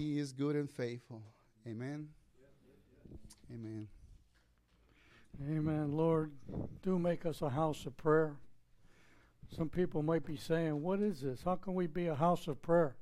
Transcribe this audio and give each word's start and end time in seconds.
He 0.00 0.18
is 0.18 0.32
good 0.32 0.56
and 0.56 0.70
faithful. 0.70 1.20
Amen. 1.68 2.08
Amen. 3.52 3.86
Amen. 5.46 5.92
Lord, 5.92 6.32
do 6.80 6.98
make 6.98 7.26
us 7.26 7.42
a 7.42 7.50
house 7.50 7.84
of 7.84 7.98
prayer. 7.98 8.36
Some 9.54 9.68
people 9.68 10.02
might 10.02 10.24
be 10.24 10.38
saying, 10.38 10.80
What 10.80 11.00
is 11.00 11.20
this? 11.20 11.42
How 11.44 11.56
can 11.56 11.74
we 11.74 11.86
be 11.86 12.06
a 12.06 12.14
house 12.14 12.48
of 12.48 12.62
prayer? 12.62 12.96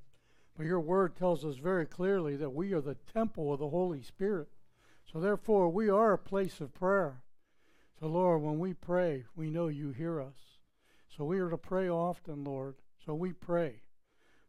But 0.57 0.67
your 0.67 0.81
word 0.81 1.15
tells 1.15 1.45
us 1.45 1.55
very 1.59 1.87
clearly 1.87 2.35
that 2.35 2.51
we 2.51 2.73
are 2.73 2.81
the 2.81 2.97
temple 3.15 3.53
of 3.53 3.61
the 3.61 3.69
Holy 3.69 4.03
Spirit. 4.03 4.49
So 5.13 5.21
therefore, 5.21 5.69
we 5.69 5.89
are 5.89 6.15
a 6.15 6.19
place 6.19 6.61
of 6.61 6.75
prayer. 6.75 7.23
So, 8.01 8.09
Lord, 8.09 8.43
when 8.43 8.59
we 8.59 8.75
pray, 8.75 9.25
we 9.37 9.51
know 9.51 9.69
you 9.69 9.93
hear 9.93 10.21
us. 10.21 10.59
So 11.17 11.25
we 11.25 11.39
are 11.39 11.51
to 11.51 11.59
pray 11.59 11.89
often, 11.89 12.43
Lord. 12.43 12.75
So 13.07 13.15
we 13.15 13.33
pray. 13.33 13.83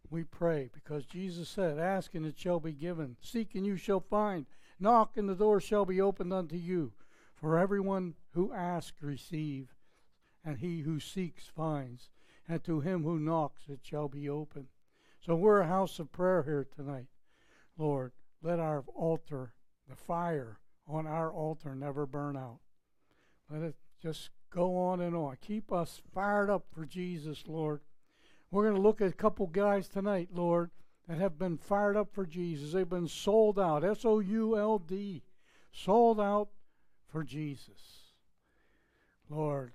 We 0.10 0.24
pray 0.24 0.70
because 0.74 1.06
Jesus 1.06 1.50
said, 1.50 1.78
Ask 1.78 2.16
and 2.16 2.26
it 2.26 2.38
shall 2.38 2.60
be 2.60 2.74
given. 2.74 3.18
Seek 3.22 3.56
and 3.56 3.66
you 3.66 3.76
shall 3.76 4.00
find. 4.00 4.46
Knock 4.80 5.18
and 5.18 5.30
the 5.30 5.36
door 5.36 5.60
shall 5.60 5.86
be 5.86 6.02
opened 6.02 6.34
unto 6.34 6.56
you. 6.56 6.94
For 7.36 7.58
everyone 7.58 8.16
who 8.32 8.54
asks 8.54 9.02
receive, 9.02 9.76
and 10.44 10.58
he 10.58 10.82
who 10.82 11.00
seeks 11.00 11.48
finds, 11.48 12.10
and 12.48 12.64
to 12.64 12.82
him 12.82 13.04
who 13.04 13.20
knocks 13.20 13.64
it 13.70 13.80
shall 13.84 14.08
be 14.08 14.28
open. 14.28 14.68
So 15.22 15.36
we're 15.36 15.62
a 15.62 15.68
house 15.68 16.00
of 16.00 16.12
prayer 16.12 16.44
here 16.44 16.68
tonight. 16.76 17.08
Lord, 17.78 18.12
let 18.42 18.60
our 18.60 18.84
altar, 18.94 19.54
the 19.88 19.96
fire 19.96 20.60
on 20.88 21.06
our 21.08 21.32
altar, 21.32 21.76
never 21.76 22.06
burn 22.06 22.36
out. 22.36 22.60
Let 23.50 23.62
it 23.62 23.76
just 24.02 24.30
go 24.50 24.78
on 24.78 25.02
and 25.02 25.16
on. 25.16 25.38
Keep 25.42 25.72
us 25.72 26.02
fired 26.14 26.50
up 26.50 26.66
for 26.74 26.86
Jesus, 26.86 27.44
Lord. 27.48 27.82
We're 28.52 28.64
going 28.64 28.76
to 28.76 28.82
look 28.82 29.02
at 29.02 29.10
a 29.10 29.14
couple 29.14 29.48
guys 29.48 29.88
tonight, 29.88 30.30
Lord, 30.34 30.72
that 31.08 31.20
have 31.20 31.38
been 31.38 31.58
fired 31.58 31.96
up 31.96 32.14
for 32.14 32.26
Jesus. 32.26 32.74
They've 32.74 32.90
been 32.90 33.08
sold 33.08 33.60
out, 33.60 33.84
S 33.84 34.06
O 34.06 34.20
U 34.20 34.58
L 34.58 34.80
D, 34.80 35.24
sold 35.72 36.20
out 36.20 36.50
for 37.08 37.24
Jesus. 37.24 38.14
Lord, 39.30 39.74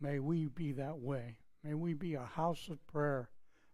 may 0.00 0.18
we 0.18 0.48
be 0.48 0.72
that 0.72 0.98
way. 0.98 1.38
May 1.62 1.74
we 1.74 1.94
be 1.94 2.14
a 2.14 2.24
house 2.24 2.68
of 2.68 2.84
prayer. 2.86 3.30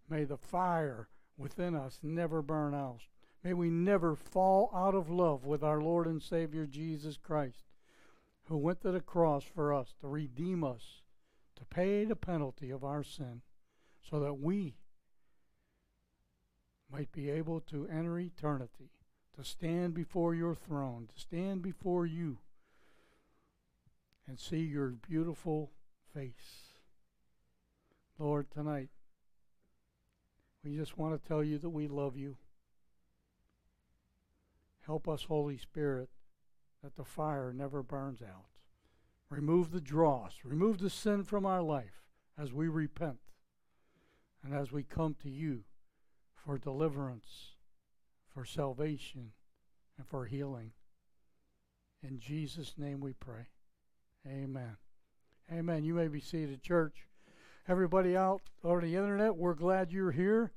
May 0.08 0.24
the 0.24 0.36
fire 0.36 1.08
within 1.38 1.74
us 1.74 2.00
never 2.02 2.42
burn 2.42 2.74
out. 2.74 3.00
May 3.42 3.54
we 3.54 3.70
never 3.70 4.16
fall 4.16 4.70
out 4.74 4.94
of 4.94 5.08
love 5.08 5.44
with 5.44 5.62
our 5.62 5.80
Lord 5.80 6.06
and 6.06 6.22
Savior 6.22 6.66
Jesus 6.66 7.16
Christ, 7.16 7.64
who 8.48 8.56
went 8.56 8.80
to 8.82 8.90
the 8.90 9.00
cross 9.00 9.44
for 9.44 9.72
us 9.72 9.94
to 10.00 10.08
redeem 10.08 10.64
us, 10.64 11.02
to 11.56 11.64
pay 11.64 12.04
the 12.04 12.16
penalty 12.16 12.70
of 12.70 12.84
our 12.84 13.02
sin, 13.02 13.42
so 14.08 14.20
that 14.20 14.34
we 14.34 14.76
might 16.90 17.10
be 17.12 17.30
able 17.30 17.60
to 17.60 17.88
enter 17.88 18.18
eternity, 18.18 18.90
to 19.36 19.44
stand 19.44 19.94
before 19.94 20.34
your 20.34 20.54
throne, 20.54 21.08
to 21.12 21.20
stand 21.20 21.62
before 21.62 22.06
you 22.06 22.38
and 24.26 24.38
see 24.38 24.58
your 24.58 24.88
beautiful 24.88 25.72
face. 26.14 26.74
Lord, 28.18 28.50
tonight, 28.50 28.88
we 30.64 30.76
just 30.76 30.96
want 30.96 31.20
to 31.20 31.28
tell 31.28 31.44
you 31.44 31.58
that 31.58 31.70
we 31.70 31.86
love 31.86 32.16
you. 32.16 32.36
Help 34.86 35.08
us, 35.08 35.24
Holy 35.24 35.58
Spirit, 35.58 36.08
that 36.82 36.96
the 36.96 37.04
fire 37.04 37.52
never 37.52 37.82
burns 37.82 38.22
out. 38.22 38.46
Remove 39.28 39.72
the 39.72 39.80
dross, 39.80 40.34
remove 40.44 40.78
the 40.78 40.88
sin 40.88 41.24
from 41.24 41.44
our 41.44 41.62
life 41.62 42.04
as 42.38 42.52
we 42.52 42.68
repent 42.68 43.18
and 44.46 44.54
as 44.54 44.70
we 44.70 44.84
come 44.84 45.16
to 45.22 45.28
you 45.28 45.64
for 46.34 46.56
deliverance, 46.56 47.54
for 48.32 48.44
salvation, 48.44 49.32
and 49.98 50.06
for 50.06 50.26
healing. 50.26 50.70
In 52.02 52.20
Jesus' 52.20 52.74
name 52.78 53.00
we 53.00 53.12
pray. 53.12 53.48
Amen. 54.26 54.76
Amen. 55.52 55.84
You 55.84 55.94
may 55.94 56.06
be 56.06 56.20
seated, 56.20 56.62
church. 56.62 57.08
Everybody 57.68 58.16
out 58.16 58.42
on 58.62 58.82
the 58.82 58.94
internet, 58.94 59.34
we're 59.34 59.54
glad 59.54 59.90
you're 59.90 60.12
here. 60.12 60.52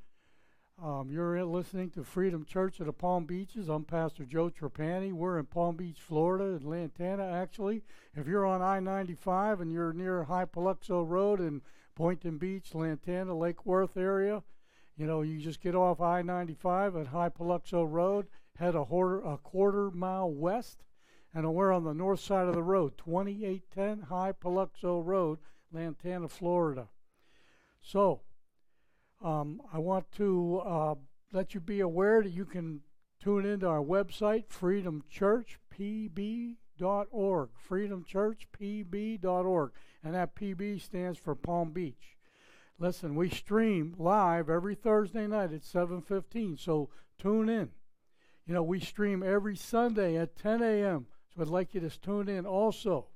Um, 0.81 1.09
you're 1.12 1.44
listening 1.44 1.90
to 1.92 2.03
Freedom 2.03 2.46
Church 2.46 2.80
of 2.80 2.86
the 2.86 2.94
Palm 2.94 3.25
Beaches. 3.25 3.69
I'm 3.69 3.84
Pastor 3.84 4.24
Joe 4.24 4.50
Trapani. 4.50 5.12
We're 5.12 5.40
in 5.40 5.46
Palm 5.46 5.75
Beach, 5.75 5.97
Florida, 6.00 6.58
in 6.62 6.69
Lantana, 6.69 7.25
actually. 7.25 7.81
If 8.16 8.28
you're 8.28 8.46
on 8.46 8.62
I 8.62 8.80
95 8.80 9.62
and 9.62 9.72
you're 9.72 9.94
near 9.94 10.25
Hypoluxo 10.30 11.08
Road 11.08 11.42
in 11.42 11.62
Boynton 12.00 12.38
Beach, 12.38 12.74
Lantana, 12.74 13.38
Lake 13.38 13.66
Worth 13.66 13.98
area, 13.98 14.42
you 14.96 15.06
know, 15.06 15.22
you 15.22 15.38
just 15.38 15.60
get 15.60 15.76
off 15.76 16.00
I 16.00 16.22
95 16.22 16.96
at 16.96 17.12
Hypoluxo 17.12 17.86
Road, 17.92 18.28
head 18.56 18.74
a, 18.74 18.86
quarter, 18.86 19.20
a 19.20 19.38
quarter 19.38 19.92
mile 19.92 20.32
west, 20.32 20.86
and 21.34 21.54
we're 21.54 21.74
on 21.74 21.84
the 21.84 21.94
north 21.94 22.22
side 22.22 22.48
of 22.48 22.56
the 22.56 22.64
road, 22.64 22.98
2810 22.98 24.08
Hypoluxo 24.10 25.06
Road, 25.06 25.40
Lantana, 25.74 26.30
Florida. 26.30 26.88
So, 27.82 28.22
um, 29.22 29.62
I 29.74 29.80
want 29.80 30.10
to 30.14 30.62
uh, 30.66 30.96
let 31.34 31.54
you 31.54 31.60
be 31.60 31.81
aware 31.81 32.24
that 32.24 32.31
you 32.31 32.46
can 32.46 32.80
tune 33.22 33.46
into 33.46 33.68
our 33.68 33.84
website, 33.84 34.46
freedomchurchpb.org, 36.79 37.50
freedomchurchpb.org, 37.69 39.72
and 40.03 40.16
that 40.16 40.35
PB 40.35 40.81
stands 40.81 41.19
for 41.19 41.35
Palm 41.35 41.72
Beach. 41.72 42.17
Listen, 42.78 43.16
we 43.16 43.29
stream 43.29 43.95
live 43.97 44.50
every 44.50 44.75
Thursday 44.75 45.28
night 45.28 45.51
at 45.51 45.63
7:15, 45.63 46.57
so 46.57 46.89
tune 47.18 47.50
in. 47.50 47.72
You 48.45 48.53
know, 48.53 48.63
we 48.63 48.79
stream 48.79 49.22
every 49.22 49.56
Sunday 49.56 50.18
at 50.18 50.35
10 50.35 50.63
a.m. 50.63 51.07
So 51.34 51.41
I'd 51.41 51.50
like 51.50 51.73
you 51.73 51.81
to 51.81 52.00
tune 52.00 52.29
in 52.29 52.45
also 52.45 53.07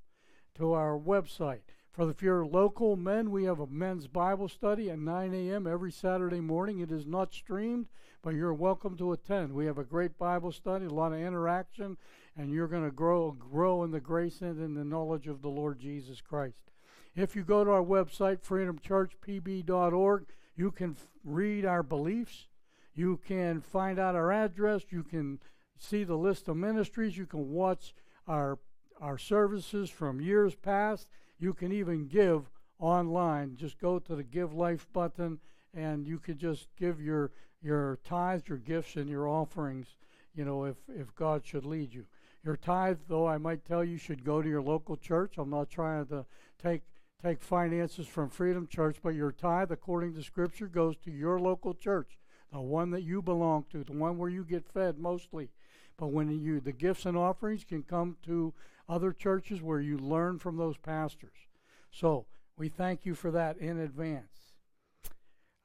to 0.56 0.74
our 0.74 1.00
website. 1.00 1.62
For 1.92 2.06
the 2.06 2.16
you're 2.22 2.46
local 2.46 2.96
men, 2.96 3.32
we 3.32 3.44
have 3.44 3.60
a 3.60 3.68
men's 3.68 4.08
Bible 4.08 4.50
study 4.50 4.90
at 4.90 4.98
9 4.98 5.34
a.m. 5.34 5.68
every 5.68 5.92
Saturday 5.92 6.42
morning. 6.42 6.80
It 6.80 6.92
is 6.92 7.06
not 7.06 7.34
streamed, 7.34 7.88
but 8.24 8.34
you're 8.34 8.54
welcome 8.54 8.98
to 8.98 9.12
attend. 9.12 9.54
We 9.54 9.68
have 9.68 9.78
a 9.78 9.84
great 9.84 10.18
Bible 10.18 10.52
study, 10.52 10.86
a 10.86 10.90
lot 10.90 11.14
of 11.14 11.20
interaction, 11.20 11.98
and 12.38 12.52
you're 12.52 12.68
going 12.68 12.86
to 12.86 12.92
grow 12.92 13.32
grow 13.32 13.84
in 13.84 13.92
the 13.92 14.00
grace 14.00 14.42
and 14.42 14.60
in 14.60 14.74
the 14.74 14.84
knowledge 14.84 15.28
of 15.28 15.42
the 15.42 15.50
Lord 15.50 15.80
Jesus 15.80 16.22
Christ. 16.22 16.72
If 17.16 17.36
you 17.36 17.44
go 17.44 17.64
to 17.64 17.72
our 17.72 17.84
website, 17.84 18.42
freedomchurchpb.org, 18.42 20.26
you 20.56 20.72
can 20.72 20.96
read 21.24 21.66
our 21.66 21.84
beliefs. 21.84 22.48
You 22.96 23.20
can 23.28 23.62
find 23.62 24.00
out 24.00 24.16
our 24.16 24.32
address. 24.32 24.84
You 24.90 25.04
can 25.04 25.40
see 25.78 26.04
the 26.04 26.16
list 26.16 26.48
of 26.48 26.58
ministries. 26.58 27.18
You 27.18 27.26
can 27.26 27.52
watch 27.52 27.94
our 28.28 28.60
our 29.02 29.18
services 29.18 29.90
from 29.90 30.22
years 30.22 30.56
past. 30.56 31.08
You 31.40 31.54
can 31.54 31.72
even 31.72 32.08
give 32.08 32.50
online. 32.80 33.56
Just 33.56 33.80
go 33.80 34.00
to 34.00 34.16
the 34.16 34.24
Give 34.24 34.54
Life 34.54 34.88
button, 34.94 35.40
and 35.74 36.08
you 36.08 36.20
can 36.20 36.38
just 36.38 36.68
give 36.78 37.02
your 37.02 37.32
your 37.62 38.00
tithes, 38.04 38.48
your 38.48 38.58
gifts, 38.58 38.96
and 38.96 39.10
your 39.10 39.28
offerings. 39.28 39.96
You 40.36 40.46
know, 40.46 40.66
if 40.66 40.78
if 40.88 41.14
God 41.16 41.46
should 41.46 41.66
lead 41.66 41.94
you. 41.94 42.06
Your 42.44 42.58
tithe, 42.58 43.00
though, 43.08 43.26
I 43.26 43.38
might 43.38 43.64
tell 43.64 43.84
you, 43.84 43.98
should 43.98 44.26
go 44.26 44.42
to 44.42 44.50
your 44.50 44.62
local 44.62 44.98
church. 44.98 45.36
I'm 45.38 45.50
not 45.50 45.70
trying 45.70 46.08
to 46.08 46.26
take 46.62 46.82
take 47.22 47.42
finances 47.42 48.06
from 48.06 48.30
Freedom 48.30 48.68
Church, 48.68 48.98
but 49.02 49.16
your 49.16 49.32
tithe, 49.32 49.72
according 49.72 50.14
to 50.14 50.22
Scripture, 50.22 50.68
goes 50.68 50.98
to 50.98 51.10
your 51.10 51.40
local 51.40 51.74
church, 51.74 52.18
the 52.52 52.60
one 52.60 52.92
that 52.92 53.04
you 53.04 53.22
belong 53.22 53.64
to, 53.72 53.86
the 53.86 53.94
one 53.94 54.18
where 54.18 54.30
you 54.30 54.44
get 54.44 54.66
fed 54.68 54.98
mostly. 55.00 55.50
But 55.96 56.08
when 56.08 56.30
you 56.30 56.60
the 56.60 56.74
gifts 56.74 57.06
and 57.06 57.16
offerings 57.16 57.64
can 57.64 57.84
come 57.84 58.18
to 58.26 58.54
other 58.90 59.14
churches 59.14 59.62
where 59.62 59.80
you 59.80 59.98
learn 59.98 60.38
from 60.38 60.58
those 60.58 60.76
pastors. 60.78 61.48
So 61.92 62.26
we 62.58 62.68
thank 62.68 63.06
you 63.06 63.16
for 63.16 63.32
that 63.32 63.58
in 63.58 63.80
advance. 63.80 64.52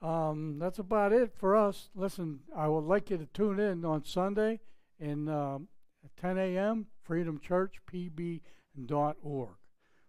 Um, 0.01 0.61
that's 0.61 0.79
about 0.79 1.13
it 1.13 1.33
for 1.35 1.57
us. 1.57 1.91
Listen, 1.97 2.39
I 2.55 2.69
would 2.69 2.85
like 2.85 3.11
you 3.11 3.19
to 3.19 3.27
tune 3.27 3.59
in 3.59 3.85
on 3.85 4.05
Sunday 4.05 4.61
and. 5.01 5.29
um, 5.29 5.69
10 6.17 6.39
a.m. 6.39 6.87
freedomchurchpb.org. 7.09 9.51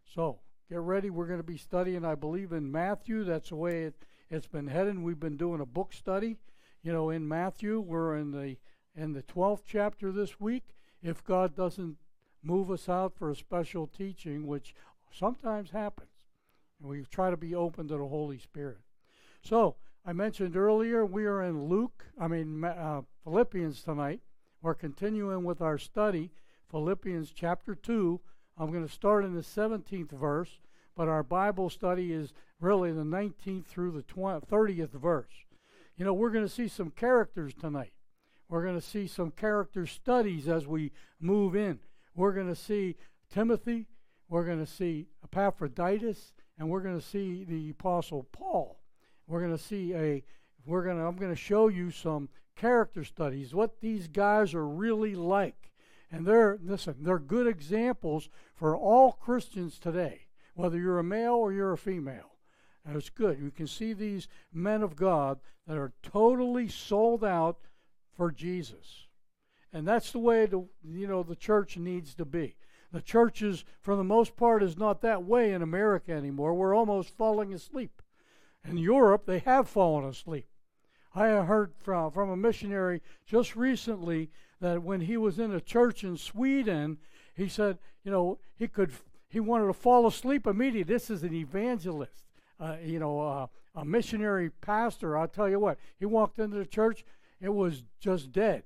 So 0.06 0.40
get 0.69 0.80
ready. 0.80 1.10
We're 1.10 1.28
going 1.28 1.40
to 1.40 1.44
be 1.44 1.57
studying, 1.57 2.06
I 2.06 2.16
believe, 2.16 2.51
in 2.51 2.72
Matthew. 2.72 3.24
That's 3.24 3.50
the 3.50 3.56
way 3.56 3.84
it, 3.84 3.96
it's 4.30 4.48
been 4.48 4.68
heading. 4.68 5.04
We've 5.04 5.19
been 5.19 5.38
doing 5.38 5.62
a 5.62 5.66
book 5.66 5.94
study. 5.94 6.38
You 6.81 6.94
know, 6.94 7.10
in 7.10 7.28
Matthew, 7.28 7.80
we're 7.80 8.16
in 8.16 8.31
the 8.31 8.57
in 8.96 9.13
the 9.13 9.24
12th 9.24 9.62
chapter 9.66 10.12
this 10.12 10.40
week. 10.40 10.63
If 11.01 11.24
God 11.24 11.56
doesn't 11.56 11.98
move 12.44 12.72
us 12.72 12.90
out 12.90 13.13
for 13.16 13.30
a 13.30 13.36
special 13.36 13.88
teaching, 13.88 14.48
which 14.48 14.74
sometimes 15.12 15.72
happens, 15.72 16.10
and 16.80 16.90
we 16.90 17.04
try 17.04 17.30
to 17.30 17.38
be 17.38 17.56
open 17.56 17.88
to 17.88 17.98
the 17.98 18.07
Holy 18.07 18.40
Spirit. 18.40 18.80
So, 19.42 19.75
I 20.06 20.13
mentioned 20.13 20.56
earlier 20.56 21.06
we 21.06 21.25
are 21.25 21.44
in 21.44 21.66
Luke, 21.66 22.06
I 22.19 22.28
mean 22.28 22.63
uh, 22.63 23.02
Philippians 23.24 23.84
tonight. 23.84 24.22
We're 24.62 24.74
continuing 24.74 25.46
with 25.46 25.62
our 25.62 25.78
study, 25.78 26.32
Philippians 26.70 27.32
chapter 27.34 27.76
2. 27.76 28.20
I'm 28.58 28.72
going 28.72 28.86
to 28.86 28.94
start 28.94 29.24
in 29.24 29.34
the 29.34 29.42
17th 29.42 30.12
verse, 30.12 30.60
but 30.98 31.08
our 31.08 31.24
Bible 31.24 31.70
study 31.70 32.12
is 32.12 32.34
really 32.60 32.92
the 32.92 33.06
19th 33.06 33.68
through 33.68 33.92
the 33.92 34.02
20, 34.02 34.46
30th 34.48 34.92
verse. 34.92 35.32
You 35.96 36.04
know, 36.04 36.14
we're 36.14 36.32
going 36.32 36.46
to 36.46 36.52
see 36.52 36.68
some 36.68 36.92
characters 36.92 37.54
tonight. 37.54 37.94
we're 38.50 38.64
going 38.64 38.80
to 38.80 38.86
see 38.86 39.08
some 39.08 39.32
character 39.32 39.86
studies 39.86 40.50
as 40.50 40.68
we 40.68 40.92
move 41.22 41.56
in. 41.56 41.80
We're 42.14 42.34
going 42.34 42.48
to 42.48 42.56
see 42.56 42.98
Timothy, 43.32 43.88
we're 44.28 44.46
going 44.46 44.60
to 44.60 44.70
see 44.70 45.08
Epaphroditus, 45.24 46.34
and 46.58 46.70
we're 46.70 46.82
going 46.82 47.00
to 47.00 47.06
see 47.06 47.46
the 47.46 47.70
apostle 47.70 48.28
Paul. 48.34 48.82
We're 49.26 49.40
going 49.40 49.56
to 49.56 49.64
see 49.64 49.94
a 49.94 50.24
we're 50.66 50.84
going 50.84 50.98
to 50.98 51.04
I'm 51.04 51.16
going 51.16 51.32
to 51.32 51.38
show 51.38 51.70
you 51.70 51.92
some 51.92 52.28
character 52.60 53.04
studies, 53.04 53.56
what 53.56 53.80
these 53.80 54.08
guys 54.08 54.54
are 54.54 54.68
really 54.68 55.16
like. 55.16 55.72
And 56.12 56.26
they're 56.26 56.60
listen, 56.62 56.96
they're 57.02 57.20
good 57.20 57.48
examples 57.48 58.30
for 58.54 58.76
all 58.76 59.14
Christians 59.14 59.80
today, 59.80 60.26
whether 60.56 60.78
you're 60.78 61.00
a 61.00 61.04
male 61.04 61.36
or 61.36 61.54
you're 61.54 61.74
a 61.74 61.78
female. 61.78 62.36
And 62.86 62.98
it's 62.98 63.10
good. 63.10 63.40
You 63.40 63.52
can 63.52 63.68
see 63.68 63.94
these 63.94 64.28
men 64.52 64.82
of 64.82 64.96
God 64.96 65.40
that 65.68 65.78
are 65.78 65.94
totally 66.02 66.68
sold 66.68 67.24
out 67.24 67.60
for 68.12 68.32
Jesus. 68.32 69.08
And 69.72 69.88
that's 69.88 70.12
the 70.12 70.20
way 70.20 70.46
the 70.46 70.66
you 70.84 71.08
know 71.08 71.24
the 71.24 71.36
church 71.36 71.78
needs 71.78 72.16
to 72.16 72.26
be. 72.26 72.56
The 72.92 73.02
church 73.02 73.44
is, 73.44 73.64
for 73.80 73.96
the 73.96 74.04
most 74.04 74.36
part, 74.36 74.64
is 74.64 74.76
not 74.76 75.02
that 75.02 75.24
way 75.24 75.54
in 75.54 75.62
America 75.62 76.12
anymore. 76.12 76.56
We're 76.56 76.76
almost 76.76 77.16
falling 77.16 77.54
asleep. 77.54 78.02
In 78.68 78.78
Europe, 78.78 79.28
they 79.28 79.40
have 79.40 79.70
fallen 79.70 80.06
asleep. 80.06 80.48
I 81.16 81.28
heard 81.44 81.74
from, 81.78 82.12
from 82.12 82.30
a 82.30 82.38
missionary 82.38 83.02
just 83.26 83.56
recently 83.56 84.30
that 84.62 84.84
when 84.84 85.02
he 85.02 85.18
was 85.18 85.40
in 85.40 85.54
a 85.54 85.62
church 85.62 86.04
in 86.04 86.18
Sweden, 86.18 86.98
he 87.36 87.48
said, 87.48 87.80
you 88.04 88.12
know, 88.12 88.40
he 88.56 88.68
could 88.68 88.92
he 89.30 89.40
wanted 89.40 89.68
to 89.68 89.74
fall 89.74 90.08
asleep 90.08 90.48
immediately. 90.48 90.92
This 90.92 91.12
is 91.12 91.22
an 91.22 91.36
evangelist, 91.36 92.24
uh, 92.60 92.78
you 92.84 93.00
know, 93.00 93.20
uh, 93.22 93.48
a 93.76 93.86
missionary 93.86 94.50
pastor. 94.50 95.16
I'll 95.16 95.28
tell 95.28 95.48
you 95.48 95.60
what, 95.60 95.78
he 96.00 96.06
walked 96.06 96.40
into 96.40 96.58
the 96.58 96.66
church, 96.66 97.06
it 97.40 97.50
was 97.50 97.84
just 98.00 98.32
dead 98.32 98.64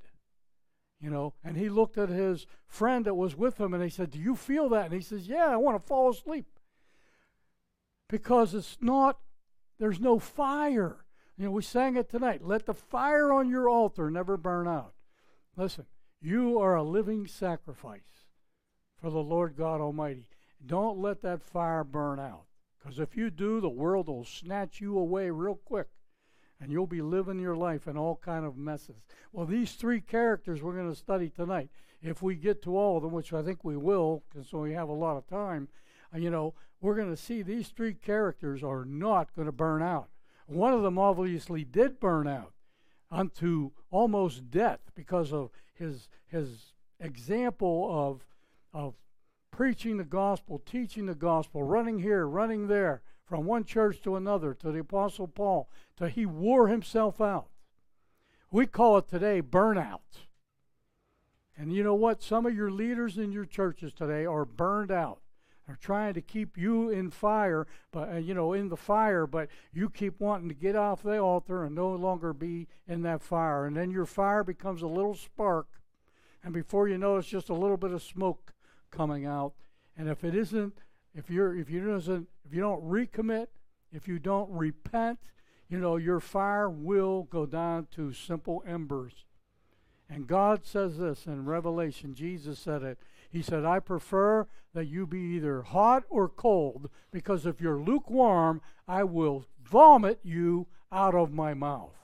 you 1.04 1.10
know. 1.10 1.34
And 1.44 1.58
he 1.58 1.70
looked 1.70 1.98
at 1.98 2.10
his 2.10 2.48
friend 2.66 3.06
that 3.06 3.16
was 3.16 3.36
with 3.36 3.60
him 3.60 3.74
and 3.74 3.84
he 3.84 3.90
said, 3.90 4.10
Do 4.10 4.20
you 4.20 4.36
feel 4.36 4.70
that? 4.70 4.86
And 4.86 4.94
he 4.94 5.02
says, 5.02 5.28
Yeah, 5.28 5.48
I 5.48 5.58
want 5.58 5.80
to 5.80 5.86
fall 5.86 6.10
asleep. 6.10 6.48
Because 8.10 8.56
it's 8.56 8.78
not, 8.80 9.20
there's 9.80 10.00
no 10.00 10.18
fire. 10.18 11.03
You 11.38 11.46
know, 11.46 11.52
we 11.52 11.64
sang 11.64 11.98
it 11.98 12.10
tonight. 12.10 12.44
Let 12.44 12.66
the 12.66 12.74
fire 12.74 13.34
on 13.34 13.50
your 13.50 13.68
altar 13.68 14.12
never 14.12 14.38
burn 14.38 14.68
out. 14.68 14.94
Listen, 15.58 15.86
you 16.22 16.60
are 16.60 16.76
a 16.76 16.84
living 16.84 17.28
sacrifice 17.28 18.28
for 19.02 19.10
the 19.10 19.20
Lord 19.20 19.56
God 19.58 19.82
Almighty. 19.82 20.30
Don't 20.66 21.00
let 21.00 21.22
that 21.24 21.42
fire 21.42 21.84
burn 21.84 22.20
out. 22.20 22.46
Because 22.78 23.00
if 23.00 23.16
you 23.16 23.30
do, 23.30 23.62
the 23.62 23.70
world 23.70 24.08
will 24.08 24.26
snatch 24.26 24.80
you 24.80 24.98
away 24.98 25.30
real 25.30 25.56
quick 25.56 25.88
and 26.64 26.72
you'll 26.72 26.88
be 26.88 27.02
living 27.02 27.40
your 27.40 27.58
life 27.58 27.88
in 27.88 27.98
all 27.98 28.16
kind 28.16 28.46
of 28.46 28.56
messes. 28.56 29.04
Well, 29.34 29.46
these 29.46 29.74
three 29.74 30.00
characters 30.00 30.62
we're 30.62 30.76
going 30.76 30.90
to 30.90 30.96
study 30.96 31.30
tonight, 31.30 31.70
if 32.02 32.22
we 32.22 32.36
get 32.36 32.62
to 32.64 32.78
all 32.78 32.96
of 32.96 33.04
them, 33.04 33.12
which 33.12 33.34
I 33.34 33.44
think 33.44 33.64
we 33.64 33.76
will, 33.76 34.24
because 34.30 34.52
we 34.54 34.72
have 34.74 34.88
a 34.88 34.94
lot 34.94 35.18
of 35.18 35.28
time, 35.28 35.68
uh, 36.14 36.20
you 36.20 36.30
know, 36.30 36.54
we're 36.80 36.96
going 36.96 37.14
to 37.14 37.22
see 37.22 37.42
these 37.42 37.68
three 37.68 37.94
characters 37.94 38.64
are 38.64 38.86
not 38.86 39.36
going 39.36 39.46
to 39.46 39.52
burn 39.52 39.82
out. 39.82 40.10
One 40.54 40.74
of 40.74 40.84
them 40.84 40.98
obviously 40.98 41.64
did 41.64 42.00
burn 42.00 42.28
out 42.28 42.54
unto 43.12 43.72
almost 43.92 44.50
death 44.50 44.80
because 44.96 45.32
of 45.32 45.50
his 45.74 46.08
his 46.26 46.74
example 47.00 47.88
of 47.92 48.26
of 48.74 48.96
preaching 49.52 49.98
the 49.98 50.04
gospel, 50.04 50.60
teaching 50.66 51.06
the 51.06 51.16
gospel, 51.16 51.64
running 51.64 52.00
here, 52.00 52.28
running 52.28 52.68
there, 52.68 53.02
from 53.26 53.46
one 53.46 53.64
church 53.64 54.02
to 54.02 54.16
another, 54.16 54.54
to 54.54 54.72
the 54.72 54.80
Apostle 54.80 55.28
Paul, 55.28 55.70
till 55.98 56.08
he 56.08 56.26
wore 56.26 56.68
himself 56.68 57.22
out. 57.22 57.48
We 58.52 58.66
call 58.66 58.98
it 58.98 59.08
today 59.08 59.42
burnout. 59.42 60.28
And 61.58 61.74
you 61.74 61.84
know 61.84 61.96
what? 61.96 62.22
Some 62.22 62.46
of 62.46 62.56
your 62.56 62.72
leaders 62.72 63.18
in 63.18 63.32
your 63.32 63.46
churches 63.46 63.94
today 63.94 64.26
are 64.26 64.46
burned 64.46 64.92
out. 64.92 65.23
They're 65.66 65.78
trying 65.80 66.14
to 66.16 66.22
keep 66.22 66.58
you 66.58 66.90
in 66.90 67.10
fire, 67.10 67.68
but 67.92 68.14
uh, 68.14 68.18
you 68.18 68.34
know, 68.34 68.54
in 68.54 68.70
the 68.70 68.78
fire, 68.78 69.26
but 69.26 69.48
you 69.72 69.90
keep 69.90 70.20
wanting 70.20 70.50
to 70.50 70.56
get 70.56 70.76
off 70.76 71.04
the 71.04 71.20
altar 71.20 71.64
and 71.64 71.74
no 71.74 71.90
longer 71.96 72.34
be 72.34 72.68
in 72.88 73.02
that 73.04 73.22
fire. 73.22 73.66
And 73.66 73.76
then 73.78 73.90
your 73.90 74.06
fire 74.06 74.44
becomes 74.44 74.82
a 74.82 74.88
little 74.88 75.16
spark, 75.16 75.68
and 76.44 76.54
before 76.54 76.90
you 76.90 76.98
know, 76.98 77.18
it's 77.18 77.28
just 77.28 77.50
a 77.50 77.54
little 77.54 77.78
bit 77.78 77.92
of 77.92 78.04
smoke 78.04 78.54
coming 78.92 79.26
out. 79.26 79.54
And 79.98 80.10
if 80.10 80.24
it 80.24 80.36
isn't 80.36 80.74
if 81.16 81.30
you're 81.30 81.56
if 81.56 81.70
you 81.70 81.86
doesn't 81.86 82.28
if 82.46 82.54
you 82.54 82.62
don't 82.62 82.84
recommit, 82.84 83.48
if 83.92 84.08
you 84.08 84.20
don't 84.20 84.50
repent, 84.52 85.20
you 85.70 85.80
know 85.80 85.98
your 85.98 86.20
fire 86.20 86.70
will 86.70 87.24
go 87.24 87.46
down 87.46 87.88
to 87.92 88.14
simple 88.14 88.64
embers. 88.68 89.26
And 90.10 90.28
God 90.28 90.66
says 90.66 90.98
this 90.98 91.26
in 91.26 91.46
Revelation. 91.46 92.14
Jesus 92.14 92.60
said 92.60 92.84
it. 92.84 93.00
He 93.34 93.42
said, 93.42 93.66
I 93.66 93.80
prefer 93.80 94.48
that 94.76 94.86
you 94.86 95.08
be 95.08 95.20
either 95.20 95.64
hot 95.64 96.04
or 96.08 96.30
cold, 96.30 96.88
because 97.12 97.48
if 97.48 97.60
you're 97.60 97.80
lukewarm, 97.80 98.62
I 98.88 99.04
will 99.04 99.46
vomit 99.60 100.20
you 100.22 100.68
out 100.92 101.16
of 101.16 101.34
my 101.34 101.56
mouth. 101.56 101.96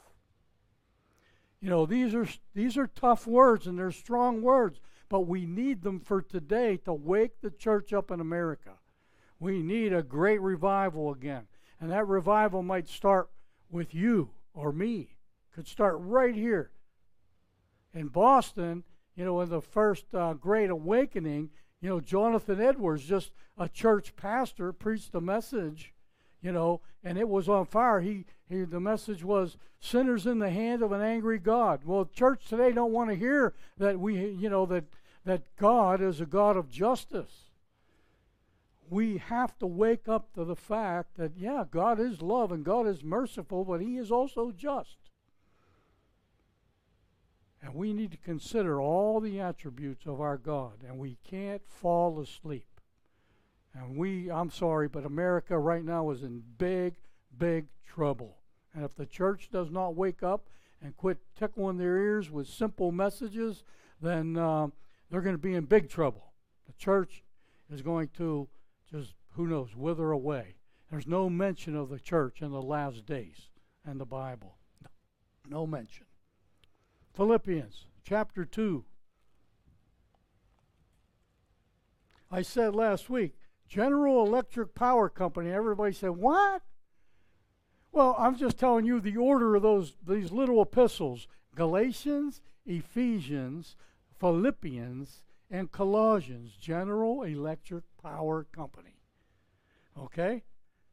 You 1.61 1.69
know, 1.69 1.85
these 1.85 2.15
are 2.15 2.27
these 2.55 2.77
are 2.77 2.87
tough 2.87 3.27
words 3.27 3.67
and 3.67 3.77
they're 3.77 3.91
strong 3.91 4.41
words, 4.41 4.79
but 5.07 5.21
we 5.21 5.45
need 5.45 5.83
them 5.83 5.99
for 5.99 6.21
today 6.21 6.77
to 6.77 6.93
wake 6.93 7.41
the 7.41 7.51
church 7.51 7.93
up 7.93 8.09
in 8.09 8.19
America. 8.19 8.79
We 9.39 9.61
need 9.61 9.93
a 9.93 10.01
great 10.01 10.41
revival 10.41 11.11
again. 11.11 11.47
And 11.79 11.91
that 11.91 12.07
revival 12.07 12.63
might 12.63 12.89
start 12.89 13.29
with 13.69 13.93
you 13.93 14.31
or 14.53 14.71
me. 14.71 15.17
Could 15.53 15.67
start 15.67 15.97
right 15.99 16.33
here. 16.33 16.71
In 17.93 18.07
Boston, 18.07 18.83
you 19.19 19.25
know, 19.25 19.42
in 19.42 19.50
the 19.50 19.60
first 19.60 20.06
uh, 20.16 20.31
Great 20.31 20.69
Awakening, 20.69 21.50
you 21.81 21.89
know, 21.89 22.00
Jonathan 22.00 22.62
Edwards, 22.62 23.04
just 23.04 23.31
a 23.57 23.68
church 23.68 24.16
pastor, 24.16 24.71
preached 24.71 25.13
a 25.13 25.19
message, 25.19 25.94
you 26.42 26.54
know, 26.54 26.80
and 27.04 27.18
it 27.18 27.27
was 27.27 27.50
on 27.50 27.66
fire. 27.66 28.00
He, 28.00 28.24
he 28.50 28.63
the 28.63 28.80
message 28.80 29.21
was 29.21 29.57
sinners 29.77 30.25
in 30.25 30.39
the 30.39 30.50
hand 30.50 30.81
of 30.81 30.94
an 30.94 31.01
angry 31.01 31.38
God. 31.38 31.81
Well, 31.83 32.06
church 32.06 32.48
today 32.48 32.71
don't 32.71 32.94
want 32.94 33.10
to 33.10 33.16
hear 33.18 33.54
that 33.77 34.00
we, 34.00 34.16
you 34.16 34.50
know, 34.50 34.66
that 34.68 34.86
that 35.25 35.44
God 35.57 36.00
is 36.00 36.21
a 36.21 36.25
God 36.25 36.56
of 36.56 36.69
justice 36.69 37.50
we 38.89 39.18
have 39.18 39.56
to 39.60 39.68
wake 39.68 40.07
up 40.07 40.33
to 40.33 40.44
the 40.44 40.56
fact 40.56 41.16
that, 41.18 41.33
yeah, 41.38 41.63
God 41.69 42.00
is 42.00 42.24
love 42.24 42.51
and 42.51 42.66
God 42.66 42.88
is 42.88 43.04
merciful, 43.04 43.63
but 43.63 43.81
He 43.81 43.98
is 43.98 44.12
also 44.12 44.51
just. 44.51 44.98
And 47.61 47.75
we 47.75 47.94
need 47.94 48.11
to 48.11 48.17
consider 48.17 48.79
all 48.81 49.19
the 49.19 49.39
attributes 49.39 50.06
of 50.06 50.21
our 50.21 50.37
God, 50.37 50.83
and 50.87 50.97
we 50.97 51.18
can't 51.23 51.61
fall 51.68 52.19
asleep. 52.21 52.66
And 53.73 53.97
we, 53.97 54.31
I'm 54.31 54.49
sorry, 54.49 54.87
but 54.87 55.06
America 55.06 55.57
right 55.57 55.83
now 55.83 56.09
is 56.11 56.23
in 56.23 56.44
big, 56.57 56.95
big 57.37 57.66
trouble. 57.85 58.37
And 58.73 58.85
if 58.85 58.95
the 58.95 59.06
church 59.06 59.49
does 59.51 59.69
not 59.69 59.95
wake 59.95 60.23
up 60.23 60.47
and 60.81 60.95
quit 60.95 61.18
tickling 61.37 61.78
their 61.78 61.97
ears 61.97 62.31
with 62.31 62.47
simple 62.47 62.92
messages, 62.92 63.63
then 64.01 64.37
uh, 64.37 64.68
they're 65.09 65.21
going 65.21 65.35
to 65.35 65.42
be 65.42 65.54
in 65.54 65.66
big 65.66 65.89
trouble. 65.89 66.31
The 66.68 66.73
church 66.73 67.23
is 67.71 67.81
going 67.81 68.09
to 68.18 68.47
just, 68.89 69.16
who 69.31 69.47
knows, 69.47 69.75
wither 69.75 70.11
away. 70.11 70.56
There's 70.89 71.07
no 71.07 71.30
mention 71.30 71.75
of 71.75 71.89
the 71.89 71.99
church 71.99 72.42
in 72.42 72.51
the 72.51 72.61
last 72.61 73.06
days 73.06 73.49
in 73.85 73.97
the 73.97 74.06
Bible. 74.06 74.56
No 75.47 75.68
mention. 75.68 76.06
Philippians 77.13 77.85
chapter 78.04 78.45
2. 78.45 78.83
I 82.31 82.42
said 82.42 82.75
last 82.75 83.09
week, 83.09 83.35
General 83.68 84.25
Electric 84.25 84.75
Power 84.75 85.09
Company. 85.09 85.51
Everybody 85.51 85.94
said, 85.94 86.11
What? 86.11 86.61
Well, 87.92 88.16
I'm 88.19 88.35
just 88.35 88.57
telling 88.57 88.85
you 88.85 88.99
the 88.99 89.18
order 89.18 89.56
of 89.56 89.63
those 89.63 89.95
these 90.06 90.31
little 90.31 90.61
epistles 90.61 91.28
Galatians, 91.56 92.42
Ephesians, 92.66 93.75
Philippians, 94.19 95.23
and 95.49 95.71
Colossians, 95.71 96.54
General 96.56 97.23
Electric 97.23 97.83
Power 98.01 98.45
Company. 98.51 98.97
Okay? 99.97 100.44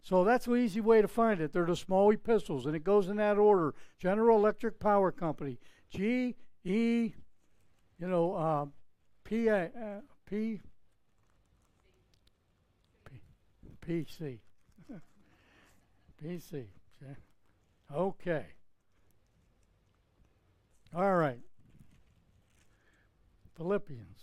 So 0.01 0.25
that's 0.25 0.47
an 0.47 0.57
easy 0.57 0.81
way 0.81 1.03
to 1.03 1.09
find 1.09 1.41
it. 1.41 1.53
They're 1.53 1.67
the 1.67 1.77
small 1.77 2.11
epistles, 2.11 2.65
and 2.65 2.77
it 2.77 2.85
goes 2.85 3.09
in 3.09 3.17
that 3.17 3.39
order 3.39 3.75
General 3.99 4.39
Electric 4.39 4.79
Power 4.79 5.11
Company. 5.11 5.59
G, 5.91 6.35
E, 6.65 7.13
you 7.99 8.09
know, 8.09 8.35
uh, 8.35 8.67
P, 9.25 9.49
A, 9.49 9.65
uh, 9.65 10.01
P, 10.29 10.61
P, 13.81 14.05
C. 14.09 14.41
P, 16.21 16.39
C. 16.39 16.65
Okay. 17.95 18.47
All 20.95 21.15
right. 21.15 21.41
Philippians 23.57 24.19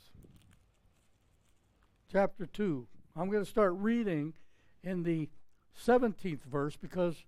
chapter 2.11 2.45
2. 2.45 2.87
I'm 3.15 3.29
going 3.29 3.43
to 3.43 3.49
start 3.49 3.73
reading 3.77 4.33
in 4.83 5.03
the 5.03 5.29
17th 5.81 6.43
verse 6.43 6.75
because 6.75 7.23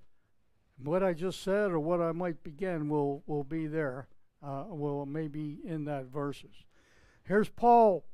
what 0.77 1.04
I 1.04 1.13
just 1.13 1.42
said 1.42 1.72
or 1.72 1.80
what 1.80 2.01
I 2.01 2.12
might 2.12 2.44
begin 2.44 2.89
will, 2.89 3.24
will 3.25 3.44
be 3.44 3.65
there. 3.65 4.08
Uh, 4.45 4.65
well, 4.69 5.05
maybe 5.05 5.59
in 5.65 5.85
that 5.85 6.05
verses. 6.05 6.63
Here's 7.23 7.49
Paul. 7.49 8.05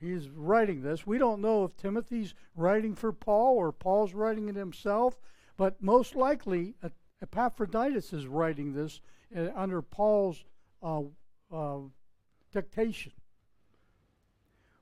He's 0.00 0.28
writing 0.28 0.82
this. 0.82 1.06
We 1.06 1.18
don't 1.18 1.40
know 1.40 1.64
if 1.64 1.76
Timothy's 1.76 2.34
writing 2.54 2.94
for 2.94 3.12
Paul 3.12 3.56
or 3.56 3.72
Paul's 3.72 4.14
writing 4.14 4.48
it 4.48 4.56
himself, 4.56 5.18
but 5.56 5.82
most 5.82 6.14
likely 6.14 6.74
Epaphroditus 7.20 8.12
is 8.12 8.26
writing 8.26 8.72
this 8.72 9.00
uh, 9.36 9.48
under 9.54 9.82
Paul's 9.82 10.44
uh, 10.82 11.02
uh, 11.52 11.78
dictation. 12.52 13.12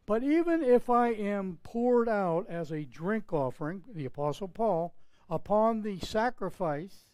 But 0.06 0.22
even 0.22 0.62
if 0.62 0.88
I 0.88 1.08
am 1.08 1.58
poured 1.62 2.08
out 2.08 2.46
as 2.48 2.70
a 2.70 2.84
drink 2.84 3.32
offering, 3.32 3.82
the 3.92 4.04
Apostle 4.04 4.48
Paul, 4.48 4.94
upon 5.28 5.82
the 5.82 5.98
sacrifice 5.98 7.06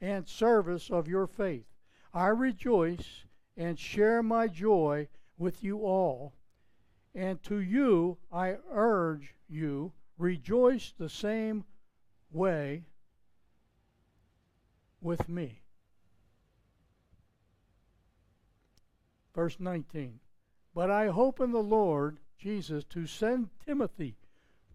and 0.00 0.26
service 0.26 0.90
of 0.90 1.06
your 1.06 1.26
faith, 1.28 1.71
I 2.14 2.28
rejoice 2.28 3.24
and 3.56 3.78
share 3.78 4.22
my 4.22 4.48
joy 4.48 5.08
with 5.38 5.64
you 5.64 5.78
all. 5.78 6.34
And 7.14 7.42
to 7.44 7.58
you 7.58 8.18
I 8.30 8.56
urge 8.70 9.34
you, 9.48 9.92
rejoice 10.18 10.92
the 10.96 11.08
same 11.08 11.64
way 12.30 12.84
with 15.00 15.28
me. 15.28 15.62
Verse 19.34 19.58
19. 19.58 20.20
But 20.74 20.90
I 20.90 21.08
hope 21.08 21.40
in 21.40 21.52
the 21.52 21.62
Lord 21.62 22.18
Jesus 22.38 22.84
to 22.84 23.06
send 23.06 23.50
Timothy 23.64 24.16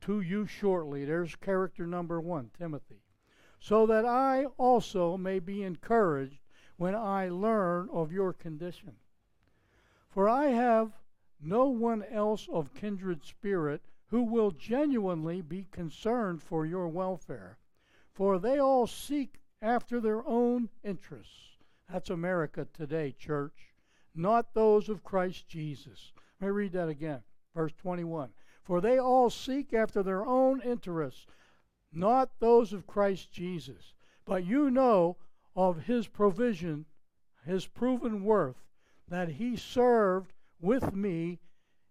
to 0.02 0.22
you 0.22 0.46
shortly. 0.48 1.06
There's 1.06 1.36
character 1.36 1.86
number 1.86 2.20
one, 2.20 2.50
Timothy. 2.58 3.02
So 3.60 3.86
that 3.88 4.06
I 4.06 4.46
also 4.58 5.18
may 5.18 5.40
be 5.40 5.64
encouraged 5.64 6.40
when 6.78 6.96
I 6.96 7.30
learn 7.30 7.90
of 7.92 8.12
your 8.12 8.34
condition. 8.34 8.94
For 10.10 10.30
I 10.30 10.48
have 10.48 10.94
no 11.42 11.68
one 11.68 12.04
else 12.04 12.48
of 12.52 12.74
kindred 12.74 13.24
spirit 13.24 13.82
who 14.08 14.24
will 14.24 14.52
genuinely 14.52 15.42
be 15.42 15.68
concerned 15.72 16.42
for 16.42 16.66
your 16.66 16.88
welfare. 16.88 17.58
For 18.14 18.40
they 18.40 18.60
all 18.60 18.88
seek 18.88 19.42
after 19.62 20.00
their 20.00 20.26
own 20.28 20.70
interests. 20.84 21.58
That's 21.92 22.10
America 22.10 22.68
today, 22.74 23.14
church, 23.18 23.74
not 24.16 24.54
those 24.54 24.90
of 24.90 25.04
Christ 25.04 25.48
Jesus. 25.48 26.12
Let 26.40 26.48
me 26.48 26.52
read 26.52 26.72
that 26.74 26.90
again. 26.90 27.22
Verse 27.56 27.74
21 27.78 28.30
For 28.64 28.82
they 28.82 29.00
all 29.00 29.30
seek 29.30 29.74
after 29.74 30.04
their 30.04 30.26
own 30.26 30.62
interests, 30.62 31.26
not 31.92 32.40
those 32.40 32.74
of 32.74 32.88
Christ 32.88 33.32
Jesus. 33.32 33.94
But 34.26 34.46
you 34.46 34.70
know 34.70 35.18
of 35.58 35.86
his 35.86 36.08
provision, 36.08 36.86
his 37.44 37.66
proven 37.66 38.24
worth, 38.24 38.64
that 39.10 39.28
he 39.28 39.58
served 39.58 40.32
with 40.62 40.94
me 40.94 41.40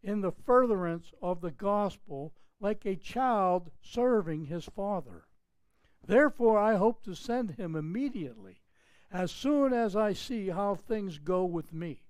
in 0.04 0.20
the 0.20 0.30
furtherance 0.30 1.12
of 1.20 1.40
the 1.40 1.50
gospel 1.50 2.32
like 2.60 2.86
a 2.86 2.94
child 2.94 3.70
serving 3.82 4.46
his 4.46 4.64
father. 4.64 5.24
Therefore, 6.06 6.58
I 6.58 6.76
hope 6.76 7.02
to 7.02 7.14
send 7.14 7.52
him 7.52 7.74
immediately, 7.74 8.62
as 9.10 9.32
soon 9.32 9.72
as 9.72 9.96
I 9.96 10.12
see 10.12 10.48
how 10.48 10.76
things 10.76 11.18
go 11.18 11.44
with 11.44 11.72
me. 11.72 12.02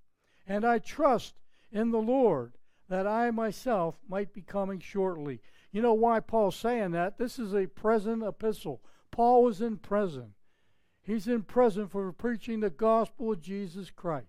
And 0.47 0.65
I 0.65 0.79
trust 0.79 1.37
in 1.73 1.91
the 1.91 1.99
Lord 1.99 2.53
that 2.89 3.07
I 3.07 3.31
myself 3.31 3.97
might 4.07 4.35
be 4.35 4.43
coming 4.43 4.79
shortly. 4.79 5.41
You 5.73 5.81
know 5.81 5.95
why 5.95 6.21
Paul's 6.21 6.57
saying 6.57 6.91
that? 6.93 7.17
This 7.17 7.39
is 7.39 7.55
a 7.55 7.67
present 7.67 8.23
epistle. 8.23 8.83
Paul 9.11 9.45
was 9.45 9.63
in 9.63 9.79
prison. 9.79 10.35
He's 11.07 11.29
in 11.29 11.43
prison 11.43 11.87
for 11.87 12.11
preaching 12.13 12.59
the 12.59 12.71
gospel 12.71 13.31
of 13.31 13.41
Jesus 13.41 13.91
Christ. 13.91 14.27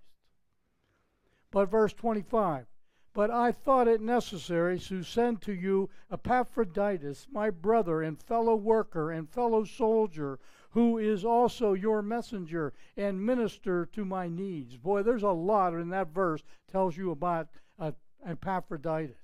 But 1.50 1.72
verse 1.72 1.92
25 1.94 2.68
But 3.14 3.32
I 3.32 3.52
thought 3.52 3.88
it 3.88 4.00
necessary 4.00 4.78
to 4.82 5.02
send 5.02 5.42
to 5.42 5.54
you 5.54 5.90
Epaphroditus, 6.12 7.26
my 7.32 7.50
brother 7.50 8.04
and 8.04 8.22
fellow 8.22 8.56
worker 8.56 9.10
and 9.10 9.28
fellow 9.28 9.64
soldier, 9.64 10.38
who 10.70 11.00
is 11.00 11.26
also 11.26 11.74
your 11.74 12.04
messenger 12.04 12.74
and 12.96 13.26
minister 13.26 13.88
to 13.88 14.06
my 14.06 14.28
needs. 14.28 14.78
Boy, 14.78 15.02
there's 15.02 15.24
a 15.24 15.30
lot 15.30 15.74
in 15.74 15.90
that 15.90 16.10
verse 16.10 16.44
tells 16.72 16.96
you 16.96 17.10
about 17.10 17.48
uh, 17.80 17.94
Epaphroditus. 18.24 19.18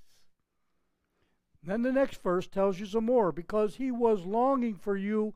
Then 1.62 1.83
the 1.83 1.91
next 1.91 2.19
verse 2.24 2.48
tells 2.48 2.79
you 2.79 2.88
some 2.88 3.05
more 3.05 3.31
because 3.31 3.75
he 3.75 3.91
was 3.91 4.25
longing 4.25 4.75
for 4.75 4.98
you, 4.98 5.36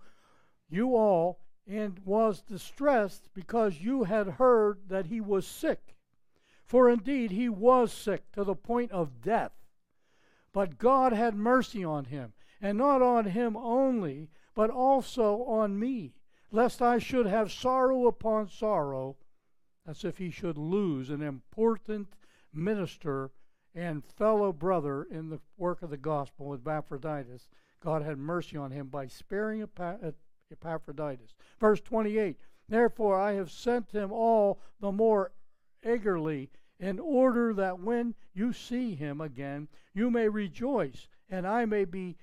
you 0.68 0.96
all, 0.96 1.40
and 1.68 2.00
was 2.06 2.42
distressed 2.42 3.30
because 3.34 3.82
you 3.82 4.06
had 4.06 4.28
heard 4.28 4.80
that 4.88 5.08
he 5.08 5.20
was 5.20 5.46
sick. 5.46 5.96
For 6.66 6.90
indeed 6.90 7.32
he 7.32 7.50
was 7.50 7.92
sick 7.92 8.32
to 8.34 8.44
the 8.44 8.56
point 8.56 8.92
of 8.92 9.22
death. 9.22 9.52
But 10.54 10.78
God 10.78 11.14
had 11.14 11.36
mercy 11.36 11.84
on 11.84 12.06
him, 12.06 12.34
and 12.62 12.78
not 12.78 13.02
on 13.02 13.26
him 13.26 13.56
only, 13.58 14.30
but 14.56 14.70
also 14.70 15.44
on 15.44 15.78
me, 15.78 16.16
lest 16.52 16.82
I 16.82 16.98
should 16.98 17.26
have 17.26 17.52
sorrow 17.52 18.08
upon 18.08 18.50
sorrow, 18.50 19.18
as 19.86 20.04
if 20.04 20.18
he 20.18 20.32
should 20.32 20.58
lose 20.58 21.10
an 21.10 21.22
important 21.22 22.16
minister 22.54 23.32
and 23.76 24.04
fellow 24.04 24.52
brother 24.52 25.04
in 25.04 25.30
the 25.30 25.40
work 25.58 25.82
of 25.82 25.90
the 25.90 25.98
gospel 25.98 26.48
with 26.48 26.68
Epaphroditus. 26.68 27.48
God 27.80 28.02
had 28.02 28.18
mercy 28.18 28.58
on 28.58 28.72
him 28.72 28.88
by 28.88 29.08
sparing 29.08 29.62
Epaphroditus. 30.52 31.36
Verse 31.60 31.82
28 31.82 32.38
Therefore 32.70 33.20
I 33.20 33.34
have 33.34 33.52
sent 33.52 33.92
him 33.92 34.12
all 34.12 34.60
the 34.80 34.92
more 34.92 35.32
eagerly, 35.84 36.50
in 36.80 37.00
order 37.00 37.54
that 37.54 37.80
when 37.80 38.14
you 38.34 38.54
see 38.54 38.94
him 38.96 39.20
again, 39.20 39.68
you 39.94 40.12
may 40.12 40.30
rejoice, 40.30 41.08
and 41.30 41.48
I 41.48 41.66
may 41.66 41.86
be 41.86 42.18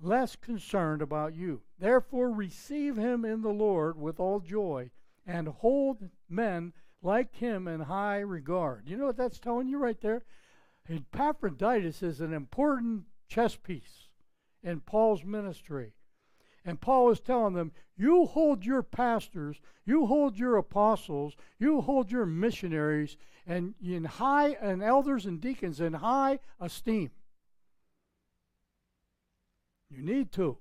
less 0.00 0.34
concerned 0.34 1.02
about 1.02 1.34
you. 1.34 1.62
Therefore 1.78 2.30
receive 2.30 2.96
him 2.96 3.24
in 3.24 3.42
the 3.42 3.52
Lord 3.52 3.98
with 3.98 4.18
all 4.18 4.40
joy, 4.40 4.90
and 5.26 5.48
hold 5.48 6.08
men 6.28 6.72
like 7.02 7.36
him 7.36 7.68
in 7.68 7.80
high 7.80 8.20
regard. 8.20 8.88
You 8.88 8.96
know 8.96 9.06
what 9.06 9.16
that's 9.16 9.38
telling 9.38 9.68
you 9.68 9.78
right 9.78 10.00
there? 10.00 10.24
Epaphroditus 10.88 12.02
is 12.02 12.20
an 12.20 12.32
important 12.32 13.04
chess 13.28 13.56
piece 13.56 14.08
in 14.62 14.80
Paul's 14.80 15.24
ministry. 15.24 15.92
And 16.64 16.80
Paul 16.80 17.10
is 17.10 17.20
telling 17.20 17.54
them, 17.54 17.72
you 17.96 18.26
hold 18.26 18.64
your 18.64 18.82
pastors, 18.82 19.60
you 19.84 20.06
hold 20.06 20.38
your 20.38 20.56
apostles, 20.56 21.34
you 21.58 21.80
hold 21.80 22.10
your 22.10 22.26
missionaries 22.26 23.16
and 23.46 23.74
in 23.82 24.04
high 24.04 24.50
and 24.60 24.82
elders 24.82 25.26
and 25.26 25.40
deacons 25.40 25.80
in 25.80 25.94
high 25.94 26.38
esteem. 26.60 27.10
You 29.90 30.02
need 30.02 30.32
to. 30.32 30.58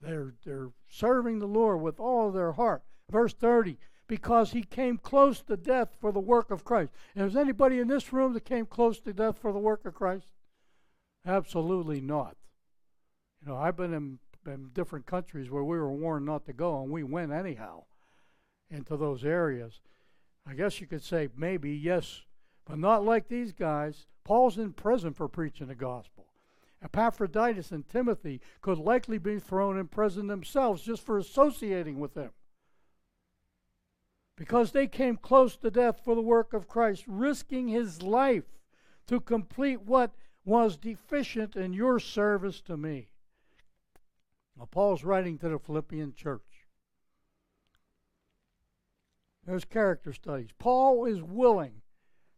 They're 0.00 0.34
they're 0.44 0.70
serving 0.88 1.38
the 1.38 1.46
Lord 1.46 1.80
with 1.80 2.00
all 2.00 2.30
their 2.30 2.52
heart. 2.52 2.82
Verse 3.08 3.32
30, 3.32 3.78
because 4.08 4.52
he 4.52 4.62
came 4.62 4.98
close 4.98 5.40
to 5.42 5.56
death 5.56 5.96
for 6.00 6.12
the 6.12 6.20
work 6.20 6.50
of 6.50 6.64
Christ. 6.64 6.92
And 7.14 7.26
is 7.26 7.36
anybody 7.36 7.78
in 7.78 7.88
this 7.88 8.12
room 8.12 8.32
that 8.34 8.44
came 8.44 8.66
close 8.66 9.00
to 9.00 9.12
death 9.12 9.38
for 9.38 9.52
the 9.52 9.58
work 9.58 9.84
of 9.84 9.94
Christ? 9.94 10.26
Absolutely 11.24 12.00
not. 12.00 12.36
You 13.40 13.52
know, 13.52 13.56
I've 13.56 13.76
been 13.76 13.94
in, 13.94 14.18
in 14.46 14.70
different 14.72 15.06
countries 15.06 15.50
where 15.50 15.64
we 15.64 15.78
were 15.78 15.92
warned 15.92 16.26
not 16.26 16.44
to 16.46 16.52
go, 16.52 16.82
and 16.82 16.90
we 16.90 17.02
went 17.02 17.32
anyhow 17.32 17.84
into 18.70 18.96
those 18.96 19.24
areas. 19.24 19.80
I 20.46 20.54
guess 20.54 20.80
you 20.80 20.86
could 20.86 21.02
say 21.02 21.28
maybe, 21.36 21.70
yes, 21.70 22.22
but 22.64 22.78
not 22.78 23.04
like 23.04 23.28
these 23.28 23.52
guys. 23.52 24.06
Paul's 24.24 24.58
in 24.58 24.72
prison 24.72 25.12
for 25.12 25.28
preaching 25.28 25.66
the 25.66 25.74
gospel. 25.74 26.26
Epaphroditus 26.82 27.70
and 27.70 27.88
Timothy 27.88 28.40
could 28.60 28.78
likely 28.78 29.18
be 29.18 29.38
thrown 29.38 29.78
in 29.78 29.86
prison 29.86 30.26
themselves 30.26 30.82
just 30.82 31.04
for 31.04 31.16
associating 31.16 32.00
with 32.00 32.14
him 32.14 32.30
because 34.42 34.72
they 34.72 34.88
came 34.88 35.16
close 35.16 35.56
to 35.56 35.70
death 35.70 36.00
for 36.04 36.16
the 36.16 36.20
work 36.20 36.52
of 36.52 36.66
Christ, 36.66 37.04
risking 37.06 37.68
his 37.68 38.02
life 38.02 38.58
to 39.06 39.20
complete 39.20 39.82
what 39.82 40.12
was 40.44 40.76
deficient 40.76 41.54
in 41.54 41.72
your 41.72 42.00
service 42.00 42.60
to 42.62 42.76
me. 42.76 43.11
Now, 44.62 44.68
Paul's 44.70 45.02
writing 45.02 45.38
to 45.38 45.48
the 45.48 45.58
Philippian 45.58 46.14
church. 46.14 46.68
There's 49.44 49.64
character 49.64 50.12
studies. 50.12 50.50
Paul 50.56 51.04
is 51.04 51.20
willing. 51.20 51.82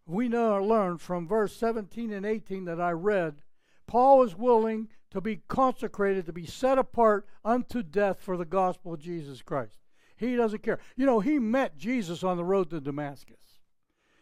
We 0.07 0.31
know 0.31 0.65
learn 0.65 0.97
from 0.97 1.29
verse 1.29 1.55
17 1.55 2.11
and 2.11 2.25
18 2.25 2.65
that 2.65 2.81
I 2.81 2.93
read. 2.93 3.43
Paul 3.87 4.23
is 4.23 4.35
willing 4.35 4.89
to 5.11 5.21
be 5.21 5.43
consecrated, 5.49 6.25
to 6.25 6.33
be 6.33 6.47
set 6.47 6.79
apart 6.79 7.27
unto 7.45 7.83
death 7.83 8.23
for 8.23 8.39
the 8.39 8.47
gospel 8.47 8.95
of 8.95 9.01
Jesus 9.01 9.43
Christ. 9.43 9.75
He 10.17 10.35
doesn't 10.35 10.63
care. 10.63 10.79
You 10.97 11.05
know, 11.05 11.21
he 11.21 11.39
met 11.39 11.77
Jesus 11.77 12.25
on 12.25 12.39
the 12.39 12.45
road 12.45 12.71
to 12.71 12.81
Damascus. 12.81 13.61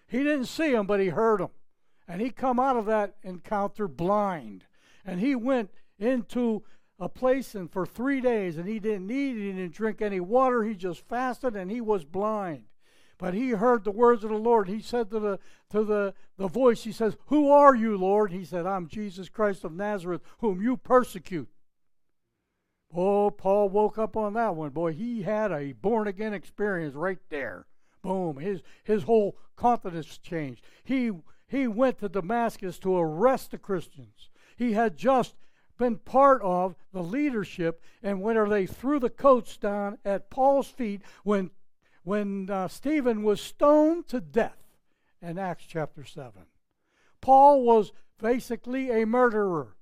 He 0.08 0.24
didn't 0.24 0.46
see 0.46 0.74
him, 0.74 0.88
but 0.88 0.98
he 0.98 1.10
heard 1.10 1.40
him. 1.40 1.50
And 2.08 2.20
he 2.20 2.30
come 2.30 2.58
out 2.58 2.76
of 2.76 2.86
that 2.86 3.14
encounter 3.22 3.86
blind. 3.86 4.64
And 5.04 5.20
he 5.20 5.36
went 5.36 5.70
into 6.00 6.64
a 6.98 7.08
place 7.08 7.54
and 7.54 7.70
for 7.70 7.84
three 7.84 8.20
days 8.20 8.56
and 8.56 8.68
he 8.68 8.78
didn't 8.78 9.10
eat, 9.10 9.36
he 9.36 9.52
didn't 9.52 9.74
drink 9.74 10.00
any 10.00 10.20
water, 10.20 10.62
he 10.64 10.74
just 10.74 11.00
fasted 11.00 11.56
and 11.56 11.70
he 11.70 11.80
was 11.80 12.04
blind. 12.04 12.64
But 13.18 13.34
he 13.34 13.50
heard 13.50 13.84
the 13.84 13.92
words 13.92 14.24
of 14.24 14.30
the 14.30 14.36
Lord. 14.36 14.68
He 14.68 14.80
said 14.80 15.10
to 15.10 15.20
the 15.20 15.38
to 15.70 15.84
the, 15.84 16.12
the 16.38 16.48
voice, 16.48 16.82
he 16.82 16.92
says, 16.92 17.16
Who 17.26 17.50
are 17.50 17.74
you, 17.74 17.96
Lord? 17.96 18.32
He 18.32 18.44
said, 18.44 18.66
I'm 18.66 18.88
Jesus 18.88 19.28
Christ 19.28 19.62
of 19.64 19.72
Nazareth, 19.72 20.22
whom 20.38 20.60
you 20.60 20.76
persecute. 20.76 21.48
Oh, 22.94 23.30
Paul 23.30 23.68
woke 23.70 23.96
up 23.96 24.16
on 24.16 24.34
that 24.34 24.54
one. 24.54 24.70
Boy, 24.70 24.92
he 24.92 25.22
had 25.22 25.50
a 25.50 25.72
born 25.72 26.08
again 26.08 26.34
experience 26.34 26.94
right 26.94 27.20
there. 27.30 27.66
Boom. 28.02 28.38
His 28.38 28.62
his 28.82 29.04
whole 29.04 29.36
confidence 29.56 30.18
changed. 30.18 30.64
He 30.82 31.12
he 31.46 31.68
went 31.68 31.98
to 32.00 32.08
Damascus 32.08 32.78
to 32.80 32.96
arrest 32.96 33.52
the 33.52 33.58
Christians. 33.58 34.30
He 34.56 34.72
had 34.72 34.96
just 34.96 35.36
been 35.78 35.96
part 35.96 36.40
of 36.42 36.74
the 36.92 37.02
leadership 37.02 37.82
and 38.02 38.20
when 38.20 38.48
they 38.48 38.66
threw 38.66 38.98
the 38.98 39.10
coats 39.10 39.56
down 39.56 39.98
at 40.04 40.30
Paul's 40.30 40.68
feet 40.68 41.02
when 41.24 41.50
when 42.04 42.50
uh, 42.50 42.68
Stephen 42.68 43.22
was 43.22 43.40
stoned 43.40 44.08
to 44.08 44.20
death 44.20 44.58
in 45.20 45.38
Acts 45.38 45.64
chapter 45.66 46.04
7. 46.04 46.32
Paul 47.20 47.62
was 47.62 47.92
basically 48.20 48.90
a 48.90 49.06
murderer. 49.06 49.76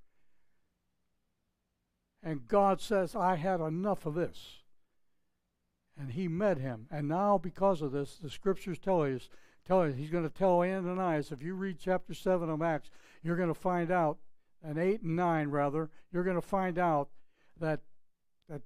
And 2.23 2.47
God 2.47 2.81
says, 2.81 3.17
I 3.17 3.37
had 3.37 3.61
enough 3.61 4.05
of 4.05 4.15
this. 4.15 4.59
And 5.99 6.13
he 6.13 6.29
met 6.29 6.59
him. 6.59 6.87
And 6.91 7.09
now, 7.09 7.39
because 7.39 7.81
of 7.83 7.93
this, 7.93 8.19
the 8.23 8.31
scriptures 8.31 8.79
tell 8.79 9.03
us, 9.03 9.29
tell 9.67 9.83
us 9.83 9.95
he's 9.97 10.11
going 10.11 10.29
to 10.29 10.31
tell 10.31 10.61
Ananias, 10.61 11.33
if 11.33 11.43
you 11.43 11.55
read 11.55 11.79
chapter 11.81 12.15
7 12.15 12.49
of 12.51 12.63
Acts, 12.63 12.91
you're 13.23 13.37
going 13.37 13.49
to 13.49 13.55
find 13.55 13.91
out, 13.91 14.19
and 14.63 14.79
8 14.79 15.03
and 15.03 15.17
9 15.17 15.49
rather, 15.49 15.91
you're 16.13 16.25
going 16.25 16.37
to 16.37 16.43
find 16.43 16.79
out 16.79 17.09
that, 17.59 17.81
that 18.49 18.63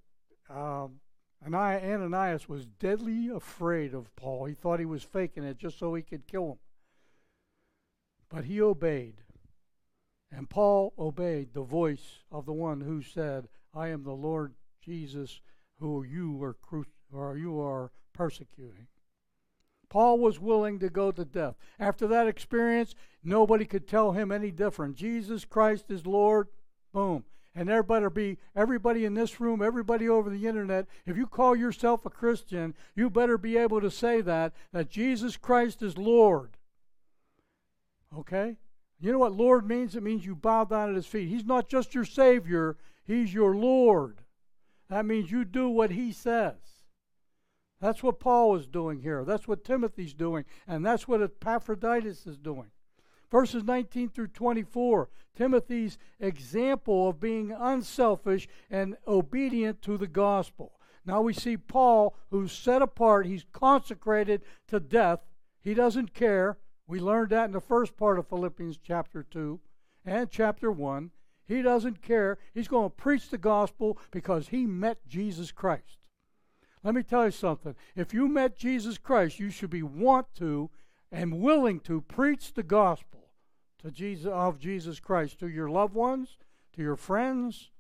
um, 0.51 1.01
Ananias 1.45 2.49
was 2.49 2.67
deadly 2.67 3.29
afraid 3.29 3.95
of 3.95 4.15
Paul. 4.17 4.47
He 4.47 4.55
thought 4.55 4.79
he 4.79 4.87
was 4.87 5.03
faking 5.03 5.45
it 5.45 5.59
just 5.59 5.79
so 5.79 5.95
he 5.95 6.03
could 6.03 6.27
kill 6.27 6.53
him. 6.53 6.59
But 8.31 8.45
he 8.45 8.61
obeyed. 8.61 9.17
And 10.33 10.51
Paul 10.51 10.93
obeyed 10.99 11.53
the 11.53 11.63
voice 11.63 12.23
of 12.33 12.47
the 12.47 12.53
one 12.53 12.81
who 12.81 13.03
said, 13.03 13.49
I 13.73 13.89
am 13.89 14.03
the 14.03 14.13
Lord 14.13 14.55
Jesus 14.83 15.41
who 15.79 16.03
you 16.03 16.43
are, 16.43 16.55
cru- 16.55 16.87
or 17.13 17.37
you 17.37 17.61
are 17.61 17.93
persecuting. 18.13 18.87
Paul 19.95 20.19
was 20.19 20.41
willing 20.41 20.81
to 20.81 20.91
go 20.91 21.13
to 21.13 21.25
death. 21.25 21.55
After 21.79 22.09
that 22.09 22.27
experience, 22.27 22.97
nobody 23.23 23.65
could 23.65 23.87
tell 23.87 24.11
him 24.11 24.33
any 24.33 24.51
different. 24.51 24.97
Jesus 24.97 25.45
Christ 25.45 25.85
is 25.89 26.05
Lord. 26.05 26.49
Boom. 26.93 27.23
And 27.55 27.69
better 27.87 28.11
be 28.11 28.39
everybody 28.57 29.05
in 29.05 29.15
this 29.15 29.39
room, 29.39 29.63
everybody 29.63 30.09
over 30.09 30.31
the 30.31 30.49
internet. 30.49 30.89
If 31.07 31.17
you 31.17 31.29
call 31.29 31.55
yourself 31.55 32.05
a 32.05 32.11
Christian, 32.11 32.75
you 32.97 33.09
better 33.09 33.39
be 33.39 33.57
able 33.57 33.81
to 33.81 33.89
say 33.89 34.21
that, 34.23 34.53
that 34.73 34.91
Jesus 34.91 35.37
Christ 35.37 35.81
is 35.81 35.97
Lord. 35.97 36.57
Okay? 38.19 38.57
You 38.99 39.13
know 39.13 39.21
what 39.21 39.37
Lord 39.37 39.65
means? 39.65 39.95
It 39.95 40.03
means 40.03 40.27
you 40.27 40.35
bow 40.35 40.65
down 40.65 40.89
at 40.89 40.97
his 40.97 41.07
feet. 41.07 41.29
He's 41.29 41.45
not 41.45 41.69
just 41.69 41.95
your 41.95 42.05
Savior, 42.05 42.77
he's 43.05 43.33
your 43.33 43.55
Lord. 43.55 44.23
That 44.91 45.07
means 45.07 45.31
you 45.31 45.45
do 45.45 45.69
what 45.69 45.93
he 45.93 46.11
says. 46.11 46.74
That's 47.85 48.03
what 48.03 48.19
Paul 48.19 48.57
is 48.57 48.67
doing 48.67 49.01
here. 49.01 49.27
That's 49.27 49.47
what 49.47 49.63
Timothy's 49.63 50.15
doing. 50.15 50.47
And 50.67 50.87
that's 50.87 51.07
what 51.07 51.21
Epaphroditus 51.21 52.27
is 52.27 52.39
doing. 52.39 52.71
Verses 53.31 53.63
19 53.63 54.09
through 54.09 54.29
24, 54.29 55.11
Timothy's 55.37 55.99
example 56.19 57.11
of 57.11 57.21
being 57.21 57.53
unselfish 57.53 58.49
and 58.71 58.97
obedient 59.07 59.83
to 59.83 59.99
the 59.99 60.07
gospel. 60.07 60.73
Now 61.05 61.21
we 61.21 61.35
see 61.35 61.59
Paul, 61.59 62.17
who's 62.31 62.53
set 62.53 62.81
apart, 62.81 63.27
he's 63.27 63.45
consecrated 63.53 64.41
to 64.69 64.81
death. 64.81 65.21
He 65.61 65.75
doesn't 65.75 66.15
care. 66.15 66.57
We 66.87 67.01
learned 67.01 67.33
that 67.33 67.45
in 67.45 67.53
the 67.53 67.61
first 67.61 67.99
part 67.99 68.19
of 68.19 68.29
Philippians 68.29 68.79
chapter 68.83 69.23
2 69.23 69.61
and 70.07 70.31
chapter 70.31 70.73
1. 70.73 71.11
He 71.47 71.61
doesn't 71.61 72.01
care. 72.01 72.39
He's 72.55 72.67
going 72.67 72.89
to 72.89 72.97
preach 72.97 73.29
the 73.29 73.37
gospel 73.37 73.99
because 74.11 74.49
he 74.49 74.65
met 74.65 75.07
Jesus 75.07 75.53
Christ. 75.53 76.04
Let 76.85 76.95
me 76.95 77.03
tell 77.03 77.25
you 77.25 77.31
something. 77.31 77.75
If 77.97 78.13
you 78.13 78.29
met 78.29 78.57
Jesus 78.57 78.99
Christ, 78.99 79.41
you 79.41 79.49
should 79.49 79.71
be 79.71 79.83
want 79.83 80.27
to 80.37 80.71
and 81.11 81.41
willing 81.41 81.81
to 81.81 82.03
preach 82.03 82.53
the 82.53 82.63
gospel 82.63 83.31
to 83.83 83.91
Jesus 83.91 84.31
of 84.31 84.59
Jesus 84.59 85.01
Christ 85.01 85.41
to 85.41 85.49
your 85.49 85.71
loved 85.71 85.95
ones, 85.95 86.37
to 86.75 86.83
your 86.83 86.97
friends. 86.97 87.71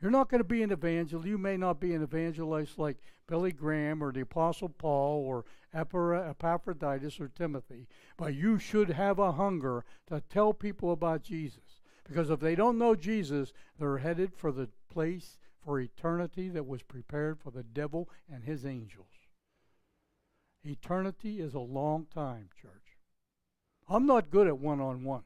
You're 0.00 0.10
not 0.10 0.30
going 0.30 0.40
to 0.40 0.48
be 0.48 0.62
an 0.62 0.70
evangelist. 0.70 1.28
You 1.28 1.36
may 1.36 1.58
not 1.58 1.78
be 1.78 1.92
an 1.92 2.02
evangelist 2.02 2.78
like 2.78 2.96
Billy 3.26 3.52
Graham 3.52 4.02
or 4.02 4.12
the 4.12 4.22
Apostle 4.22 4.70
Paul 4.70 5.22
or 5.26 5.44
Epaphroditus 5.74 7.20
or 7.20 7.28
Timothy, 7.28 7.86
but 8.16 8.34
you 8.34 8.58
should 8.58 8.90
have 8.90 9.18
a 9.18 9.32
hunger 9.32 9.84
to 10.08 10.22
tell 10.30 10.54
people 10.54 10.92
about 10.92 11.22
Jesus. 11.22 11.82
Because 12.04 12.30
if 12.30 12.40
they 12.40 12.54
don't 12.54 12.78
know 12.78 12.94
Jesus, 12.94 13.52
they're 13.78 13.98
headed 13.98 14.34
for 14.34 14.50
the 14.50 14.70
place 14.90 15.38
for 15.64 15.80
eternity 15.80 16.48
that 16.48 16.66
was 16.66 16.82
prepared 16.82 17.38
for 17.38 17.50
the 17.50 17.62
devil 17.62 18.08
and 18.32 18.44
his 18.44 18.64
angels. 18.64 19.06
Eternity 20.64 21.40
is 21.40 21.54
a 21.54 21.60
long 21.60 22.06
time, 22.12 22.48
church. 22.60 22.98
I'm 23.88 24.06
not 24.06 24.30
good 24.30 24.46
at 24.46 24.58
one 24.58 24.80
on 24.80 25.04
one. 25.04 25.24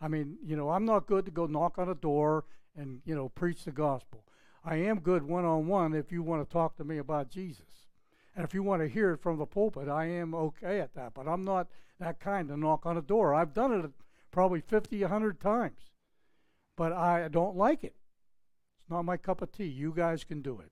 I 0.00 0.08
mean, 0.08 0.36
you 0.42 0.56
know, 0.56 0.70
I'm 0.70 0.84
not 0.84 1.06
good 1.06 1.24
to 1.24 1.30
go 1.30 1.46
knock 1.46 1.78
on 1.78 1.88
a 1.88 1.94
door 1.94 2.44
and, 2.76 3.00
you 3.04 3.14
know, 3.14 3.28
preach 3.30 3.64
the 3.64 3.72
gospel. 3.72 4.24
I 4.64 4.76
am 4.76 5.00
good 5.00 5.22
one 5.22 5.44
on 5.44 5.66
one 5.66 5.94
if 5.94 6.12
you 6.12 6.22
want 6.22 6.46
to 6.46 6.52
talk 6.52 6.76
to 6.76 6.84
me 6.84 6.98
about 6.98 7.30
Jesus. 7.30 7.86
And 8.34 8.44
if 8.44 8.52
you 8.52 8.62
want 8.62 8.82
to 8.82 8.88
hear 8.88 9.12
it 9.12 9.22
from 9.22 9.38
the 9.38 9.46
pulpit, 9.46 9.88
I 9.88 10.06
am 10.06 10.34
okay 10.34 10.80
at 10.80 10.94
that. 10.94 11.14
But 11.14 11.26
I'm 11.26 11.44
not 11.44 11.68
that 11.98 12.20
kind 12.20 12.48
to 12.48 12.56
knock 12.56 12.84
on 12.84 12.98
a 12.98 13.02
door. 13.02 13.34
I've 13.34 13.54
done 13.54 13.72
it 13.72 13.90
probably 14.30 14.60
50, 14.60 15.00
100 15.00 15.40
times. 15.40 15.80
But 16.76 16.92
I 16.92 17.28
don't 17.28 17.56
like 17.56 17.84
it. 17.84 17.94
It's 18.86 18.90
not 18.92 19.04
my 19.04 19.16
cup 19.16 19.42
of 19.42 19.50
tea. 19.50 19.64
You 19.64 19.92
guys 19.92 20.22
can 20.22 20.42
do 20.42 20.60
it. 20.60 20.70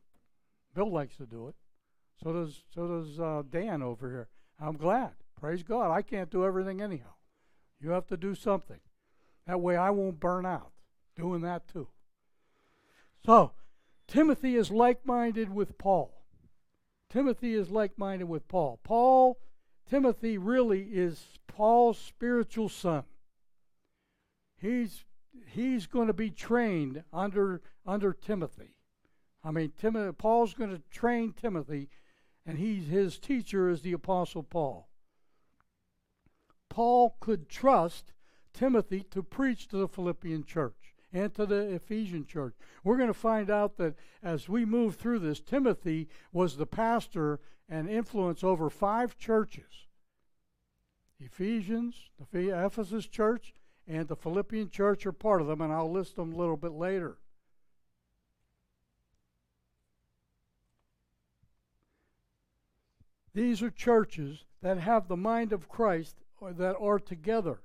Bill 0.72 0.88
likes 0.88 1.16
to 1.16 1.26
do 1.26 1.48
it. 1.48 1.56
So 2.22 2.32
does 2.32 2.62
so 2.72 2.86
does 2.86 3.18
uh, 3.18 3.42
Dan 3.50 3.82
over 3.82 4.08
here. 4.08 4.28
I'm 4.60 4.76
glad. 4.76 5.14
Praise 5.40 5.64
God. 5.64 5.90
I 5.90 6.00
can't 6.02 6.30
do 6.30 6.44
everything 6.44 6.80
anyhow. 6.80 7.14
You 7.80 7.90
have 7.90 8.06
to 8.06 8.16
do 8.16 8.36
something. 8.36 8.78
That 9.48 9.60
way 9.60 9.76
I 9.76 9.90
won't 9.90 10.20
burn 10.20 10.46
out 10.46 10.70
doing 11.16 11.40
that 11.40 11.66
too. 11.66 11.88
So, 13.26 13.50
Timothy 14.06 14.54
is 14.54 14.70
like 14.70 15.04
minded 15.04 15.52
with 15.52 15.76
Paul. 15.76 16.22
Timothy 17.10 17.54
is 17.54 17.68
like 17.68 17.98
minded 17.98 18.28
with 18.28 18.46
Paul. 18.46 18.78
Paul, 18.84 19.38
Timothy 19.90 20.38
really 20.38 20.82
is 20.92 21.26
Paul's 21.48 21.98
spiritual 21.98 22.68
son. 22.68 23.02
He's 24.56 25.04
he's 25.46 25.86
going 25.86 26.06
to 26.06 26.12
be 26.12 26.30
trained 26.30 27.04
under 27.12 27.62
under 27.86 28.12
Timothy. 28.12 28.76
I 29.42 29.50
mean, 29.50 29.72
Paul's 30.16 30.54
going 30.54 30.70
to 30.70 30.82
train 30.90 31.32
Timothy, 31.32 31.88
and 32.46 32.58
he's 32.58 32.88
his 32.88 33.18
teacher 33.18 33.68
is 33.68 33.82
the 33.82 33.92
apostle 33.92 34.42
Paul. 34.42 34.88
Paul 36.70 37.16
could 37.20 37.48
trust 37.48 38.12
Timothy 38.52 39.04
to 39.10 39.22
preach 39.22 39.68
to 39.68 39.76
the 39.76 39.88
Philippian 39.88 40.44
church 40.44 40.94
and 41.12 41.32
to 41.34 41.46
the 41.46 41.74
Ephesian 41.74 42.26
church. 42.26 42.54
We're 42.82 42.96
going 42.96 43.08
to 43.08 43.14
find 43.14 43.50
out 43.50 43.76
that 43.76 43.94
as 44.22 44.48
we 44.48 44.64
move 44.64 44.96
through 44.96 45.20
this, 45.20 45.40
Timothy 45.40 46.08
was 46.32 46.56
the 46.56 46.66
pastor 46.66 47.38
and 47.68 47.88
influence 47.88 48.42
over 48.42 48.68
five 48.68 49.16
churches 49.16 49.86
Ephesians, 51.20 52.10
the 52.32 52.50
Ephesus 52.50 53.06
church, 53.06 53.54
and 53.86 54.08
the 54.08 54.16
Philippian 54.16 54.70
church 54.70 55.04
are 55.06 55.12
part 55.12 55.40
of 55.40 55.46
them, 55.46 55.60
and 55.60 55.72
I'll 55.72 55.90
list 55.90 56.16
them 56.16 56.32
a 56.32 56.36
little 56.36 56.56
bit 56.56 56.72
later. 56.72 57.18
These 63.34 63.62
are 63.62 63.70
churches 63.70 64.44
that 64.62 64.78
have 64.78 65.08
the 65.08 65.16
mind 65.16 65.52
of 65.52 65.68
Christ 65.68 66.16
or 66.40 66.52
that 66.52 66.76
are 66.76 66.98
together. 66.98 67.60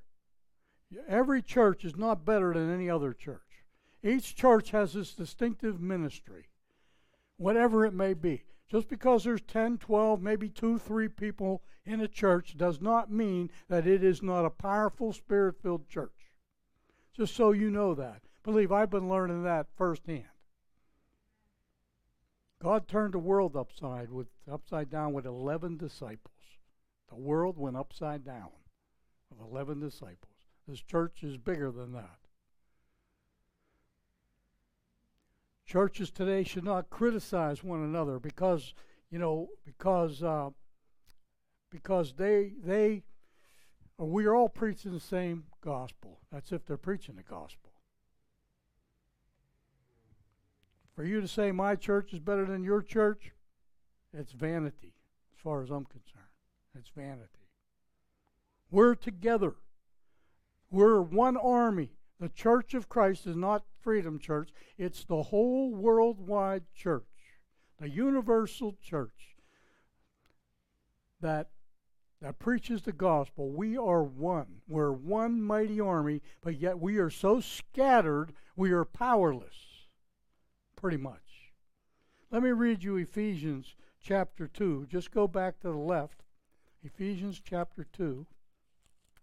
Every 1.08 1.41
church 1.41 1.86
is 1.86 1.95
not 1.95 2.25
better 2.25 2.53
than 2.53 2.73
any 2.73 2.89
other 2.89 3.13
church. 3.13 3.63
Each 4.03 4.36
church 4.36 4.71
has 4.71 4.95
its 4.95 5.13
distinctive 5.13 5.79
ministry, 5.79 6.47
whatever 7.38 7.86
it 7.86 7.93
may 7.93 8.13
be. 8.15 8.43
Just 8.69 8.88
because 8.88 9.23
there's 9.23 9.41
10, 9.41 9.79
12, 9.79 10.21
maybe 10.21 10.47
2, 10.47 10.77
3 10.77 11.08
people 11.08 11.63
in 11.86 12.01
a 12.01 12.08
church 12.08 12.55
does 12.55 12.79
not 12.79 13.12
mean 13.12 13.49
that 13.67 13.88
it 13.88 14.03
is 14.03 14.21
not 14.21 14.45
a 14.45 14.51
powerful, 14.51 15.12
spirit 15.12 15.55
filled 15.62 15.88
church. 15.89 16.32
Just 17.13 17.36
so 17.36 17.51
you 17.51 17.71
know 17.71 17.95
that. 17.95 18.21
Believe 18.43 18.71
I've 18.71 18.91
been 18.91 19.10
learning 19.10 19.43
that 19.43 19.67
firsthand. 19.75 20.25
God 22.62 22.88
turned 22.88 23.13
the 23.13 23.19
world 23.19 23.55
upside 23.55 24.12
with 24.12 24.27
upside 24.51 24.89
down 24.89 25.13
with 25.13 25.25
11 25.25 25.77
disciples. 25.77 26.36
The 27.10 27.15
world 27.15 27.58
went 27.58 27.77
upside 27.77 28.23
down 28.23 28.49
with 29.29 29.39
11 29.39 29.79
disciples. 29.79 30.36
This 30.67 30.82
church 30.82 31.23
is 31.23 31.38
bigger 31.38 31.71
than 31.71 31.93
that. 31.93 32.19
Churches 35.69 36.10
today 36.10 36.43
should 36.43 36.63
not 36.63 36.89
criticize 36.89 37.63
one 37.63 37.84
another 37.84 38.17
because, 38.17 38.73
you 39.12 39.19
know, 39.19 39.49
because 39.63 40.23
uh, 40.23 40.49
because 41.69 42.13
they 42.13 42.53
they 42.65 43.03
we 43.99 44.25
are 44.25 44.34
all 44.34 44.49
preaching 44.49 44.91
the 44.91 44.99
same 44.99 45.43
gospel. 45.62 46.21
That's 46.32 46.51
if 46.51 46.65
they're 46.65 46.75
preaching 46.75 47.17
the 47.17 47.21
gospel. 47.21 47.71
For 50.95 51.03
you 51.03 51.21
to 51.21 51.27
say 51.27 51.51
my 51.51 51.75
church 51.75 52.13
is 52.13 52.19
better 52.19 52.47
than 52.47 52.63
your 52.63 52.82
church, 52.82 53.32
it's 54.12 54.32
vanity, 54.32 54.95
as 55.36 55.39
far 55.39 55.62
as 55.62 55.69
I'm 55.69 55.86
concerned. 55.86 56.34
It's 56.73 56.89
vanity. 56.89 57.51
We're 58.71 58.95
together. 58.95 59.53
We're 60.71 60.99
one 60.99 61.38
army. 61.38 61.91
The 62.19 62.29
Church 62.29 62.73
of 62.73 62.89
Christ 62.89 63.27
is 63.27 63.36
not 63.36 63.63
Freedom 63.79 64.19
Church, 64.19 64.49
it's 64.77 65.05
the 65.05 65.23
whole 65.23 65.73
worldwide 65.73 66.63
church, 66.75 67.03
the 67.79 67.89
universal 67.89 68.75
church 68.82 69.38
that 71.21 71.49
that 72.21 72.39
preaches 72.39 72.82
the 72.82 72.91
gospel. 72.91 73.49
We 73.49 73.77
are 73.77 74.03
one. 74.03 74.62
We're 74.67 74.91
one 74.91 75.41
mighty 75.41 75.79
army, 75.79 76.21
but 76.41 76.60
yet 76.60 76.77
we 76.77 76.97
are 76.97 77.10
so 77.10 77.39
scattered, 77.39 78.34
we 78.58 78.71
are 78.71 78.84
powerless. 78.84 79.88
Pretty 80.75 80.97
much. 80.97 81.53
Let 82.29 82.43
me 82.43 82.51
read 82.51 82.84
you 82.84 82.97
Ephesians 82.97 83.75
chapter 84.01 84.47
2. 84.47 84.88
Just 84.89 85.12
go 85.12 85.27
back 85.27 85.62
to 85.62 85.69
the 85.69 85.77
left. 85.77 86.23
Ephesians 86.84 87.41
chapter 87.43 87.86
2. 87.93 88.25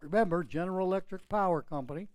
Remember, 0.00 0.42
General 0.42 0.86
Electric 0.86 1.28
Power 1.28 1.60
Company. 1.60 2.08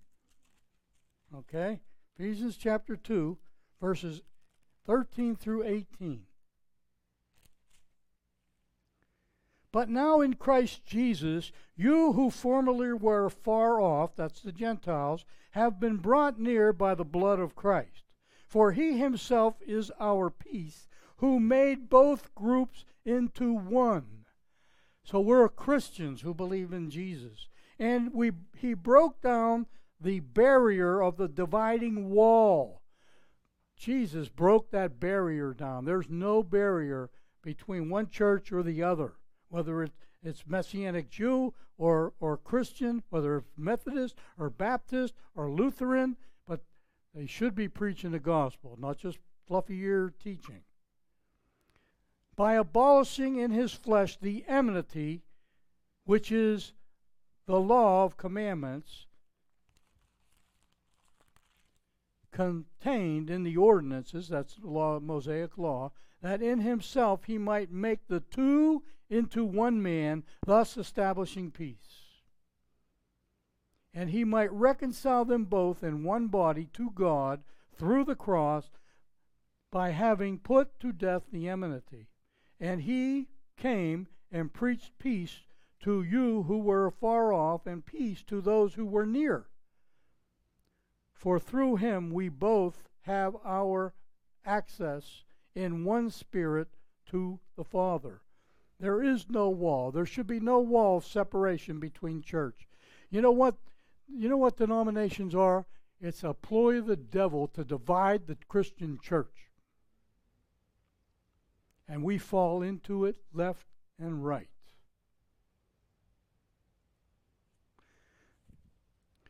Okay? 1.38 1.80
Ephesians 2.18 2.58
chapter 2.58 2.96
2, 2.96 3.38
verses 3.80 4.22
13 4.86 5.36
through 5.36 5.64
18. 5.64 6.24
But 9.72 9.90
now 9.90 10.20
in 10.20 10.34
Christ 10.34 10.86
Jesus, 10.86 11.52
you 11.78 12.14
who 12.14 12.30
formerly 12.30 12.92
were 12.92 13.30
far 13.30 13.80
off, 13.80 14.16
that's 14.16 14.42
the 14.42 14.52
Gentiles, 14.52 15.24
have 15.52 15.80
been 15.80 15.98
brought 15.98 16.40
near 16.40 16.74
by 16.74 16.94
the 16.94 17.06
blood 17.06 17.40
of 17.40 17.56
Christ. 17.56 18.04
For 18.46 18.74
he 18.74 18.98
himself 18.98 19.62
is 19.66 19.92
our 20.00 20.30
peace, 20.30 20.90
who 21.18 21.40
made 21.40 21.90
both 21.90 22.36
groups 22.36 22.84
into 23.06 23.54
one. 23.54 24.26
So 25.04 25.22
we're 25.22 25.48
Christians 25.48 26.22
who 26.22 26.34
believe 26.34 26.74
in 26.74 26.90
Jesus. 26.90 27.48
And 27.80 28.14
we, 28.14 28.32
he 28.58 28.74
broke 28.74 29.22
down 29.22 29.68
the 30.02 30.20
barrier 30.20 31.02
of 31.02 31.18
the 31.18 31.28
dividing 31.28 32.10
wall. 32.10 32.82
Jesus 33.76 34.30
broke 34.30 34.72
that 34.72 35.00
barrier 35.00 35.54
down. 35.54 35.86
There's 35.86 36.10
no 36.10 36.44
barrier 36.44 37.10
between 37.42 37.90
one 37.90 38.10
church 38.10 38.52
or 38.52 38.64
the 38.64 38.84
other 38.84 39.14
whether 39.52 39.88
it's 40.24 40.48
Messianic 40.48 41.10
Jew 41.10 41.54
or, 41.78 42.14
or 42.20 42.38
Christian, 42.38 43.04
whether 43.10 43.38
it's 43.38 43.48
Methodist 43.58 44.16
or 44.40 44.50
Baptist 44.50 45.14
or 45.36 45.52
Lutheran, 45.52 46.16
but 46.48 46.62
they 47.14 47.28
should 47.28 47.54
be 47.54 47.68
preaching 47.68 48.12
the 48.12 48.20
gospel, 48.20 48.78
not 48.80 48.98
just 48.98 49.20
fluffy 49.46 49.80
ear 49.82 50.14
teaching. 50.24 50.62
By 52.36 52.54
abolishing 52.54 53.38
in 53.38 53.52
his 53.52 53.74
flesh 53.74 54.18
the 54.18 54.46
enmity, 54.48 55.22
which 56.06 56.32
is 56.32 56.74
the 57.46 57.60
law 57.60 58.06
of 58.06 58.18
commandments 58.18 59.06
contained 62.32 63.30
in 63.30 63.44
the 63.44 63.58
ordinances, 63.58 64.30
that's 64.30 64.56
the 64.56 64.68
law, 64.68 65.00
Mosaic 65.00 65.58
law, 65.58 65.92
that 66.22 66.42
in 66.42 66.60
himself 66.60 67.26
he 67.26 67.38
might 67.38 67.72
make 67.72 68.08
the 68.08 68.20
two 68.20 68.84
into 69.10 69.44
one 69.44 69.82
man, 69.82 70.24
thus 70.46 70.78
establishing 70.78 71.52
peace. 71.52 72.22
And 73.94 74.10
he 74.10 74.24
might 74.24 74.52
reconcile 74.54 75.26
them 75.26 75.46
both 75.46 75.84
in 75.84 76.04
one 76.04 76.28
body 76.28 76.70
to 76.74 76.92
God 76.92 77.44
through 77.76 78.06
the 78.06 78.16
cross 78.16 78.70
by 79.72 79.90
having 79.90 80.38
put 80.40 80.80
to 80.80 80.94
death 80.94 81.24
the 81.32 81.50
enmity. 81.50 82.08
And 82.60 82.84
he 82.84 83.28
came 83.58 84.08
and 84.32 84.54
preached 84.54 84.98
peace 84.98 85.42
to 85.82 86.04
you 86.04 86.44
who 86.44 86.60
were 86.60 86.92
far 86.92 87.34
off, 87.34 87.66
and 87.66 87.86
peace 87.86 88.22
to 88.24 88.40
those 88.40 88.76
who 88.76 88.86
were 88.86 89.06
near. 89.06 89.48
For 91.22 91.38
through 91.38 91.76
him 91.76 92.10
we 92.10 92.30
both 92.30 92.90
have 93.02 93.36
our 93.46 93.94
access 94.44 95.24
in 95.54 95.86
one 95.86 96.10
spirit 96.10 96.70
to 97.12 97.40
the 97.56 97.64
Father. 97.64 98.22
There 98.80 99.04
is 99.04 99.30
no 99.30 99.48
wall. 99.48 99.92
There 99.92 100.08
should 100.08 100.26
be 100.26 100.40
no 100.40 100.58
wall 100.58 100.98
of 100.98 101.06
separation 101.06 101.80
between 101.80 102.24
church. 102.24 102.68
You 103.12 103.22
know 103.22 103.30
what? 103.30 103.58
You 104.12 104.30
know 104.30 104.38
what 104.38 104.58
denominations 104.58 105.36
are? 105.36 105.68
It's 106.02 106.24
a 106.24 106.34
ploy 106.34 106.80
of 106.80 106.88
the 106.88 106.96
devil 106.96 107.46
to 107.50 107.64
divide 107.64 108.26
the 108.26 108.38
Christian 108.48 108.98
church. 109.00 109.52
And 111.88 112.04
we 112.04 112.18
fall 112.18 112.64
into 112.64 113.06
it 113.06 113.18
left 113.32 113.68
and 114.00 114.26
right. 114.26 114.50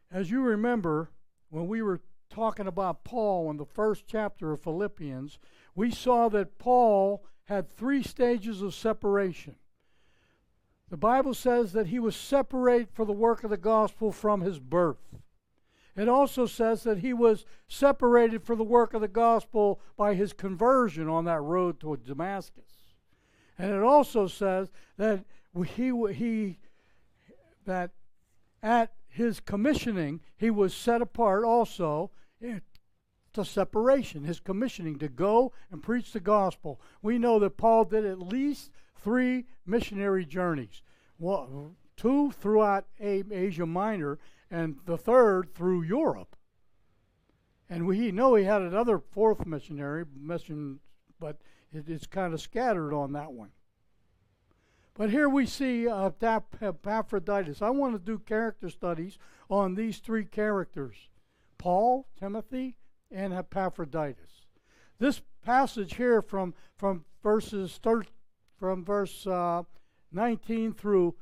As 0.10 0.32
you 0.32 0.42
remember, 0.42 1.10
when 1.52 1.68
we 1.68 1.82
were 1.82 2.02
talking 2.30 2.66
about 2.66 3.04
Paul 3.04 3.52
in 3.52 3.58
the 3.58 3.66
first 3.66 4.06
chapter 4.08 4.52
of 4.52 4.62
Philippians, 4.62 5.38
we 5.76 5.92
saw 5.92 6.30
that 6.30 6.58
Paul 6.58 7.24
had 7.46 7.70
three 7.70 8.02
stages 8.02 8.62
of 8.62 8.74
separation. 8.74 9.58
The 10.90 10.98
Bible 10.98 11.34
says 11.34 11.74
that 11.74 11.88
he 11.88 12.00
was 12.00 12.16
separate 12.16 12.90
for 12.94 13.06
the 13.06 13.14
work 13.14 13.44
of 13.44 13.50
the 13.50 13.58
gospel 13.58 14.12
from 14.12 14.42
his 14.42 14.60
birth. 14.60 15.16
It 15.96 16.08
also 16.08 16.46
says 16.46 16.84
that 16.84 17.00
he 17.00 17.14
was 17.14 17.46
separated 17.68 18.44
for 18.44 18.56
the 18.56 18.64
work 18.64 18.94
of 18.94 19.02
the 19.02 19.10
gospel 19.10 19.82
by 19.98 20.14
his 20.14 20.32
conversion 20.32 21.10
on 21.10 21.26
that 21.26 21.42
road 21.42 21.82
to 21.82 21.98
Damascus. 21.98 22.64
And 23.58 23.72
it 23.72 23.84
also 23.84 24.28
says 24.28 24.72
that 24.98 25.26
he, 25.76 25.92
he 26.14 26.60
that 27.66 27.92
at 28.64 28.94
his 29.12 29.40
commissioning 29.40 30.22
he 30.38 30.50
was 30.50 30.74
set 30.74 31.02
apart 31.02 31.44
also 31.44 32.12
to 33.34 33.46
separation, 33.46 34.24
his 34.24 34.40
commissioning 34.40 34.98
to 35.00 35.08
go 35.08 35.54
and 35.70 35.84
preach 35.84 36.12
the 36.12 36.20
gospel. 36.20 36.82
We 37.02 37.18
know 37.18 37.38
that 37.40 37.58
Paul 37.58 37.86
did 37.86 38.06
at 38.06 38.20
least 38.20 38.72
three 38.96 39.46
missionary 39.66 40.26
journeys. 40.26 40.82
Well, 41.20 41.76
two 41.96 42.32
throughout 42.32 42.86
Asia 43.00 43.66
Minor, 43.66 44.18
and 44.50 44.78
the 44.86 44.98
third 44.98 45.54
through 45.54 45.84
Europe. 45.84 46.36
And 47.70 47.86
we 47.86 48.12
know 48.12 48.36
he 48.36 48.44
had 48.44 48.62
another 48.62 49.00
fourth 49.00 49.46
missionary 49.46 50.04
mission, 50.14 50.80
but 51.20 51.38
it, 51.72 51.88
it's 51.88 52.08
kind 52.08 52.34
of 52.34 52.42
scattered 52.42 52.94
on 52.94 53.14
that 53.14 53.32
one. 53.32 53.52
But 54.94 55.10
here 55.10 55.30
we 55.30 55.46
see 55.46 55.88
uh, 55.88 56.10
Epaphroditus. 56.22 57.62
I 57.62 57.70
want 57.70 57.94
to 57.94 58.00
do 58.00 58.20
character 58.20 58.70
studies 58.70 59.18
on 59.50 59.76
these 59.76 60.00
three 60.00 60.26
characters 60.26 61.10
Paul, 61.58 62.08
Timothy, 62.20 62.78
and 63.12 63.34
Epaphroditus. 63.34 64.46
This 65.00 65.22
passage 65.44 65.96
here 65.96 66.22
from 66.22 66.54
from 66.78 67.06
verses 67.24 67.80
thir- 67.82 68.04
from 68.58 68.84
verse 68.84 69.26
uh, 69.26 69.64
19 70.12 70.74
through 70.74 71.16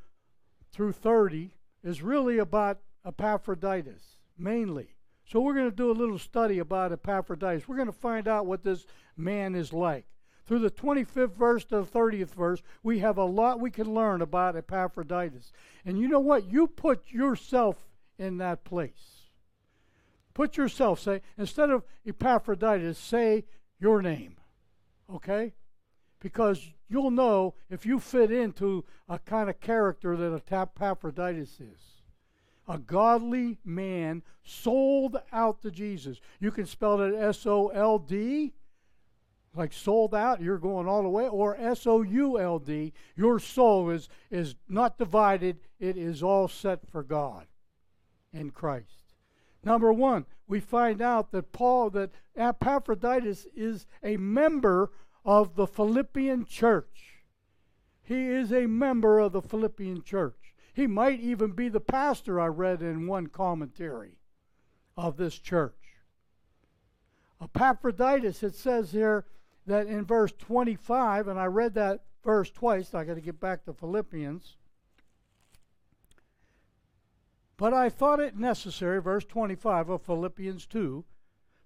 through 0.72 0.92
30 0.92 1.52
is 1.84 2.02
really 2.02 2.38
about 2.38 2.80
Epaphroditus 3.06 4.18
mainly. 4.38 4.96
So 5.26 5.42
we're 5.42 5.54
going 5.54 5.70
to 5.70 5.76
do 5.76 5.92
a 5.92 5.94
little 5.94 6.18
study 6.18 6.60
about 6.60 6.92
Epaphroditus. 6.92 7.68
We're 7.68 7.76
going 7.76 7.88
to 7.88 7.94
find 7.94 8.28
out 8.28 8.48
what 8.48 8.64
this 8.64 8.86
man 9.16 9.54
is 9.54 9.72
like. 9.72 10.06
Through 10.50 10.60
the 10.62 10.72
25th 10.72 11.36
verse 11.36 11.64
to 11.66 11.82
the 11.82 11.84
30th 11.84 12.34
verse, 12.34 12.64
we 12.82 12.98
have 13.00 13.20
a 13.20 13.24
lot 13.24 13.60
we 13.60 13.70
can 13.70 13.94
learn 13.94 14.24
about 14.24 14.56
Epaphroditus. 14.56 15.54
And 15.86 16.00
you 16.00 16.08
know 16.08 16.20
what? 16.20 16.52
You 16.52 16.66
put 16.66 17.04
yourself 17.12 17.78
in 18.18 18.40
that 18.40 18.64
place. 18.64 19.28
Put 20.34 20.58
yourself, 20.58 21.02
say, 21.02 21.22
instead 21.38 21.70
of 21.70 21.84
Epaphroditus, 22.04 22.98
say 22.98 23.46
your 23.80 24.02
name. 24.02 24.38
Okay? 25.14 25.54
Because 26.20 26.72
you'll 26.88 27.12
know 27.12 27.54
if 27.70 27.86
you 27.86 28.00
fit 28.00 28.32
into 28.32 28.86
a 29.08 29.20
kind 29.20 29.52
of 29.52 29.60
character 29.60 30.18
that 30.18 30.52
Epaphroditus 30.52 31.60
is. 31.60 31.80
A 32.68 32.80
godly 32.80 33.60
man 33.64 34.24
sold 34.44 35.22
out 35.32 35.62
to 35.62 35.70
Jesus. 35.70 36.20
You 36.40 36.50
can 36.50 36.66
spell 36.66 37.02
it 37.02 37.14
S 37.14 37.46
O 37.46 37.68
L 37.68 38.00
D, 38.00 38.54
like 39.56 39.74
sold 39.74 40.14
out, 40.14 40.42
you're 40.42 40.58
going 40.58 40.88
all 40.88 41.04
the 41.04 41.10
way, 41.10 41.28
or 41.28 41.56
S 41.58 41.88
O 41.88 42.02
U 42.02 42.40
L 42.40 42.60
D, 42.60 42.94
your 43.16 43.40
soul 43.40 43.90
is, 43.90 44.10
is 44.30 44.56
not 44.68 44.98
divided, 44.98 45.60
it 45.80 45.98
is 45.98 46.22
all 46.22 46.48
set 46.48 46.88
for 46.90 47.04
God 47.04 47.48
in 48.32 48.52
Christ. 48.52 49.16
Number 49.64 49.92
one, 49.92 50.26
we 50.48 50.60
find 50.60 51.02
out 51.02 51.32
that 51.32 51.52
Paul, 51.52 51.90
that 51.92 52.12
Epaphroditus 52.36 53.48
is 53.56 53.88
a 54.04 54.18
member 54.18 54.92
of 55.26 55.56
the 55.56 55.68
Philippian 55.68 56.46
church. 56.46 57.24
He 58.02 58.28
is 58.28 58.52
a 58.52 58.66
member 58.68 59.20
of 59.20 59.34
the 59.34 59.42
Philippian 59.42 60.04
church. 60.04 60.54
He 60.74 60.88
might 60.88 61.20
even 61.20 61.52
be 61.52 61.70
the 61.70 61.82
pastor, 61.82 62.40
I 62.40 62.48
read 62.48 62.82
in 62.82 63.06
one 63.08 63.28
commentary 63.28 64.18
of 64.96 65.18
this 65.18 65.38
church. 65.38 65.74
Epaphroditus, 67.42 68.44
it 68.44 68.56
says 68.56 68.92
here 68.92 69.26
that 69.70 69.88
in 69.88 70.06
verse 70.06 70.34
25, 70.38 71.28
and 71.28 71.40
I 71.40 71.46
read 71.46 71.74
that 71.76 72.02
verse 72.24 72.52
twice, 72.52 72.94
I 72.94 73.06
got 73.06 73.16
to 73.16 73.22
get 73.22 73.40
back 73.40 73.66
to 73.66 73.74
Philippians. 73.74 74.58
But 77.58 77.74
I 77.74 77.90
thought 77.90 78.20
it 78.20 78.38
necessary, 78.38 79.02
verse 79.02 79.26
25 79.26 79.90
of 79.90 80.02
Philippians 80.02 80.66
2, 80.66 81.04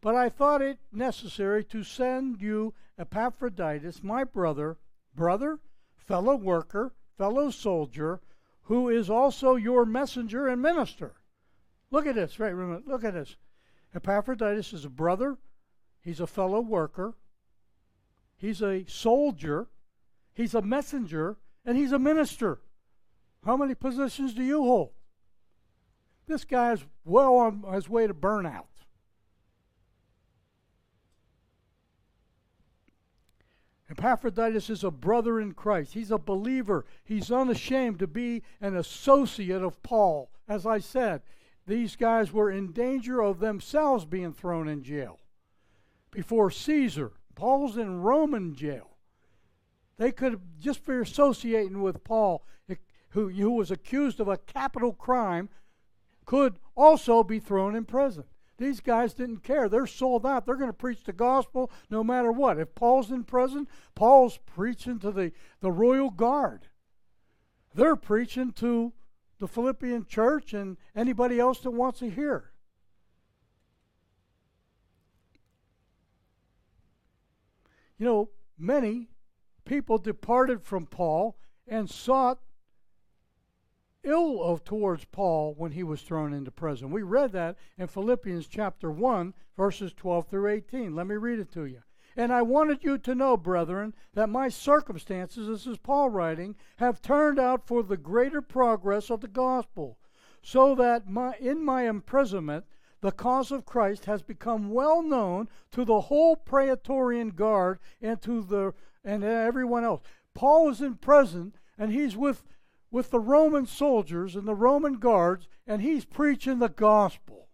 but 0.02 0.16
I 0.16 0.30
thought 0.30 0.62
it 0.62 0.80
necessary 0.92 1.64
to 1.66 1.84
send 1.84 2.42
you 2.42 2.74
Epaphroditus, 2.98 4.04
my 4.04 4.24
brother, 4.24 4.78
brother, 5.16 5.60
fellow 5.96 6.36
worker, 6.36 6.94
fellow 7.18 7.52
soldier, 7.52 8.22
who 8.64 8.90
is 8.90 9.10
also 9.10 9.56
your 9.56 9.86
messenger 9.86 10.48
and 10.48 10.62
minister. 10.62 11.14
Look 11.92 12.08
at 12.08 12.16
this, 12.16 12.40
right? 12.40 12.56
Look 12.56 13.04
at 13.04 13.14
this. 13.14 13.36
Epaphroditus 13.96 14.74
is 14.74 14.86
a 14.86 14.90
brother, 14.90 15.38
he's 16.02 16.20
a 16.20 16.28
fellow 16.28 16.60
worker, 16.60 17.14
he's 18.44 18.62
a 18.62 18.84
soldier, 18.88 19.68
he's 20.34 20.54
a 20.54 20.62
messenger, 20.62 21.38
and 21.66 21.78
he's 21.78 21.94
a 21.94 22.00
minister. 22.00 22.60
How 23.46 23.56
many 23.56 23.74
positions 23.74 24.34
do 24.34 24.44
you 24.44 24.64
hold? 24.64 24.92
This 26.28 26.44
guy's 26.44 26.84
well 27.06 27.36
on 27.36 27.64
his 27.74 27.88
way 27.88 28.06
to 28.06 28.14
burnout. 28.14 28.66
Epaphroditus 33.90 34.70
is 34.70 34.84
a 34.84 34.92
brother 34.92 35.40
in 35.40 35.54
Christ. 35.54 35.94
He's 35.94 36.12
a 36.12 36.18
believer. 36.18 36.86
He's 37.04 37.32
unashamed 37.32 38.00
to 38.00 38.08
be 38.08 38.44
an 38.60 38.76
associate 38.76 39.62
of 39.62 39.82
Paul. 39.84 40.32
As 40.50 40.66
I 40.66 40.80
said, 40.80 41.22
these 41.66 41.96
guys 41.96 42.34
were 42.34 42.52
in 42.52 42.74
danger 42.74 43.22
of 43.22 43.40
themselves 43.40 44.04
being 44.04 44.34
thrown 44.34 44.68
in 44.68 44.84
jail 44.84 45.20
before 46.12 46.52
Caesar. 46.52 47.14
Paul's 47.36 47.78
in 47.78 48.02
Roman 48.02 48.56
jail. 48.56 48.98
They 49.98 50.12
could, 50.12 50.42
just 50.60 50.84
for 50.84 51.02
associating 51.02 51.82
with 51.82 52.04
Paul, 52.04 52.46
eh, 52.70 52.76
who, 53.10 53.30
who 53.30 53.52
was 53.52 53.72
accused 53.72 54.20
of 54.20 54.28
a 54.28 54.38
capital 54.38 54.94
crime, 54.94 55.50
could 56.26 56.56
also 56.76 57.24
be 57.24 57.40
thrown 57.40 57.76
in 57.76 57.86
prison. 57.86 58.24
These 58.58 58.80
guys 58.80 59.14
didn't 59.14 59.44
care. 59.44 59.68
They're 59.68 59.88
sold 59.88 60.26
out. 60.26 60.46
They're 60.46 60.56
going 60.56 60.70
to 60.70 60.74
preach 60.74 61.04
the 61.04 61.14
gospel 61.14 61.72
no 61.90 62.04
matter 62.04 62.32
what. 62.32 62.60
If 62.60 62.76
Paul's 62.76 63.12
in 63.12 63.24
prison, 63.24 63.68
Paul's 63.96 64.38
preaching 64.46 65.00
to 65.00 65.12
the, 65.12 65.32
the 65.60 65.72
royal 65.72 66.10
guard. 66.10 66.68
They're 67.74 67.96
preaching 67.96 68.52
to 68.54 68.94
the 69.40 69.48
Philippian 69.48 70.06
church 70.06 70.54
and 70.54 70.78
anybody 70.96 71.40
else 71.40 71.60
that 71.60 71.72
wants 71.72 72.00
to 72.00 72.10
hear. 72.10 72.53
You 77.98 78.06
know, 78.06 78.30
many 78.58 79.10
people 79.66 79.98
departed 79.98 80.62
from 80.62 80.86
Paul 80.86 81.38
and 81.68 81.90
sought 81.90 82.40
ill 84.04 84.44
of 84.44 84.64
towards 84.64 85.06
Paul 85.06 85.54
when 85.58 85.72
he 85.72 85.84
was 85.84 86.02
thrown 86.02 86.34
into 86.34 86.52
prison. 86.52 86.92
We 86.92 87.04
read 87.04 87.32
that 87.32 87.58
in 87.78 87.88
Philippians 87.88 88.48
chapter 88.48 88.92
1, 88.92 89.34
verses 89.56 89.94
12 89.94 90.28
through 90.28 90.50
18. 90.50 90.96
Let 90.96 91.08
me 91.08 91.16
read 91.16 91.40
it 91.40 91.52
to 91.54 91.66
you. 91.66 91.84
And 92.16 92.32
I 92.32 92.42
wanted 92.44 92.84
you 92.84 92.98
to 93.00 93.16
know, 93.16 93.38
brethren, 93.38 93.96
that 94.14 94.30
my 94.30 94.50
circumstances, 94.50 95.48
this 95.48 95.66
is 95.66 95.78
Paul 95.78 96.10
writing, 96.10 96.56
have 96.78 97.02
turned 97.02 97.40
out 97.40 97.66
for 97.66 97.82
the 97.82 97.98
greater 97.98 98.42
progress 98.42 99.10
of 99.10 99.22
the 99.22 99.28
gospel, 99.28 99.98
so 100.42 100.76
that 100.76 101.10
my, 101.10 101.36
in 101.40 101.64
my 101.64 101.88
imprisonment 101.88 102.66
the 103.04 103.12
cause 103.12 103.52
of 103.52 103.66
Christ 103.66 104.06
has 104.06 104.22
become 104.22 104.70
well 104.70 105.04
known 105.04 105.50
to 105.74 105.84
the 105.84 106.00
whole 106.00 106.38
Praetorian 106.38 107.32
Guard 107.32 107.80
and 108.02 108.22
to 108.22 108.42
the 108.42 108.74
and 109.04 109.26
everyone 109.26 109.84
else. 109.84 110.02
Paul 110.34 110.70
is 110.70 110.80
in 110.80 110.96
prison 110.96 111.54
and 111.78 111.92
he's 111.92 112.16
with 112.16 112.44
with 112.90 113.12
the 113.12 113.20
Roman 113.20 113.66
soldiers 113.66 114.38
and 114.38 114.48
the 114.48 114.56
Roman 114.56 115.00
guards, 115.00 115.50
and 115.68 115.82
he's 115.82 116.06
preaching 116.06 116.60
the 116.60 116.70
gospel. 116.70 117.50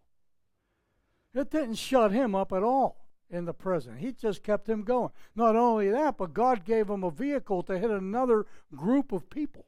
It 1.34 1.50
didn't 1.50 1.76
shut 1.76 2.12
him 2.12 2.36
up 2.36 2.54
at 2.54 2.62
all 2.62 3.08
in 3.28 3.46
the 3.46 3.54
prison. 3.54 3.98
He 3.98 4.12
just 4.12 4.44
kept 4.44 4.70
him 4.70 4.84
going. 4.84 5.10
Not 5.36 5.56
only 5.56 5.90
that, 5.90 6.18
but 6.18 6.36
God 6.36 6.64
gave 6.64 6.90
him 6.90 7.04
a 7.04 7.10
vehicle 7.10 7.64
to 7.64 7.80
hit 7.80 7.90
another 7.90 8.46
group 8.76 9.12
of 9.12 9.32
people. 9.32 9.66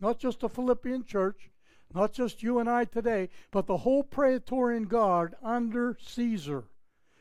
Not 0.00 0.18
just 0.18 0.40
the 0.40 0.50
Philippian 0.50 1.04
church, 1.04 1.50
not 1.94 2.12
just 2.12 2.42
you 2.42 2.58
and 2.58 2.68
I 2.68 2.84
today, 2.84 3.28
but 3.50 3.66
the 3.66 3.78
whole 3.78 4.02
Praetorian 4.02 4.84
Guard 4.84 5.34
under 5.42 5.96
Caesar. 6.00 6.64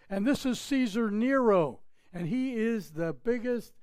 And 0.09 0.25
this 0.25 0.45
is 0.45 0.59
Caesar 0.59 1.09
Nero, 1.11 1.79
and 2.13 2.27
he 2.27 2.55
is 2.55 2.91
the 2.91 3.13
biggest 3.13 3.73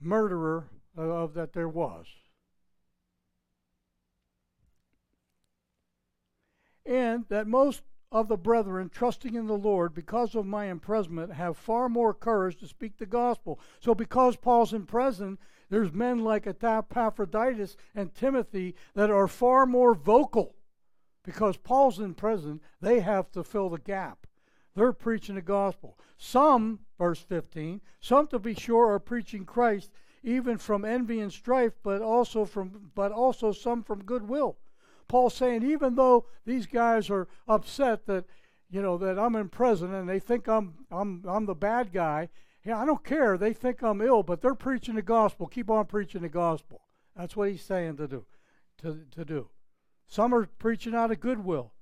murderer 0.00 0.68
of 0.96 1.34
that 1.34 1.52
there 1.52 1.68
was. 1.68 2.06
And 6.86 7.24
that 7.28 7.46
most 7.46 7.82
of 8.12 8.28
the 8.28 8.36
brethren, 8.36 8.88
trusting 8.88 9.34
in 9.34 9.46
the 9.46 9.56
Lord 9.56 9.94
because 9.94 10.34
of 10.34 10.46
my 10.46 10.66
imprisonment, 10.66 11.32
have 11.32 11.56
far 11.56 11.88
more 11.88 12.14
courage 12.14 12.56
to 12.58 12.66
speak 12.66 12.98
the 12.98 13.06
gospel. 13.06 13.58
So, 13.80 13.94
because 13.94 14.36
Paul's 14.36 14.72
in 14.72 14.86
prison, 14.86 15.38
there's 15.70 15.92
men 15.92 16.20
like 16.20 16.46
Epaphroditus 16.46 17.76
and 17.94 18.14
Timothy 18.14 18.74
that 18.94 19.10
are 19.10 19.28
far 19.28 19.66
more 19.66 19.94
vocal. 19.94 20.54
Because 21.24 21.56
Paul's 21.56 21.98
in 21.98 22.14
prison, 22.14 22.60
they 22.80 23.00
have 23.00 23.30
to 23.32 23.42
fill 23.42 23.70
the 23.70 23.78
gap. 23.78 24.26
They're 24.74 24.92
preaching 24.92 25.36
the 25.36 25.42
gospel. 25.42 25.98
Some, 26.16 26.80
verse 26.98 27.20
15, 27.20 27.80
some 28.00 28.26
to 28.28 28.38
be 28.38 28.54
sure 28.54 28.92
are 28.92 28.98
preaching 28.98 29.44
Christ 29.44 29.90
even 30.24 30.56
from 30.56 30.84
envy 30.84 31.20
and 31.20 31.32
strife, 31.32 31.74
but 31.82 32.00
also 32.00 32.44
from 32.44 32.90
but 32.94 33.12
also 33.12 33.52
some 33.52 33.82
from 33.82 34.04
goodwill. 34.04 34.56
Paul's 35.08 35.34
saying 35.34 35.62
even 35.62 35.94
though 35.94 36.26
these 36.44 36.66
guys 36.66 37.10
are 37.10 37.28
upset 37.46 38.06
that 38.06 38.24
you 38.70 38.82
know 38.82 38.98
that 38.98 39.18
I'm 39.18 39.36
in 39.36 39.48
prison 39.48 39.94
and 39.94 40.08
they 40.08 40.18
think 40.18 40.48
I'm 40.48 40.86
I'm 40.90 41.24
I'm 41.26 41.46
the 41.46 41.54
bad 41.54 41.92
guy, 41.92 42.28
yeah, 42.64 42.78
I 42.80 42.86
don't 42.86 43.04
care. 43.04 43.36
They 43.36 43.52
think 43.52 43.82
I'm 43.82 44.00
ill, 44.00 44.22
but 44.22 44.40
they're 44.40 44.54
preaching 44.54 44.94
the 44.94 45.02
gospel. 45.02 45.46
Keep 45.46 45.70
on 45.70 45.86
preaching 45.86 46.22
the 46.22 46.28
gospel. 46.28 46.80
That's 47.14 47.36
what 47.36 47.50
he's 47.50 47.62
saying 47.62 47.98
to 47.98 48.08
do. 48.08 48.24
To, 48.82 49.00
to 49.12 49.24
do. 49.24 49.48
Some 50.08 50.34
are 50.34 50.46
preaching 50.46 50.94
out 50.94 51.10
of 51.10 51.20
goodwill. 51.20 51.72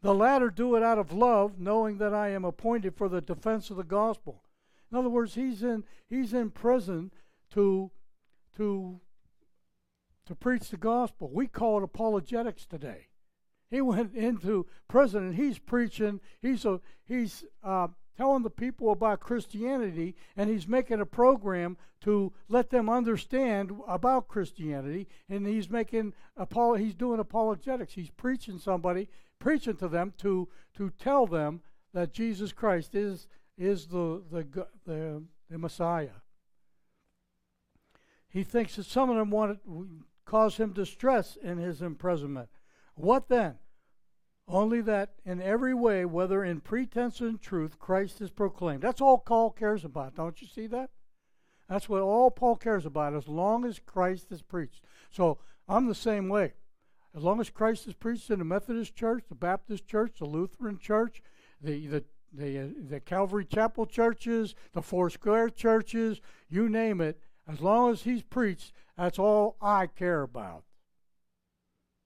The 0.00 0.14
latter 0.14 0.50
do 0.50 0.76
it 0.76 0.82
out 0.82 0.98
of 0.98 1.12
love, 1.12 1.58
knowing 1.58 1.98
that 1.98 2.14
I 2.14 2.28
am 2.28 2.44
appointed 2.44 2.94
for 2.94 3.08
the 3.08 3.20
defense 3.20 3.70
of 3.70 3.76
the 3.76 3.84
gospel. 3.84 4.44
In 4.90 4.96
other 4.96 5.08
words, 5.08 5.34
he's 5.34 5.62
in 5.62 5.84
he's 6.08 6.32
in 6.32 6.50
prison 6.50 7.10
to 7.50 7.90
to 8.56 9.00
to 10.28 10.34
preach 10.34 10.68
the 10.68 10.76
gospel. 10.76 11.30
We 11.32 11.46
call 11.46 11.78
it 11.78 11.84
apologetics 11.84 12.66
today. 12.66 13.08
He 13.70 13.80
went 13.80 14.14
into 14.14 14.66
prison 14.86 15.24
and 15.24 15.34
he's 15.34 15.58
preaching. 15.58 16.20
He's 16.40 16.64
a 16.64 16.80
he's 17.04 17.44
uh, 17.64 17.88
telling 18.16 18.42
the 18.42 18.50
people 18.50 18.92
about 18.92 19.20
Christianity, 19.20 20.14
and 20.36 20.48
he's 20.48 20.68
making 20.68 21.00
a 21.00 21.06
program 21.06 21.76
to 22.02 22.32
let 22.48 22.70
them 22.70 22.88
understand 22.88 23.72
about 23.86 24.28
Christianity. 24.28 25.08
And 25.28 25.46
he's 25.46 25.70
making 25.70 26.12
apolo- 26.38 26.78
he's 26.78 26.94
doing 26.94 27.20
apologetics. 27.20 27.94
He's 27.94 28.10
preaching 28.10 28.58
somebody, 28.58 29.08
preaching 29.38 29.76
to 29.76 29.88
them 29.88 30.12
to 30.18 30.48
to 30.76 30.90
tell 30.90 31.26
them 31.26 31.62
that 31.94 32.12
Jesus 32.12 32.52
Christ 32.52 32.94
is 32.94 33.28
is 33.56 33.86
the 33.86 34.22
the 34.30 34.66
the, 34.86 35.22
the 35.50 35.58
Messiah. 35.58 36.20
He 38.30 38.44
thinks 38.44 38.76
that 38.76 38.84
some 38.84 39.08
of 39.08 39.16
them 39.16 39.30
want 39.30 39.62
to 39.64 39.88
cause 40.28 40.58
him 40.58 40.72
distress 40.72 41.36
in 41.42 41.56
his 41.56 41.80
imprisonment. 41.80 42.50
What 42.94 43.28
then? 43.28 43.54
Only 44.46 44.82
that 44.82 45.14
in 45.24 45.40
every 45.40 45.74
way, 45.74 46.04
whether 46.04 46.44
in 46.44 46.60
pretense 46.60 47.20
or 47.22 47.28
in 47.28 47.38
truth, 47.38 47.78
Christ 47.78 48.20
is 48.20 48.30
proclaimed. 48.30 48.82
That's 48.82 49.00
all 49.00 49.18
Paul 49.18 49.50
cares 49.50 49.84
about. 49.84 50.14
Don't 50.14 50.40
you 50.42 50.46
see 50.46 50.66
that? 50.68 50.90
That's 51.68 51.88
what 51.88 52.02
all 52.02 52.30
Paul 52.30 52.56
cares 52.56 52.84
about, 52.84 53.14
as 53.14 53.26
long 53.26 53.64
as 53.64 53.78
Christ 53.78 54.30
is 54.30 54.42
preached. 54.42 54.84
So 55.10 55.38
I'm 55.66 55.86
the 55.86 55.94
same 55.94 56.28
way. 56.28 56.52
As 57.16 57.22
long 57.22 57.40
as 57.40 57.50
Christ 57.50 57.86
is 57.86 57.94
preached 57.94 58.30
in 58.30 58.38
the 58.38 58.44
Methodist 58.44 58.94
Church, 58.94 59.24
the 59.28 59.34
Baptist 59.34 59.86
Church, 59.86 60.18
the 60.18 60.26
Lutheran 60.26 60.78
Church, 60.78 61.22
the 61.60 61.86
the 61.86 62.04
the, 62.30 62.58
uh, 62.58 62.68
the 62.90 63.00
Calvary 63.00 63.46
Chapel 63.46 63.86
churches, 63.86 64.54
the 64.74 64.82
Four 64.82 65.08
Square 65.08 65.50
churches, 65.50 66.20
you 66.50 66.68
name 66.68 67.00
it, 67.00 67.18
as 67.48 67.60
long 67.60 67.92
as 67.92 68.02
he's 68.02 68.22
preached, 68.22 68.72
that's 68.96 69.18
all 69.18 69.56
I 69.60 69.86
care 69.86 70.22
about. 70.22 70.64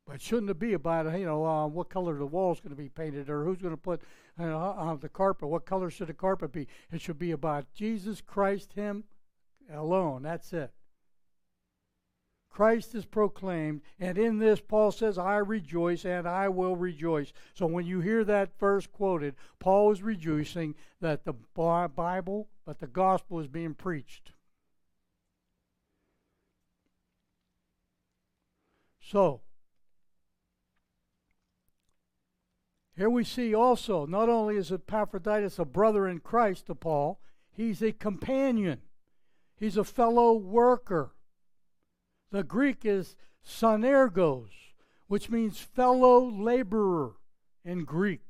But 0.07 0.21
shouldn't 0.21 0.51
it 0.51 0.59
be 0.59 0.73
about 0.73 1.19
you 1.19 1.27
know 1.27 1.45
uh, 1.45 1.67
what 1.67 1.89
color 1.89 2.17
the 2.17 2.27
wall's 2.27 2.61
going 2.61 2.75
to 2.75 2.83
be 2.83 2.89
painted 2.89 3.29
or 3.29 3.45
who's 3.45 3.63
going 3.63 3.75
to 3.75 3.81
put 3.81 4.03
you 4.39 4.47
know, 4.47 4.59
on 4.59 4.99
the 5.01 5.09
carpet? 5.09 5.49
What 5.49 5.65
color 5.65 5.91
should 5.91 6.09
the 6.09 6.15
carpet 6.15 6.53
be? 6.53 6.67
It 6.91 7.01
should 7.01 7.19
be 7.19 7.31
about 7.31 7.73
Jesus 7.75 8.21
Christ, 8.21 8.73
Him 8.75 9.05
alone. 9.73 10.23
That's 10.23 10.53
it. 10.53 10.73
Christ 12.51 12.95
is 12.95 13.07
proclaimed, 13.07 13.81
and 13.99 14.19
in 14.19 14.39
this, 14.39 14.61
Paul 14.61 14.93
says, 14.93 15.17
I 15.17 15.39
rejoice 15.39 16.05
and 16.05 16.29
I 16.29 16.51
will 16.51 16.77
rejoice. 16.77 17.33
So 17.55 17.65
when 17.65 17.87
you 17.87 18.01
hear 18.01 18.25
that 18.25 18.59
verse 18.59 18.87
quoted, 18.87 19.37
Paul 19.59 19.91
is 19.91 20.03
rejoicing 20.03 20.75
that 21.01 21.25
the 21.25 21.33
Bible, 21.33 22.49
but 22.67 22.79
the 22.79 22.87
gospel 22.87 23.41
is 23.41 23.49
being 23.49 23.73
preached. 23.73 24.32
So, 29.13 29.43
here 32.97 33.11
we 33.11 33.25
see 33.25 33.55
also, 33.55 34.07
not 34.07 34.31
only 34.31 34.57
is 34.57 34.73
Epaphroditus 34.73 35.59
a 35.59 35.67
brother 35.67 36.09
in 36.09 36.21
Christ 36.21 36.69
to 36.69 36.75
Paul, 36.75 37.21
he's 37.51 37.83
a 37.83 37.93
companion, 37.93 38.81
he's 39.55 39.77
a 39.77 39.85
fellow 39.85 40.33
worker. 40.33 41.15
The 42.31 42.43
Greek 42.43 42.87
is 42.87 43.15
sunergos, 43.47 44.49
which 45.09 45.29
means 45.29 45.59
fellow 45.59 46.25
laborer 46.31 47.17
in 47.67 47.85
Greek. 47.85 48.23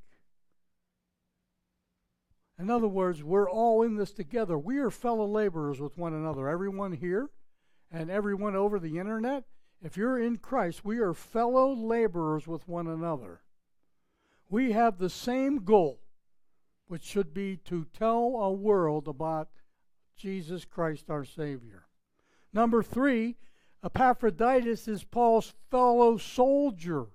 In 2.59 2.71
other 2.71 2.89
words, 2.89 3.23
we're 3.23 3.49
all 3.49 3.83
in 3.83 3.95
this 3.95 4.11
together. 4.11 4.59
We 4.59 4.79
are 4.79 4.91
fellow 4.91 5.29
laborers 5.29 5.81
with 5.81 5.97
one 5.97 6.13
another. 6.13 6.49
Everyone 6.49 6.91
here 6.91 7.31
and 7.93 8.11
everyone 8.11 8.57
over 8.57 8.81
the 8.81 8.99
internet, 8.99 9.45
if 9.83 9.97
you're 9.97 10.19
in 10.19 10.37
Christ, 10.37 10.85
we 10.85 10.99
are 10.99 11.13
fellow 11.13 11.75
laborers 11.75 12.47
with 12.47 12.69
one 12.69 12.87
another. 12.87 13.41
We 14.49 14.73
have 14.73 14.99
the 14.99 15.11
same 15.11 15.65
goal, 15.65 16.01
which 16.87 17.03
should 17.03 17.35
be 17.35 17.57
to 17.65 17.87
tell 17.97 18.37
a 18.37 18.53
world 18.53 19.09
about 19.09 19.49
Jesus 20.17 20.65
Christ 20.65 21.11
our 21.11 21.25
Savior. 21.25 21.87
Number 22.53 22.83
three, 22.83 23.37
Epaphroditus 23.85 24.87
is 24.87 25.05
Paul's 25.05 25.55
fellow 25.71 26.17
soldier. 26.17 27.07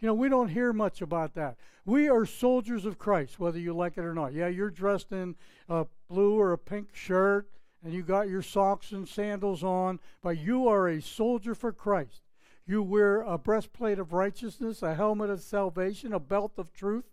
You 0.00 0.06
know, 0.06 0.14
we 0.14 0.28
don't 0.28 0.48
hear 0.48 0.72
much 0.72 1.02
about 1.02 1.34
that. 1.34 1.56
We 1.84 2.08
are 2.08 2.26
soldiers 2.26 2.84
of 2.84 2.98
Christ, 2.98 3.38
whether 3.38 3.58
you 3.58 3.74
like 3.74 3.96
it 3.96 4.04
or 4.04 4.14
not. 4.14 4.32
Yeah, 4.32 4.48
you're 4.48 4.70
dressed 4.70 5.12
in 5.12 5.36
a 5.68 5.86
blue 6.08 6.38
or 6.38 6.52
a 6.52 6.58
pink 6.58 6.94
shirt, 6.94 7.48
and 7.84 7.92
you 7.92 8.02
got 8.02 8.28
your 8.28 8.42
socks 8.42 8.92
and 8.92 9.08
sandals 9.08 9.62
on, 9.62 10.00
but 10.22 10.38
you 10.38 10.66
are 10.68 10.88
a 10.88 11.00
soldier 11.00 11.54
for 11.54 11.72
Christ. 11.72 12.22
You 12.66 12.82
wear 12.82 13.22
a 13.22 13.38
breastplate 13.38 13.98
of 13.98 14.12
righteousness, 14.12 14.82
a 14.82 14.94
helmet 14.94 15.30
of 15.30 15.40
salvation, 15.40 16.12
a 16.12 16.20
belt 16.20 16.52
of 16.58 16.72
truth. 16.72 17.04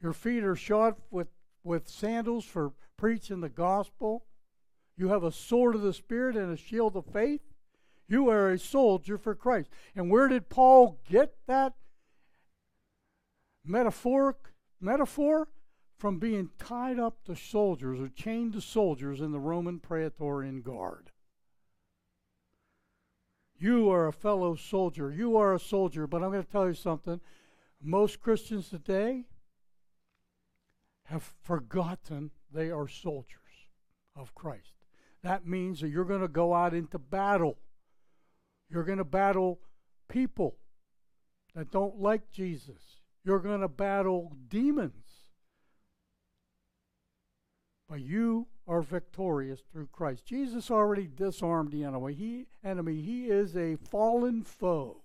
Your 0.00 0.12
feet 0.12 0.44
are 0.44 0.54
shod 0.54 0.96
with, 1.10 1.28
with 1.64 1.88
sandals 1.88 2.44
for 2.44 2.72
preaching 2.96 3.40
the 3.40 3.48
gospel. 3.48 4.24
You 4.96 5.08
have 5.08 5.24
a 5.24 5.32
sword 5.32 5.74
of 5.74 5.82
the 5.82 5.92
Spirit 5.92 6.36
and 6.36 6.52
a 6.52 6.56
shield 6.56 6.96
of 6.96 7.06
faith. 7.06 7.40
You 8.06 8.28
are 8.28 8.50
a 8.50 8.58
soldier 8.58 9.18
for 9.18 9.34
Christ. 9.34 9.70
And 9.96 10.10
where 10.10 10.28
did 10.28 10.48
Paul 10.48 11.00
get 11.10 11.34
that 11.46 11.72
metaphoric 13.64 14.36
metaphor? 14.80 15.48
From 15.96 16.18
being 16.18 16.50
tied 16.58 16.98
up 16.98 17.24
to 17.24 17.36
soldiers 17.36 18.00
or 18.00 18.08
chained 18.08 18.52
to 18.54 18.60
soldiers 18.60 19.20
in 19.20 19.32
the 19.32 19.40
Roman 19.40 19.78
Praetorian 19.78 20.60
Guard. 20.60 21.10
You 23.56 23.88
are 23.90 24.08
a 24.08 24.12
fellow 24.12 24.56
soldier. 24.56 25.10
You 25.10 25.36
are 25.36 25.54
a 25.54 25.60
soldier. 25.60 26.06
But 26.06 26.22
I'm 26.22 26.30
going 26.30 26.44
to 26.44 26.50
tell 26.50 26.66
you 26.66 26.74
something. 26.74 27.20
Most 27.80 28.20
Christians 28.20 28.68
today 28.68 29.24
have 31.04 31.22
forgotten 31.42 32.30
they 32.52 32.70
are 32.70 32.88
soldiers 32.88 33.38
of 34.16 34.34
Christ. 34.34 34.72
That 35.22 35.46
means 35.46 35.80
that 35.80 35.88
you're 35.88 36.04
going 36.04 36.20
to 36.20 36.28
go 36.28 36.54
out 36.54 36.74
into 36.74 36.98
battle. 36.98 37.58
You're 38.68 38.84
going 38.84 38.98
to 38.98 39.04
battle 39.04 39.60
people 40.08 40.56
that 41.54 41.70
don't 41.70 41.98
like 41.98 42.30
Jesus. 42.30 43.00
You're 43.24 43.38
going 43.38 43.60
to 43.60 43.68
battle 43.68 44.36
demons. 44.48 45.03
But 47.88 48.00
you 48.00 48.46
are 48.66 48.80
victorious 48.80 49.60
through 49.70 49.88
Christ. 49.92 50.24
Jesus 50.24 50.70
already 50.70 51.06
disarmed 51.06 51.70
the 51.70 51.84
enemy. 51.84 52.14
He 52.14 52.46
enemy, 52.64 53.00
he 53.00 53.26
is 53.26 53.56
a 53.56 53.76
fallen 53.76 54.42
foe. 54.42 55.02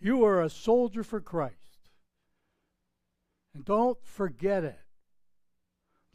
You 0.00 0.24
are 0.24 0.42
a 0.42 0.50
soldier 0.50 1.02
for 1.02 1.20
Christ. 1.20 1.54
And 3.54 3.64
don't 3.64 3.98
forget 4.02 4.64
it. 4.64 4.80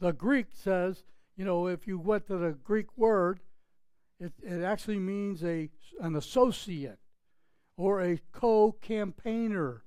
The 0.00 0.12
Greek 0.12 0.46
says, 0.52 1.04
you 1.36 1.44
know, 1.44 1.66
if 1.66 1.86
you 1.86 1.98
went 1.98 2.26
to 2.26 2.36
the 2.36 2.52
Greek 2.52 2.86
word, 2.96 3.40
it, 4.18 4.32
it 4.42 4.62
actually 4.62 4.98
means 4.98 5.44
a, 5.44 5.68
an 6.00 6.16
associate 6.16 6.98
or 7.76 8.00
a 8.00 8.20
co 8.32 8.72
campaigner, 8.72 9.84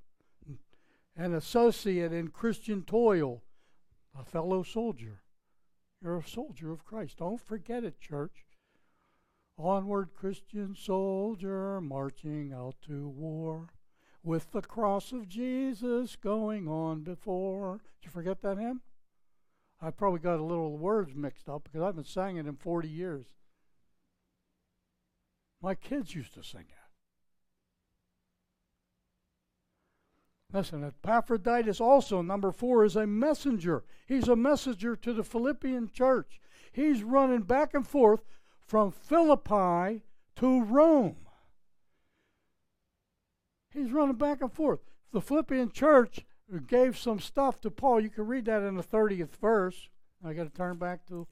an 1.15 1.33
associate 1.33 2.13
in 2.13 2.27
Christian 2.29 2.83
toil, 2.83 3.43
a 4.17 4.23
fellow 4.23 4.63
soldier. 4.63 5.21
You're 6.01 6.17
a 6.17 6.27
soldier 6.27 6.71
of 6.71 6.85
Christ. 6.85 7.17
Don't 7.17 7.41
forget 7.41 7.83
it, 7.83 7.99
church. 7.99 8.45
Onward, 9.57 10.09
Christian 10.13 10.75
soldier, 10.75 11.81
marching 11.81 12.53
out 12.53 12.75
to 12.87 13.07
war, 13.07 13.69
with 14.23 14.51
the 14.51 14.61
cross 14.61 15.11
of 15.11 15.27
Jesus 15.27 16.15
going 16.15 16.67
on 16.67 17.01
before. 17.01 17.81
Did 17.99 18.07
you 18.07 18.11
forget 18.11 18.41
that 18.43 18.59
hymn? 18.59 18.81
I 19.81 19.89
probably 19.89 20.19
got 20.19 20.39
a 20.39 20.43
little 20.43 20.77
words 20.77 21.15
mixed 21.15 21.49
up 21.49 21.63
because 21.63 21.81
I 21.81 21.87
haven't 21.87 22.07
sang 22.07 22.37
it 22.37 22.45
in 22.45 22.55
40 22.55 22.87
years. 22.87 23.25
My 25.61 25.73
kids 25.73 26.13
used 26.13 26.35
to 26.35 26.43
sing 26.43 26.65
it. 26.69 26.86
Listen, 30.53 30.83
Epaphroditus 30.83 31.81
also, 31.81 32.21
number 32.21 32.51
four, 32.51 32.85
is 32.85 32.95
a 32.95 33.05
messenger. 33.05 33.83
He's 34.07 34.29
a 34.29 34.35
messenger 34.35 34.95
to 34.95 35.13
the 35.13 35.23
Philippian 35.23 35.89
church. 35.91 36.39
He's 36.71 37.03
running 37.03 37.41
back 37.41 37.73
and 37.73 37.85
forth 37.85 38.23
from 38.65 38.91
Philippi 38.91 40.03
to 40.37 40.61
Rome. 40.63 41.17
He's 43.73 43.91
running 43.91 44.15
back 44.15 44.41
and 44.41 44.51
forth. 44.51 44.79
The 45.11 45.21
Philippian 45.21 45.71
church 45.71 46.25
gave 46.67 46.97
some 46.97 47.19
stuff 47.19 47.59
to 47.61 47.71
Paul. 47.71 47.99
You 47.99 48.09
can 48.09 48.27
read 48.27 48.45
that 48.45 48.63
in 48.63 48.75
the 48.75 48.83
30th 48.83 49.35
verse. 49.35 49.89
I 50.23 50.33
got 50.33 50.43
to 50.43 50.49
turn 50.49 50.77
back 50.77 51.05
to, 51.07 51.27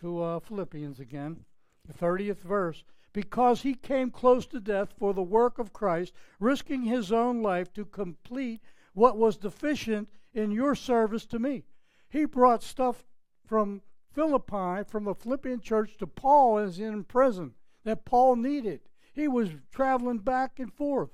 to 0.00 0.22
uh, 0.22 0.40
Philippians 0.40 1.00
again. 1.00 1.44
The 1.86 1.94
30th 1.94 2.40
verse 2.40 2.84
because 3.12 3.62
he 3.62 3.74
came 3.74 4.10
close 4.10 4.46
to 4.46 4.60
death 4.60 4.92
for 4.98 5.12
the 5.12 5.22
work 5.22 5.58
of 5.58 5.72
Christ, 5.72 6.14
risking 6.40 6.84
his 6.84 7.12
own 7.12 7.42
life 7.42 7.72
to 7.74 7.84
complete 7.84 8.62
what 8.94 9.18
was 9.18 9.36
deficient 9.36 10.08
in 10.32 10.50
your 10.50 10.74
service 10.74 11.26
to 11.26 11.38
me. 11.38 11.64
He 12.08 12.24
brought 12.24 12.62
stuff 12.62 13.04
from 13.44 13.82
Philippi, 14.12 14.84
from 14.88 15.04
the 15.04 15.14
Philippian 15.14 15.60
church 15.60 15.96
to 15.98 16.06
Paul 16.06 16.58
as 16.58 16.78
in 16.78 17.04
prison 17.04 17.54
that 17.84 18.04
Paul 18.04 18.36
needed. 18.36 18.80
He 19.12 19.28
was 19.28 19.50
traveling 19.70 20.18
back 20.18 20.58
and 20.58 20.72
forth. 20.72 21.10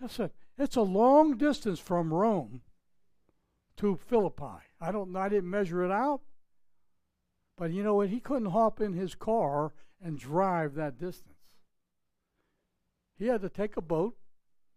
That's 0.00 0.18
a, 0.18 0.30
it's 0.56 0.76
a 0.76 0.82
long 0.82 1.36
distance 1.36 1.78
from 1.78 2.12
Rome 2.12 2.62
to 3.76 3.96
Philippi. 3.96 4.64
I 4.80 4.92
don't 4.92 5.14
I 5.16 5.28
didn't 5.28 5.50
measure 5.50 5.84
it 5.84 5.90
out. 5.90 6.22
But 7.58 7.72
you 7.72 7.82
know 7.82 7.96
what? 7.96 8.08
He 8.08 8.20
couldn't 8.20 8.52
hop 8.52 8.80
in 8.80 8.92
his 8.92 9.14
car 9.16 9.72
and 10.00 10.18
drive 10.18 10.74
that 10.74 10.98
distance. 10.98 11.34
He 13.18 13.26
had 13.26 13.42
to 13.42 13.48
take 13.48 13.76
a 13.76 13.82
boat 13.82 14.16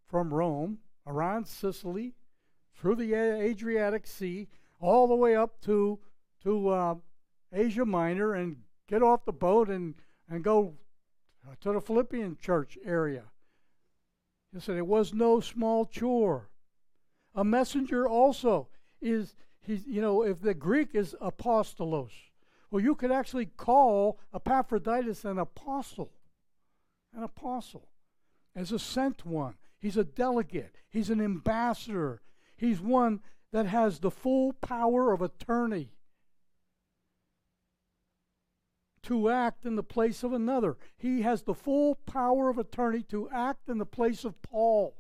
from 0.08 0.34
Rome 0.34 0.80
around 1.06 1.48
Sicily 1.48 2.16
through 2.76 2.96
the 2.96 3.14
Adriatic 3.14 4.08
Sea 4.08 4.48
all 4.80 5.08
the 5.08 5.16
way 5.16 5.36
up 5.36 5.62
to 5.62 6.00
to 6.44 6.70
uh, 6.70 6.96
Asia 7.54 7.86
Minor 7.86 8.34
and 8.34 8.58
get 8.88 9.04
off 9.04 9.26
the 9.26 9.32
boat 9.32 9.70
and 9.70 9.94
and 10.28 10.44
go 10.44 10.74
to 11.60 11.74
the 11.74 11.82
Philippian 11.82 12.36
church 12.42 12.80
area. 12.84 13.26
He 14.52 14.60
said 14.60 14.76
it 14.76 14.88
was 14.88 15.14
no 15.14 15.40
small 15.40 15.86
chore. 15.86 16.50
A 17.36 17.44
messenger 17.44 18.08
also 18.08 18.70
is 19.02 19.36
he's 19.62 19.86
you 19.86 20.02
know 20.02 20.24
if 20.24 20.42
the 20.42 20.56
Greek 20.56 20.96
is 20.96 21.16
apostolos, 21.22 22.31
well, 22.72 22.82
you 22.82 22.96
could 22.96 23.12
actually 23.12 23.46
call 23.46 24.18
Epaphroditus 24.34 25.26
an 25.26 25.38
apostle. 25.38 26.14
An 27.14 27.22
apostle. 27.24 27.90
As 28.56 28.72
a 28.72 28.80
sent 28.80 29.26
one. 29.26 29.56
He's 29.78 29.98
a 29.98 30.06
delegate. 30.06 30.76
He's 30.90 31.10
an 31.10 31.20
ambassador. 31.22 32.22
He's 32.56 32.80
one 32.80 33.20
that 33.52 33.66
has 33.66 34.00
the 34.00 34.12
full 34.12 34.54
power 34.54 35.12
of 35.12 35.22
attorney 35.22 35.90
to 39.04 39.30
act 39.30 39.66
in 39.66 39.76
the 39.76 39.84
place 39.84 40.24
of 40.24 40.32
another. 40.32 40.78
He 40.98 41.24
has 41.24 41.42
the 41.42 41.56
full 41.56 41.96
power 41.96 42.50
of 42.50 42.58
attorney 42.58 43.02
to 43.04 43.30
act 43.30 43.68
in 43.68 43.80
the 43.80 43.86
place 43.86 44.24
of 44.24 44.42
Paul. 44.42 44.96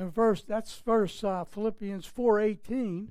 And 0.00 0.10
verse 0.10 0.42
that's 0.42 0.78
verse 0.78 1.22
uh, 1.22 1.44
Philippians 1.44 2.06
4:18. 2.06 3.08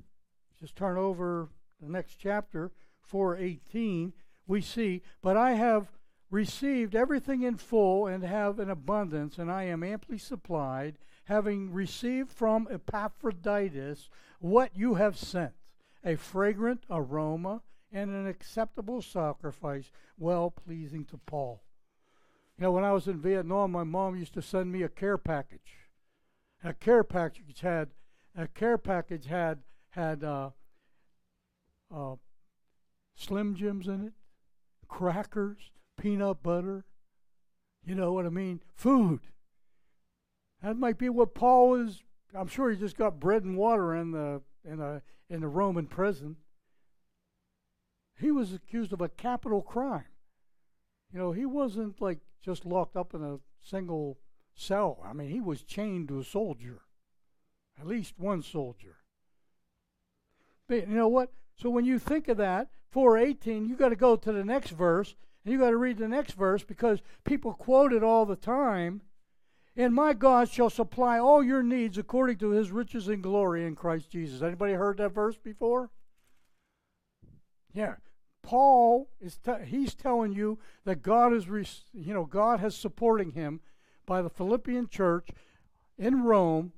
Just 0.59 0.75
turn 0.75 0.97
over 0.97 1.49
the 1.79 1.87
next 1.87 2.15
chapter, 2.15 2.71
4:18, 3.07 4.13
we 4.47 4.59
see, 4.59 5.03
"But 5.21 5.37
I 5.37 5.51
have 5.51 5.99
received 6.31 6.95
everything 6.95 7.43
in 7.43 7.57
full 7.57 8.07
and 8.07 8.23
have 8.23 8.57
an 8.57 8.71
abundance, 8.71 9.37
and 9.37 9.51
I 9.51 9.65
am 9.65 9.83
amply 9.83 10.17
supplied, 10.17 10.97
having 11.25 11.71
received 11.71 12.31
from 12.31 12.67
Epaphroditus 12.71 14.09
what 14.39 14.75
you 14.75 14.95
have 14.95 15.15
sent, 15.15 15.53
a 16.03 16.15
fragrant 16.15 16.87
aroma 16.89 17.61
and 17.91 18.09
an 18.09 18.25
acceptable 18.25 19.03
sacrifice, 19.03 19.91
well 20.17 20.49
pleasing 20.49 21.05
to 21.05 21.19
Paul." 21.19 21.61
You 22.57 22.63
know, 22.63 22.71
when 22.71 22.83
I 22.83 22.93
was 22.93 23.07
in 23.07 23.21
Vietnam, 23.21 23.73
my 23.73 23.83
mom 23.83 24.15
used 24.15 24.33
to 24.33 24.41
send 24.41 24.71
me 24.71 24.81
a 24.81 24.89
care 24.89 25.19
package. 25.19 25.88
A 26.64 26.74
care 26.74 27.03
package 27.03 27.62
had 27.62 27.89
a 28.36 28.47
care 28.47 28.78
package 28.78 29.26
had 29.26 29.60
had 29.91 30.24
uh, 30.24 30.51
uh, 31.93 32.16
Slim 33.16 33.55
Jims 33.55 33.88
in 33.88 34.05
it, 34.05 34.14
crackers, 34.88 35.72
peanut 35.97 36.43
butter. 36.43 36.86
You 37.86 37.95
know 37.95 38.12
what 38.14 38.26
I 38.26 38.30
mean? 38.30 38.62
Food. 38.76 39.22
That 40.62 40.78
might 40.78 40.97
be 40.97 41.10
what 41.10 41.34
Paul 41.34 41.70
was. 41.70 42.03
I'm 42.36 42.47
sure 42.47 42.70
he 42.70 42.78
just 42.78 42.97
got 42.97 43.20
bread 43.20 43.43
and 43.43 43.57
water 43.57 43.95
in 43.95 44.12
the 44.12 44.41
in 44.64 44.80
a 44.80 45.01
in 45.30 45.41
the 45.41 45.47
Roman 45.47 45.88
prison. 45.88 46.36
He 48.20 48.32
was 48.32 48.53
accused 48.53 48.91
of 48.91 49.01
a 49.01 49.07
capital 49.07 49.62
crime. 49.62 50.05
You 51.14 51.20
know, 51.20 51.32
he 51.32 51.45
wasn't 51.45 52.01
like 52.01 52.20
just 52.41 52.66
locked 52.66 52.97
up 52.97 53.14
in 53.14 53.24
a 53.24 53.39
single 53.62 54.18
cell. 54.60 54.99
I 55.05 55.14
mean, 55.14 55.30
he 55.30 55.39
was 55.39 55.64
chained 55.64 56.07
to 56.10 56.20
a 56.20 56.24
soldier, 56.24 56.82
at 57.80 57.88
least 57.88 58.14
one 58.18 58.41
soldier. 58.41 58.97
But 60.68 60.88
you 60.88 60.95
know 60.95 61.07
what? 61.07 61.32
So 61.55 61.70
when 61.70 61.86
you 61.86 61.99
think 61.99 62.28
of 62.28 62.38
that, 62.38 62.70
418, 62.91 63.68
you 63.68 63.76
got 63.76 63.89
to 63.89 63.95
go 63.95 64.16
to 64.16 64.32
the 64.32 64.43
next 64.43 64.72
verse, 64.72 65.16
and 65.43 65.51
you 65.51 65.60
got 65.60 65.72
to 65.72 65.78
read 65.78 65.97
the 65.97 66.07
next 66.07 66.34
verse 66.34 66.64
because 66.64 67.01
people 67.24 67.53
quote 67.53 67.93
it 67.93 68.03
all 68.03 68.26
the 68.26 68.36
time. 68.36 69.01
And 69.76 69.93
my 69.93 70.14
God 70.14 70.49
shall 70.49 70.70
supply 70.70 71.20
all 71.20 71.43
your 71.43 71.64
needs 71.64 71.97
according 71.97 72.38
to 72.39 72.49
his 72.49 72.72
riches 72.72 73.07
and 73.07 73.24
glory 73.24 73.66
in 73.66 73.76
Christ 73.76 74.10
Jesus. 74.10 74.41
Anybody 74.41 74.74
heard 74.74 74.97
that 74.97 75.14
verse 75.14 75.38
before? 75.38 75.89
Yeah. 77.74 77.95
Paul 78.41 79.10
is 79.22 79.39
he's 79.66 79.93
telling 79.93 80.34
you 80.34 80.60
that 80.84 81.01
God 81.01 81.34
is 81.34 81.45
you 81.93 82.14
know 82.14 82.26
God 82.26 82.60
has 82.60 82.76
supporting 82.76 83.32
him 83.32 83.62
by 84.10 84.22
the 84.24 84.30
Philippian 84.30 84.89
church 84.89 85.30
in 85.97 86.24
Rome 86.24 86.74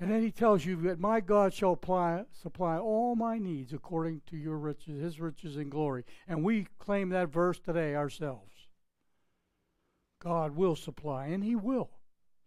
and 0.00 0.10
then 0.10 0.22
he 0.22 0.30
tells 0.30 0.64
you 0.64 0.76
that 0.82 1.00
my 1.00 1.20
God 1.20 1.52
shall 1.52 1.72
apply, 1.72 2.24
supply 2.32 2.78
all 2.78 3.16
my 3.16 3.38
needs 3.38 3.72
according 3.72 4.22
to 4.26 4.36
your 4.36 4.56
riches, 4.56 5.00
his 5.00 5.20
riches 5.20 5.56
and 5.56 5.70
glory. 5.70 6.04
And 6.28 6.44
we 6.44 6.68
claim 6.78 7.08
that 7.08 7.30
verse 7.30 7.58
today 7.58 7.96
ourselves. 7.96 8.68
God 10.20 10.54
will 10.54 10.76
supply, 10.76 11.26
and 11.26 11.42
he 11.42 11.56
will 11.56 11.90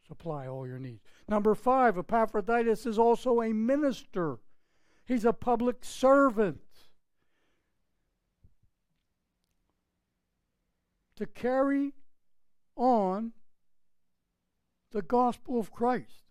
supply 0.07 0.47
all 0.47 0.65
your 0.65 0.79
needs. 0.79 1.03
Number 1.27 1.53
five, 1.53 1.97
Epaphroditus 1.97 2.85
is 2.85 2.97
also 2.97 3.41
a 3.41 3.53
minister. 3.53 4.37
He's 5.05 5.25
a 5.25 5.33
public 5.33 5.83
servant. 5.83 6.61
To 11.17 11.25
carry 11.25 11.93
on 12.75 13.33
the 14.91 15.01
gospel 15.01 15.59
of 15.59 15.71
Christ. 15.71 16.23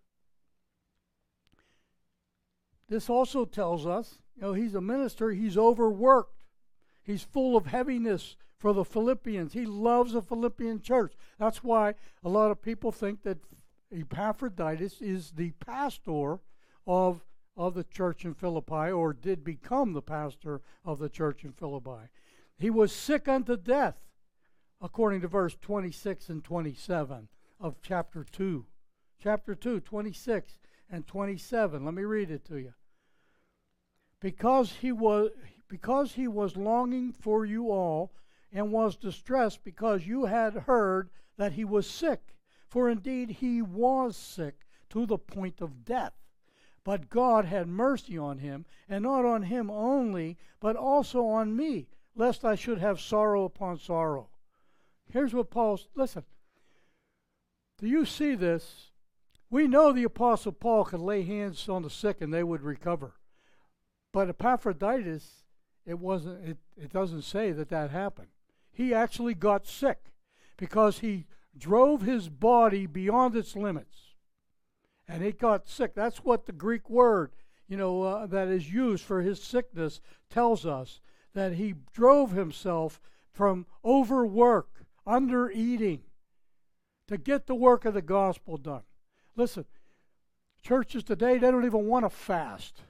This 2.89 3.09
also 3.09 3.45
tells 3.45 3.87
us, 3.87 4.19
you 4.37 4.43
know, 4.43 4.53
he's 4.53 4.75
a 4.75 4.81
minister, 4.81 5.31
he's 5.31 5.57
overworked. 5.57 6.35
He's 7.03 7.23
full 7.23 7.57
of 7.57 7.67
heaviness 7.67 8.37
for 8.59 8.73
the 8.73 8.85
Philippians. 8.85 9.53
He 9.53 9.65
loves 9.65 10.13
the 10.13 10.23
Philippian 10.23 10.81
church. 10.81 11.15
That's 11.39 11.65
why 11.65 11.95
a 12.23 12.29
lot 12.29 12.51
of 12.51 12.63
people 12.63 12.93
think 12.93 13.23
that 13.23 13.39
Epaphroditus 13.91 15.01
is 15.01 15.33
the 15.33 15.53
pastor 15.53 16.41
of, 16.87 17.25
of 17.57 17.75
the 17.75 17.85
church 17.85 18.25
in 18.25 18.35
Philippi 18.35 18.91
or 18.91 19.13
did 19.13 19.43
become 19.43 19.93
the 19.93 20.03
pastor 20.03 20.61
of 20.85 20.99
the 20.99 21.09
church 21.09 21.45
in 21.45 21.53
Philippi. 21.53 22.11
He 22.59 22.71
was 22.71 22.93
sick 22.93 23.27
unto 23.27 23.57
death, 23.57 23.97
according 24.81 25.21
to 25.21 25.29
verse 25.29 25.57
26 25.61 26.29
and 26.29 26.43
27 26.43 27.29
of 27.61 27.77
chapter 27.83 28.25
2. 28.25 28.65
Chapter 29.23 29.55
2, 29.55 29.81
26 29.81 30.59
and 30.91 31.07
27. 31.07 31.85
Let 31.85 31.95
me 31.95 32.05
read 32.05 32.31
it 32.31 32.45
to 32.47 32.57
you 32.57 32.73
because 34.21 34.73
he 34.81 34.93
was 34.93 35.31
because 35.69 36.13
he 36.15 36.29
was 36.29 36.57
longing 36.57 37.13
for 37.13 37.45
you 37.45 37.71
all 37.71 38.13
and 38.53 38.73
was 38.73 38.97
distressed 38.97 39.63
because 39.65 40.07
you 40.07 40.25
had 40.25 40.55
heard 40.55 41.11
that 41.37 41.53
he 41.53 41.65
was 41.65 41.89
sick 41.89 42.35
for 42.69 42.91
indeed 42.91 43.31
he 43.31 43.63
was 43.63 44.17
sick 44.17 44.67
to 44.91 45.07
the 45.07 45.19
point 45.19 45.61
of 45.61 45.85
death 45.85 46.13
but 46.85 47.09
God 47.09 47.45
had 47.45 47.69
mercy 47.69 48.19
on 48.19 48.39
him 48.39 48.67
and 48.89 49.05
not 49.05 49.25
on 49.25 49.43
him 49.43 49.71
only 49.71 50.37
but 50.59 50.77
also 50.77 51.25
on 51.27 51.57
me 51.57 51.89
lest 52.15 52.45
I 52.45 52.57
should 52.57 52.79
have 52.79 53.01
sorrow 53.01 53.45
upon 53.45 53.79
sorrow 53.79 54.29
here's 55.13 55.35
what 55.35 55.51
Paul's 55.51 55.89
listen 55.95 56.25
do 57.79 57.87
you 57.87 58.05
see 58.05 58.35
this 58.35 58.91
we 59.51 59.67
know 59.67 59.93
the 59.93 60.05
apostle 60.05 60.53
Paul 60.53 60.85
could 60.85 61.01
lay 61.01 61.23
hands 61.23 61.69
on 61.69 61.83
the 61.83 61.91
sick 61.91 62.21
and 62.21 62.33
they 62.33 62.45
would 62.45 62.63
recover 62.63 63.15
but 64.13 64.29
Epaphroditus, 64.29 65.45
it 65.87 65.99
wasn't. 65.99 66.45
It, 66.45 66.59
it 66.77 66.93
doesn't 66.93 67.23
say 67.23 67.53
that 67.53 67.69
that 67.69 67.91
happened. 67.91 68.29
He 68.73 68.93
actually 68.93 69.35
got 69.35 69.67
sick 69.67 70.13
because 70.57 70.99
he 70.99 71.27
drove 71.57 72.03
his 72.03 72.29
body 72.29 72.87
beyond 72.87 73.37
its 73.37 73.57
limits, 73.57 74.15
and 75.07 75.23
he 75.23 75.33
got 75.33 75.69
sick. 75.69 75.95
That's 75.95 76.25
what 76.25 76.47
the 76.47 76.53
Greek 76.53 76.91
word, 76.91 77.33
you 77.69 77.77
know, 77.77 78.03
uh, 78.03 78.27
that 78.27 78.49
is 78.49 78.73
used 78.73 79.05
for 79.05 79.23
his 79.23 79.43
sickness 79.43 80.01
tells 80.29 80.67
us 80.67 81.01
that 81.35 81.55
he 81.55 81.75
drove 81.93 82.33
himself 82.33 83.01
from 83.33 83.67
overwork, 83.85 84.80
under 85.07 85.51
eating, 85.51 86.03
to 87.09 87.17
get 87.19 87.47
the 87.47 87.55
work 87.55 87.85
of 87.85 87.95
the 87.95 88.03
gospel 88.03 88.57
done. 88.57 88.83
Listen, 89.37 89.65
churches 90.63 91.03
today 91.03 91.39
they 91.39 91.51
don't 91.51 91.65
even 91.65 91.87
want 91.87 92.05
to 92.05 92.11
fast. 92.11 92.83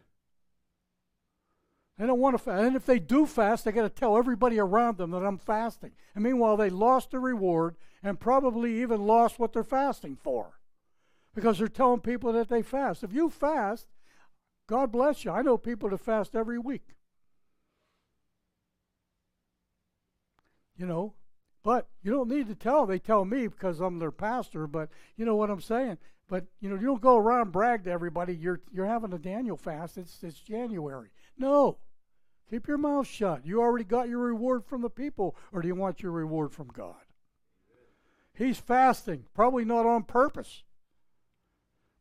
They 1.98 2.06
don't 2.06 2.18
want 2.18 2.34
to 2.34 2.42
fast. 2.42 2.62
And 2.62 2.76
if 2.76 2.86
they 2.86 2.98
do 2.98 3.26
fast, 3.26 3.64
they 3.64 3.72
got 3.72 3.82
to 3.82 3.88
tell 3.90 4.16
everybody 4.16 4.58
around 4.58 4.96
them 4.96 5.10
that 5.10 5.24
I'm 5.24 5.38
fasting. 5.38 5.92
And 6.14 6.24
meanwhile, 6.24 6.56
they 6.56 6.70
lost 6.70 7.10
the 7.10 7.18
reward 7.18 7.76
and 8.02 8.18
probably 8.18 8.80
even 8.80 9.06
lost 9.06 9.38
what 9.38 9.52
they're 9.52 9.62
fasting 9.62 10.16
for 10.16 10.60
because 11.34 11.58
they're 11.58 11.68
telling 11.68 12.00
people 12.00 12.32
that 12.32 12.48
they 12.48 12.62
fast. 12.62 13.04
If 13.04 13.12
you 13.12 13.28
fast, 13.28 13.86
God 14.66 14.90
bless 14.90 15.24
you. 15.24 15.30
I 15.30 15.42
know 15.42 15.58
people 15.58 15.90
that 15.90 15.98
fast 15.98 16.34
every 16.34 16.58
week. 16.58 16.94
You 20.76 20.86
know, 20.86 21.14
but 21.62 21.88
you 22.02 22.10
don't 22.10 22.28
need 22.28 22.48
to 22.48 22.54
tell. 22.54 22.80
them. 22.80 22.90
They 22.90 22.98
tell 22.98 23.24
me 23.24 23.46
because 23.46 23.80
I'm 23.80 23.98
their 23.98 24.10
pastor, 24.10 24.66
but 24.66 24.88
you 25.16 25.24
know 25.24 25.36
what 25.36 25.50
I'm 25.50 25.60
saying. 25.60 25.98
But 26.28 26.46
you 26.60 26.70
know, 26.70 26.76
you 26.76 26.86
don't 26.86 27.00
go 27.00 27.16
around 27.16 27.52
brag 27.52 27.84
to 27.84 27.90
everybody 27.90 28.34
you're 28.34 28.60
you're 28.72 28.86
having 28.86 29.12
a 29.12 29.18
Daniel 29.18 29.56
fast. 29.56 29.98
It's 29.98 30.22
it's 30.22 30.40
January. 30.40 31.10
No. 31.36 31.78
Keep 32.48 32.66
your 32.66 32.78
mouth 32.78 33.06
shut. 33.06 33.46
You 33.46 33.60
already 33.60 33.84
got 33.84 34.08
your 34.08 34.18
reward 34.18 34.64
from 34.64 34.82
the 34.82 34.90
people, 34.90 35.36
or 35.52 35.62
do 35.62 35.68
you 35.68 35.74
want 35.76 36.02
your 36.02 36.10
reward 36.10 36.52
from 36.52 36.66
God? 36.68 36.96
He's 38.34 38.58
fasting, 38.58 39.26
probably 39.34 39.64
not 39.64 39.86
on 39.86 40.02
purpose, 40.02 40.64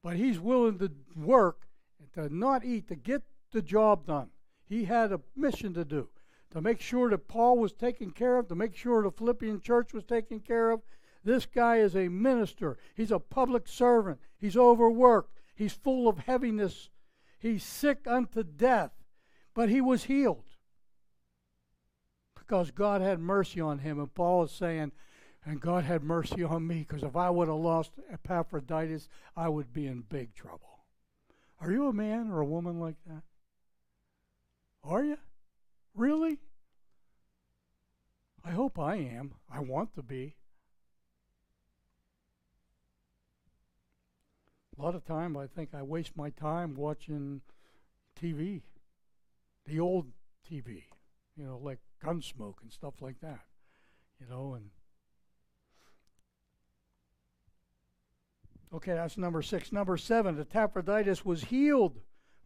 but 0.02 0.16
he's 0.16 0.40
willing 0.40 0.80
to 0.80 0.92
work 1.16 1.68
and 2.00 2.12
to 2.14 2.36
not 2.36 2.66
eat 2.66 2.88
to 2.88 2.96
get 2.96 3.24
the 3.52 3.62
job 3.62 4.08
done. 4.08 4.30
He 4.68 4.86
had 4.86 5.12
a 5.12 5.22
mission 5.36 5.74
to 5.76 5.86
do 5.86 6.08
to 6.52 6.62
make 6.62 6.82
sure 6.82 7.10
that 7.10 7.28
Paul 7.28 7.58
was 7.58 7.74
taken 7.74 8.12
care 8.12 8.38
of, 8.38 8.48
to 8.48 8.56
make 8.56 8.76
sure 8.76 9.04
the 9.04 9.12
Philippian 9.12 9.62
church 9.62 9.94
was 9.94 10.04
taken 10.04 10.40
care 10.40 10.72
of. 10.72 10.82
This 11.24 11.46
guy 11.46 11.78
is 11.78 11.96
a 11.96 12.08
minister, 12.08 12.78
he's 12.96 13.12
a 13.12 13.20
public 13.20 13.68
servant, 13.68 14.20
he's 14.38 14.58
overworked, 14.58 15.40
he's 15.56 15.74
full 15.74 16.08
of 16.08 16.20
heaviness, 16.20 16.90
he's 17.40 17.64
sick 17.64 18.08
unto 18.08 18.44
death 18.44 18.92
but 19.60 19.68
he 19.68 19.82
was 19.82 20.06
healed 20.06 20.46
because 22.34 22.72
God 22.72 23.02
had 23.02 23.20
mercy 23.20 23.60
on 23.60 23.80
him. 23.80 24.00
And 24.00 24.14
Paul 24.14 24.44
is 24.44 24.52
saying, 24.52 24.94
and 25.46 25.60
God 25.60 25.84
had 25.84 26.02
mercy 26.02 26.46
on 26.46 26.66
me 26.66 26.86
because 26.88 27.04
if 27.04 27.18
I 27.18 27.30
would 27.30 27.50
have 27.50 27.58
lost 27.58 27.92
Epaphroditus, 28.10 29.10
I 29.36 29.50
would 29.50 29.74
be 29.74 29.86
in 29.86 30.04
big 30.08 30.34
trouble. 30.34 30.86
Are 31.60 31.72
you 31.72 31.88
a 31.88 31.94
man 31.94 32.30
or 32.32 32.40
a 32.40 32.46
woman 32.46 32.80
like 32.80 32.96
that? 33.06 33.24
Are 34.82 35.04
you? 35.04 35.18
Really? 35.96 36.40
I 38.44 38.52
hope 38.52 38.80
I 38.80 38.96
am. 38.96 39.36
I 39.52 39.60
want 39.60 39.94
to 39.96 40.04
be. 40.04 40.36
A 44.78 44.82
lot 44.82 44.96
of 44.96 45.06
time 45.06 45.36
I 45.36 45.46
think 45.46 45.70
I 45.74 45.82
waste 45.82 46.16
my 46.16 46.30
time 46.30 46.74
watching 46.74 47.42
TV 48.20 48.62
the 49.70 49.80
old 49.80 50.08
TV, 50.50 50.84
you 51.38 51.46
know, 51.46 51.60
like 51.62 51.80
Gunsmoke 52.04 52.62
and 52.62 52.72
stuff 52.72 52.96
like 53.02 53.20
that, 53.22 53.42
you 54.20 54.26
know, 54.28 54.56
and 54.56 54.70
okay, 58.74 58.94
that's 58.94 59.18
number 59.18 59.42
six. 59.42 59.72
Number 59.72 59.96
seven, 59.96 60.40
Epaphroditus 60.40 61.24
was 61.24 61.46
healed 61.46 62.00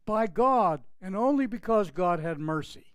by 0.05 0.27
God, 0.27 0.81
and 1.01 1.15
only 1.15 1.45
because 1.45 1.91
God 1.91 2.19
had 2.19 2.39
mercy. 2.39 2.92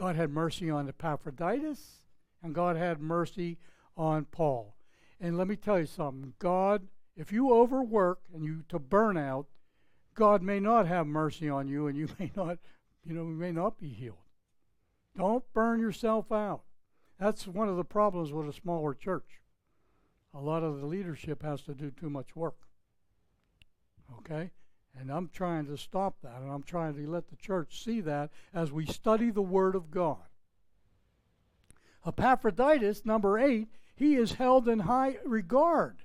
God 0.00 0.16
had 0.16 0.30
mercy 0.30 0.70
on 0.70 0.88
Epaphroditus, 0.88 1.98
and 2.42 2.54
God 2.54 2.74
had 2.74 3.02
mercy 3.02 3.58
on 3.98 4.24
Paul. 4.24 4.74
And 5.20 5.36
let 5.36 5.46
me 5.46 5.56
tell 5.56 5.78
you 5.78 5.84
something 5.84 6.32
God, 6.38 6.88
if 7.16 7.30
you 7.30 7.52
overwork 7.52 8.20
and 8.32 8.42
you 8.42 8.64
to 8.70 8.78
burn 8.78 9.18
out, 9.18 9.44
God 10.14 10.40
may 10.40 10.58
not 10.58 10.86
have 10.86 11.06
mercy 11.06 11.50
on 11.50 11.68
you 11.68 11.86
and 11.86 11.98
you 11.98 12.08
may 12.18 12.32
not, 12.34 12.56
you 13.04 13.12
know, 13.12 13.24
you 13.24 13.36
may 13.36 13.52
not 13.52 13.78
be 13.78 13.88
healed. 13.88 14.16
Don't 15.18 15.44
burn 15.52 15.80
yourself 15.80 16.32
out. 16.32 16.62
That's 17.18 17.46
one 17.46 17.68
of 17.68 17.76
the 17.76 17.84
problems 17.84 18.32
with 18.32 18.48
a 18.48 18.54
smaller 18.54 18.94
church. 18.94 19.42
A 20.32 20.40
lot 20.40 20.62
of 20.62 20.80
the 20.80 20.86
leadership 20.86 21.42
has 21.42 21.60
to 21.64 21.74
do 21.74 21.90
too 21.90 22.08
much 22.08 22.34
work. 22.34 22.56
Okay? 24.20 24.50
And 24.98 25.10
I'm 25.10 25.30
trying 25.32 25.66
to 25.66 25.76
stop 25.76 26.16
that, 26.22 26.40
and 26.40 26.50
I'm 26.50 26.62
trying 26.62 26.94
to 26.94 27.10
let 27.10 27.28
the 27.28 27.36
church 27.36 27.82
see 27.82 28.00
that 28.02 28.30
as 28.52 28.72
we 28.72 28.86
study 28.86 29.30
the 29.30 29.42
Word 29.42 29.74
of 29.74 29.90
God. 29.90 30.18
Epaphroditus, 32.06 33.04
number 33.04 33.38
eight, 33.38 33.68
he 33.94 34.14
is 34.14 34.32
held 34.32 34.68
in 34.68 34.80
high 34.80 35.18
regard. 35.24 36.02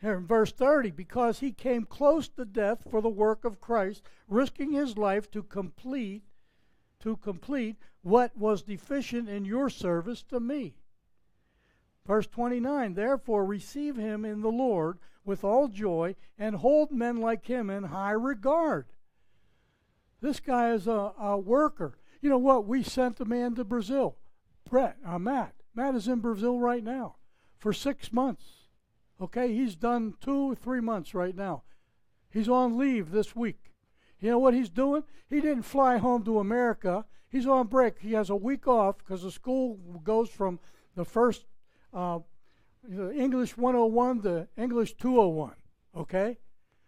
Here 0.00 0.14
in 0.14 0.26
verse 0.26 0.52
30, 0.52 0.90
because 0.90 1.40
he 1.40 1.52
came 1.52 1.84
close 1.84 2.28
to 2.28 2.44
death 2.44 2.86
for 2.90 3.00
the 3.00 3.08
work 3.08 3.44
of 3.44 3.60
Christ, 3.60 4.02
risking 4.28 4.72
his 4.72 4.96
life 4.98 5.30
to 5.30 5.42
complete 5.42 6.22
to 7.00 7.16
complete 7.18 7.76
what 8.02 8.36
was 8.36 8.62
deficient 8.62 9.28
in 9.28 9.44
your 9.44 9.70
service 9.70 10.22
to 10.24 10.40
me. 10.40 10.74
Verse 12.06 12.26
29, 12.26 12.94
therefore 12.94 13.44
receive 13.44 13.96
him 13.96 14.24
in 14.24 14.40
the 14.40 14.48
Lord 14.48 14.98
with 15.24 15.42
all 15.42 15.66
joy 15.66 16.14
and 16.38 16.56
hold 16.56 16.92
men 16.92 17.20
like 17.20 17.46
him 17.46 17.68
in 17.68 17.84
high 17.84 18.12
regard. 18.12 18.86
This 20.20 20.38
guy 20.38 20.72
is 20.72 20.86
a, 20.86 21.12
a 21.18 21.36
worker. 21.36 21.98
You 22.20 22.30
know 22.30 22.38
what? 22.38 22.66
We 22.66 22.82
sent 22.82 23.20
a 23.20 23.24
man 23.24 23.54
to 23.56 23.64
Brazil, 23.64 24.16
Brett, 24.68 24.96
uh, 25.04 25.18
Matt. 25.18 25.54
Matt 25.74 25.94
is 25.94 26.08
in 26.08 26.20
Brazil 26.20 26.58
right 26.58 26.82
now 26.82 27.16
for 27.58 27.72
six 27.72 28.12
months. 28.12 28.68
Okay, 29.20 29.52
he's 29.52 29.74
done 29.74 30.14
two 30.20 30.52
or 30.52 30.54
three 30.54 30.80
months 30.80 31.14
right 31.14 31.34
now. 31.34 31.64
He's 32.30 32.48
on 32.48 32.78
leave 32.78 33.10
this 33.10 33.34
week. 33.34 33.72
You 34.20 34.30
know 34.30 34.38
what 34.38 34.54
he's 34.54 34.70
doing? 34.70 35.04
He 35.28 35.40
didn't 35.40 35.62
fly 35.62 35.98
home 35.98 36.24
to 36.24 36.38
America. 36.38 37.04
He's 37.28 37.46
on 37.46 37.66
break. 37.66 37.98
He 37.98 38.12
has 38.12 38.30
a 38.30 38.36
week 38.36 38.66
off 38.66 38.98
because 38.98 39.22
the 39.22 39.30
school 39.30 39.76
goes 40.04 40.30
from 40.30 40.60
the 40.94 41.04
first 41.04 41.44
uh, 41.96 42.18
English 43.14 43.56
101 43.56 44.22
to 44.22 44.46
English 44.56 44.94
201. 44.94 45.54
Okay? 45.96 46.38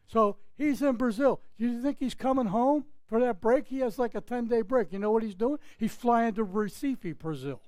So 0.07 0.37
he's 0.57 0.83
in 0.83 0.97
Brazil. 0.97 1.41
Do 1.59 1.67
you 1.67 1.83
think 1.83 1.99
he's 1.99 2.15
coming 2.15 2.47
home 2.47 2.85
for 3.07 3.19
that 3.21 3.41
break? 3.41 3.67
He 3.69 3.81
has 3.81 3.99
like 3.99 4.15
a 4.15 4.21
10 4.21 4.47
day 4.47 4.63
break. 4.63 4.93
You 4.93 4.99
know 4.99 5.11
what 5.11 5.23
he's 5.23 5.35
doing? 5.35 5.59
He's 5.79 5.95
flying 5.95 6.35
to 6.35 6.45
Recife, 6.45 7.19
Brazil. 7.19 7.63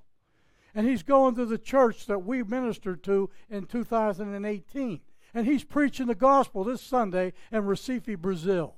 And 0.73 0.87
he's 0.87 1.03
going 1.03 1.35
to 1.35 1.45
the 1.45 1.57
church 1.57 2.05
that 2.05 2.19
we 2.19 2.43
ministered 2.43 3.03
to 3.03 3.29
in 3.49 3.65
2018. 3.65 5.01
And 5.33 5.47
he's 5.47 5.63
preaching 5.63 6.07
the 6.07 6.15
gospel 6.15 6.63
this 6.63 6.81
Sunday 6.81 7.33
in 7.51 7.63
Recife, 7.63 8.17
Brazil. 8.19 8.75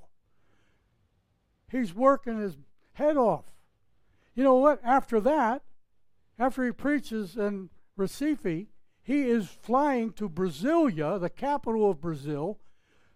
He's 1.70 1.94
working 1.94 2.38
his 2.38 2.56
head 2.94 3.16
off. 3.16 3.44
You 4.34 4.42
know 4.42 4.56
what? 4.56 4.80
After 4.84 5.20
that, 5.20 5.62
after 6.38 6.64
he 6.64 6.72
preaches 6.72 7.36
in 7.36 7.70
Recife, 7.98 8.66
he 9.02 9.28
is 9.28 9.48
flying 9.48 10.12
to 10.14 10.28
Brasilia, 10.28 11.20
the 11.20 11.30
capital 11.30 11.90
of 11.90 12.00
Brazil, 12.00 12.58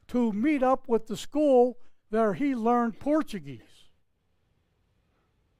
to 0.09 0.33
meet 0.33 0.62
up 0.62 0.89
with 0.89 1.07
the 1.07 1.16
school 1.16 1.79
where 2.11 2.35
he 2.35 2.55
learned 2.55 3.01
Portuguese. 3.01 3.62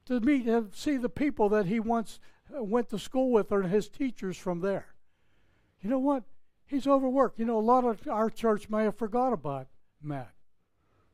To 0.05 0.19
meet 0.19 0.47
and 0.47 0.73
see 0.73 0.97
the 0.97 1.09
people 1.09 1.49
that 1.49 1.67
he 1.67 1.79
once 1.79 2.19
uh, 2.55 2.63
went 2.63 2.89
to 2.89 2.99
school 2.99 3.31
with 3.31 3.51
or 3.51 3.63
his 3.63 3.89
teachers 3.89 4.37
from 4.37 4.61
there. 4.61 4.87
You 5.81 5.89
know 5.89 5.99
what? 5.99 6.23
He's 6.65 6.87
overworked. 6.87 7.39
You 7.39 7.45
know, 7.45 7.57
a 7.57 7.61
lot 7.61 7.85
of 7.85 8.07
our 8.07 8.29
church 8.29 8.69
may 8.69 8.83
have 8.83 8.97
forgot 8.97 9.33
about 9.33 9.67
Matt. 10.01 10.33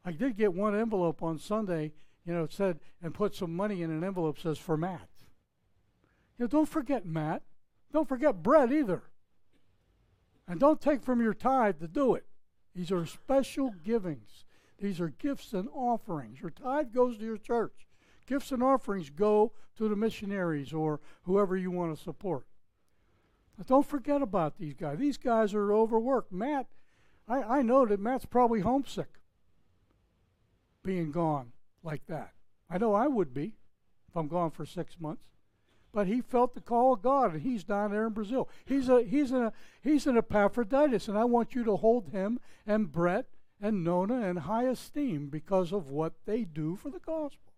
I 0.04 0.12
did 0.12 0.38
get 0.38 0.54
one 0.54 0.78
envelope 0.78 1.24
on 1.24 1.40
Sunday, 1.40 1.94
you 2.26 2.34
know, 2.34 2.44
it 2.44 2.54
said, 2.54 2.80
and 3.02 3.14
put 3.14 3.36
some 3.36 3.56
money 3.56 3.82
in 3.82 3.92
an 3.92 4.04
envelope 4.04 4.40
says 4.40 4.58
for 4.58 4.78
Matt. 4.78 5.10
You 6.38 6.46
know, 6.46 6.48
don't 6.48 6.70
forget 6.70 7.06
Matt. 7.06 7.44
Don't 7.96 8.10
forget 8.10 8.44
Brett 8.44 8.74
either. 8.74 9.04
And 10.50 10.60
don't 10.60 10.82
take 10.82 11.02
from 11.02 11.22
your 11.22 11.34
tithe 11.34 11.80
to 11.80 11.88
do 11.88 12.14
it. 12.14 12.26
These 12.76 12.92
are 12.92 13.06
special 13.06 13.74
givings. 13.86 14.44
These 14.78 15.00
are 15.00 15.08
gifts 15.08 15.54
and 15.54 15.70
offerings. 15.74 16.42
Your 16.42 16.50
tithe 16.50 16.94
goes 16.94 17.18
to 17.18 17.24
your 17.24 17.38
church. 17.38 17.88
Gifts 18.28 18.52
and 18.52 18.62
offerings 18.62 19.10
go 19.10 19.54
to 19.78 19.88
the 19.88 19.96
missionaries 19.96 20.74
or 20.74 21.00
whoever 21.22 21.56
you 21.56 21.72
want 21.72 21.96
to 21.96 22.04
support. 22.04 22.46
But 23.58 23.68
don't 23.68 23.88
forget 23.88 24.22
about 24.22 24.58
these 24.58 24.74
guys. 24.74 25.00
These 25.00 25.18
guys 25.18 25.54
are 25.54 25.74
overworked. 25.74 26.34
Matt, 26.34 26.68
I, 27.30 27.44
I 27.44 27.62
know 27.62 27.86
that 27.86 28.02
Matt's 28.02 28.26
probably 28.26 28.60
homesick 28.60 29.22
being 30.84 31.14
gone 31.14 31.54
like 31.82 32.06
that. 32.08 32.34
I 32.70 32.78
know 32.78 32.94
I 32.94 33.08
would 33.08 33.34
be 33.34 33.54
if 34.10 34.18
I'm 34.18 34.28
gone 34.28 34.52
for 34.52 34.66
six 34.66 35.00
months. 35.00 35.35
But 35.96 36.08
he 36.08 36.20
felt 36.20 36.56
the 36.56 36.62
call 36.62 36.92
of 36.92 37.02
God, 37.02 37.32
and 37.32 37.42
he's 37.42 37.64
down 37.64 37.92
there 37.92 38.06
in 38.06 38.12
Brazil. 38.12 38.50
He's 38.66 38.90
a 38.90 39.04
he's 39.04 39.32
a 39.32 39.54
he's 39.82 40.06
an 40.06 40.18
Epaphroditus, 40.18 41.08
and 41.08 41.18
I 41.18 41.24
want 41.24 41.56
you 41.56 41.64
to 41.64 41.78
hold 41.78 42.10
him 42.10 42.42
and 42.68 42.92
Brett 42.92 43.28
and 43.62 43.82
Nona 43.82 44.28
in 44.28 44.36
high 44.36 44.66
esteem 44.66 45.30
because 45.30 45.72
of 45.72 45.88
what 45.88 46.12
they 46.26 46.44
do 46.44 46.76
for 46.76 46.90
the 46.90 47.00
gospel. 47.00 47.54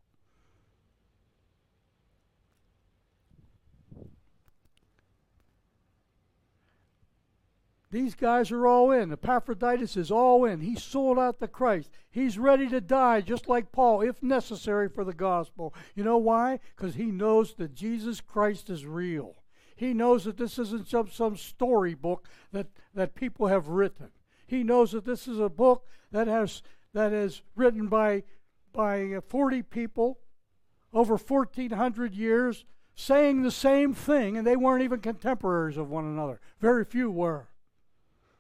These 7.90 8.16
guys 8.16 8.52
are 8.52 8.68
all 8.68 8.92
in. 8.92 9.12
Epaphroditus 9.12 9.96
is 9.96 10.12
all 10.12 10.44
in. 10.44 10.60
He 10.60 10.76
sold 10.76 11.18
out 11.18 11.40
to 11.40 11.48
Christ. 11.48 11.90
He's 12.10 12.38
ready 12.38 12.68
to 12.68 12.82
die, 12.82 13.22
just 13.22 13.48
like 13.48 13.72
Paul, 13.72 14.02
if 14.02 14.22
necessary, 14.22 14.90
for 14.90 15.06
the 15.06 15.14
gospel. 15.14 15.74
You 15.96 16.04
know 16.04 16.18
why? 16.18 16.60
Because 16.76 16.96
he 16.96 17.06
knows 17.06 17.54
that 17.56 17.74
Jesus 17.74 18.20
Christ 18.20 18.70
is 18.70 18.86
real. 18.86 19.36
He 19.76 19.94
knows 19.94 20.26
that 20.26 20.38
this 20.38 20.60
isn't 20.60 20.90
some, 20.90 21.10
some 21.10 21.38
storybook 21.38 22.28
that, 22.52 22.68
that 22.94 23.16
people 23.16 23.48
have 23.48 23.70
written. 23.70 24.10
He 24.48 24.64
knows 24.64 24.92
that 24.92 25.06
this 25.06 25.28
is 25.28 25.40
a 25.40 25.50
book 25.50 25.86
that 26.12 26.28
has 26.28 26.62
that 26.94 27.14
is 27.14 27.42
written 27.56 27.88
by 27.88 28.24
by 28.74 29.14
uh, 29.14 29.22
40 29.22 29.62
people 29.64 30.20
over 30.94 31.18
1400 31.18 32.16
years 32.16 32.66
saying 32.96 33.42
the 33.42 33.52
same 33.52 33.94
thing 33.94 34.38
and 34.38 34.48
they 34.48 34.56
weren't 34.56 34.84
even 34.84 35.00
contemporaries 35.00 35.78
of 35.78 35.90
one 35.90 36.06
another. 36.06 36.40
Very 36.60 36.86
few 36.86 37.12
were. 37.12 37.50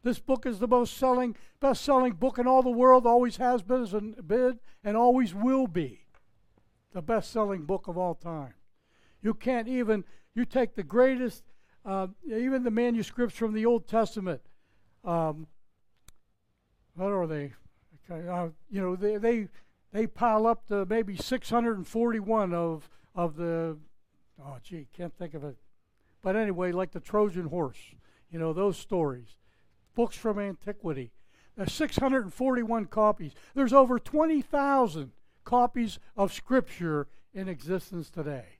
This 0.08 0.20
book 0.20 0.45
is 0.45 0.60
the 0.60 0.70
most 0.70 0.95
selling, 0.95 1.36
best 1.60 1.84
selling 1.84 2.14
book 2.14 2.39
in 2.39 2.47
all 2.47 2.64
the 2.64 2.70
world, 2.70 3.05
always 3.05 3.36
has 3.36 3.62
been, 3.62 4.16
been 4.26 4.58
and 4.82 4.95
always 4.95 5.36
will 5.36 5.68
be. 5.68 6.05
The 6.93 7.01
best 7.01 7.30
selling 7.30 7.66
book 7.66 7.89
of 7.89 7.97
all 7.97 8.16
time. 8.16 8.53
You 9.22 9.34
can't 9.34 9.68
even, 9.68 10.05
you 10.34 10.45
take 10.45 10.76
the 10.76 10.84
greatest, 10.84 11.43
uh, 11.84 12.08
even 12.26 12.64
the 12.64 12.72
manuscripts 12.72 13.36
from 13.36 13.53
the 13.53 13.66
Old 13.66 13.86
Testament. 13.86 14.39
Um, 15.03 15.47
what 16.95 17.12
are 17.12 17.28
they? 17.28 17.51
Uh, 18.10 18.47
you 18.70 18.80
know, 18.80 18.95
they, 18.95 19.18
they, 19.18 19.49
they 19.91 20.08
pile 20.08 20.47
up 20.47 20.66
to 20.70 20.86
maybe 20.86 21.18
641 21.18 22.53
of, 22.53 22.89
of 23.14 23.36
the, 23.36 23.78
oh, 24.41 24.55
gee, 24.64 24.88
can't 24.95 25.18
think 25.18 25.34
of 25.34 25.43
it. 25.43 25.58
But 26.22 26.38
anyway, 26.38 26.72
like 26.72 26.91
the 26.91 27.01
Trojan 27.01 27.47
horse, 27.47 27.93
you 28.32 28.39
know, 28.39 28.53
those 28.53 28.78
stories 28.78 29.36
books 29.98 30.16
from 30.16 30.38
antiquity. 30.38 31.12
Uh, 31.60 31.66
There's 31.66 31.74
641 31.74 32.86
copies. 32.86 33.34
There's 33.56 33.74
over 33.74 33.98
20,000 33.98 35.12
copies 35.43 35.98
of 36.16 36.32
Scripture 36.32 37.08
in 37.34 37.50
existence 37.50 38.12
today. 38.12 38.60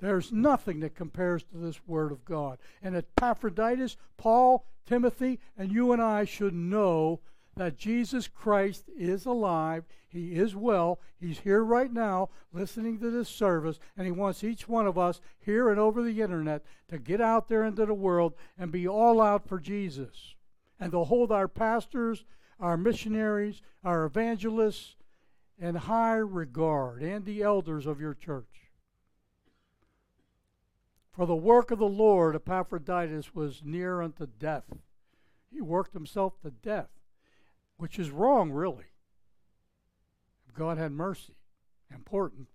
There's 0.00 0.30
nothing 0.30 0.78
that 0.80 0.94
compares 0.94 1.42
to 1.42 1.58
this 1.58 1.80
Word 1.88 2.12
of 2.12 2.24
God. 2.24 2.58
And 2.80 2.94
Epaphroditus, 2.94 3.96
Paul, 4.16 4.64
Timothy, 4.86 5.40
and 5.58 5.72
you 5.72 5.92
and 5.92 6.00
I 6.00 6.24
should 6.24 6.54
know 6.54 7.20
that 7.56 7.76
Jesus 7.76 8.28
Christ 8.28 8.84
is 8.96 9.26
alive. 9.26 9.84
He 10.08 10.34
is 10.34 10.54
well. 10.54 11.00
He's 11.20 11.40
here 11.40 11.62
right 11.62 11.92
now 11.92 12.30
listening 12.52 12.98
to 13.00 13.10
this 13.10 13.28
service, 13.28 13.78
and 13.96 14.06
He 14.06 14.12
wants 14.12 14.44
each 14.44 14.68
one 14.68 14.86
of 14.86 14.98
us 14.98 15.20
here 15.38 15.70
and 15.70 15.78
over 15.78 16.02
the 16.02 16.20
internet 16.20 16.64
to 16.88 16.98
get 16.98 17.20
out 17.20 17.48
there 17.48 17.64
into 17.64 17.86
the 17.86 17.94
world 17.94 18.34
and 18.58 18.72
be 18.72 18.86
all 18.86 19.20
out 19.20 19.46
for 19.46 19.58
Jesus. 19.58 20.34
And 20.80 20.92
to 20.92 21.04
hold 21.04 21.30
our 21.30 21.48
pastors, 21.48 22.24
our 22.58 22.76
missionaries, 22.76 23.62
our 23.84 24.04
evangelists 24.04 24.96
in 25.58 25.74
high 25.76 26.16
regard, 26.16 27.02
and 27.02 27.24
the 27.24 27.42
elders 27.42 27.86
of 27.86 28.00
your 28.00 28.14
church. 28.14 28.70
For 31.12 31.26
the 31.26 31.36
work 31.36 31.70
of 31.70 31.78
the 31.78 31.84
Lord, 31.84 32.34
Epaphroditus 32.34 33.34
was 33.34 33.62
near 33.64 34.00
unto 34.00 34.26
death. 34.26 34.64
He 35.52 35.60
worked 35.60 35.92
himself 35.92 36.40
to 36.40 36.50
death, 36.50 36.88
which 37.82 37.98
is 37.98 38.12
wrong, 38.12 38.52
really. 38.52 38.84
God 40.54 40.78
had 40.78 40.92
mercy. 40.92 41.34
Important, 41.92 42.46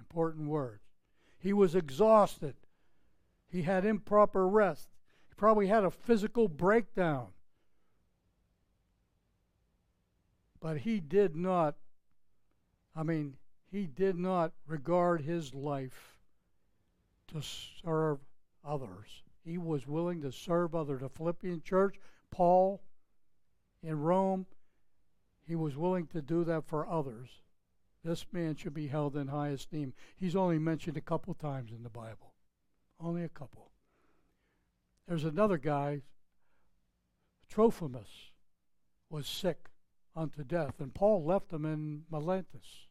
important 0.00 0.48
words. 0.48 0.80
He 1.38 1.52
was 1.52 1.74
exhausted. 1.74 2.54
He 3.50 3.60
had 3.60 3.84
improper 3.84 4.48
rest. 4.48 4.88
He 5.28 5.34
probably 5.36 5.66
had 5.66 5.84
a 5.84 5.90
physical 5.90 6.48
breakdown. 6.48 7.26
But 10.58 10.78
he 10.78 11.00
did 11.00 11.36
not, 11.36 11.74
I 12.96 13.02
mean, 13.02 13.34
he 13.70 13.86
did 13.86 14.16
not 14.18 14.52
regard 14.66 15.20
his 15.20 15.52
life 15.52 16.16
to 17.28 17.42
serve 17.42 18.20
others. 18.64 19.22
He 19.44 19.58
was 19.58 19.86
willing 19.86 20.22
to 20.22 20.32
serve 20.32 20.74
others. 20.74 21.02
The 21.02 21.10
Philippian 21.10 21.60
church, 21.60 21.96
Paul 22.30 22.80
in 23.86 24.00
Rome, 24.00 24.46
he 25.46 25.54
was 25.54 25.76
willing 25.76 26.08
to 26.08 26.20
do 26.20 26.42
that 26.44 26.66
for 26.66 26.88
others. 26.88 27.28
This 28.04 28.26
man 28.32 28.56
should 28.56 28.74
be 28.74 28.88
held 28.88 29.16
in 29.16 29.28
high 29.28 29.48
esteem. 29.48 29.94
He's 30.16 30.36
only 30.36 30.58
mentioned 30.58 30.96
a 30.96 31.00
couple 31.00 31.34
times 31.34 31.70
in 31.70 31.82
the 31.82 31.88
Bible. 31.88 32.34
Only 33.00 33.22
a 33.22 33.28
couple. 33.28 33.70
There's 35.06 35.24
another 35.24 35.56
guy, 35.56 36.02
Trophimus, 37.48 38.32
was 39.08 39.28
sick 39.28 39.68
unto 40.16 40.42
death, 40.42 40.80
and 40.80 40.92
Paul 40.92 41.24
left 41.24 41.52
him 41.52 41.64
in 41.64 42.02
Miletus. 42.10 42.88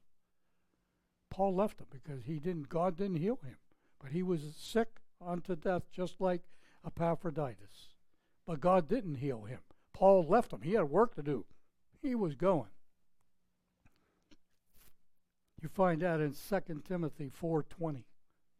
Paul 1.29 1.55
left 1.55 1.81
him 1.81 1.87
because 1.91 2.23
he 2.23 2.39
didn't 2.39 2.69
God 2.69 2.95
didn't 2.95 3.17
heal 3.17 3.39
him. 3.43 3.57
But 4.01 4.11
he 4.11 4.23
was 4.23 4.53
sick 4.55 4.99
unto 5.19 5.55
death 5.55 5.83
just 5.91 6.21
like 6.21 6.43
Epaphroditus. 6.85 7.89
But 8.45 8.61
God 8.61 8.87
didn't 8.87 9.15
heal 9.15 9.43
him. 9.43 9.59
Paul 9.95 10.25
left 10.27 10.51
him. 10.51 10.61
He 10.61 10.73
had 10.73 10.89
work 10.89 11.15
to 11.15 11.23
do. 11.23 11.45
He 12.01 12.15
was 12.15 12.35
going. 12.35 12.67
You 15.61 15.69
find 15.69 16.01
that 16.01 16.19
in 16.19 16.33
2 16.33 16.81
Timothy 16.85 17.31
4.20. 17.41 18.03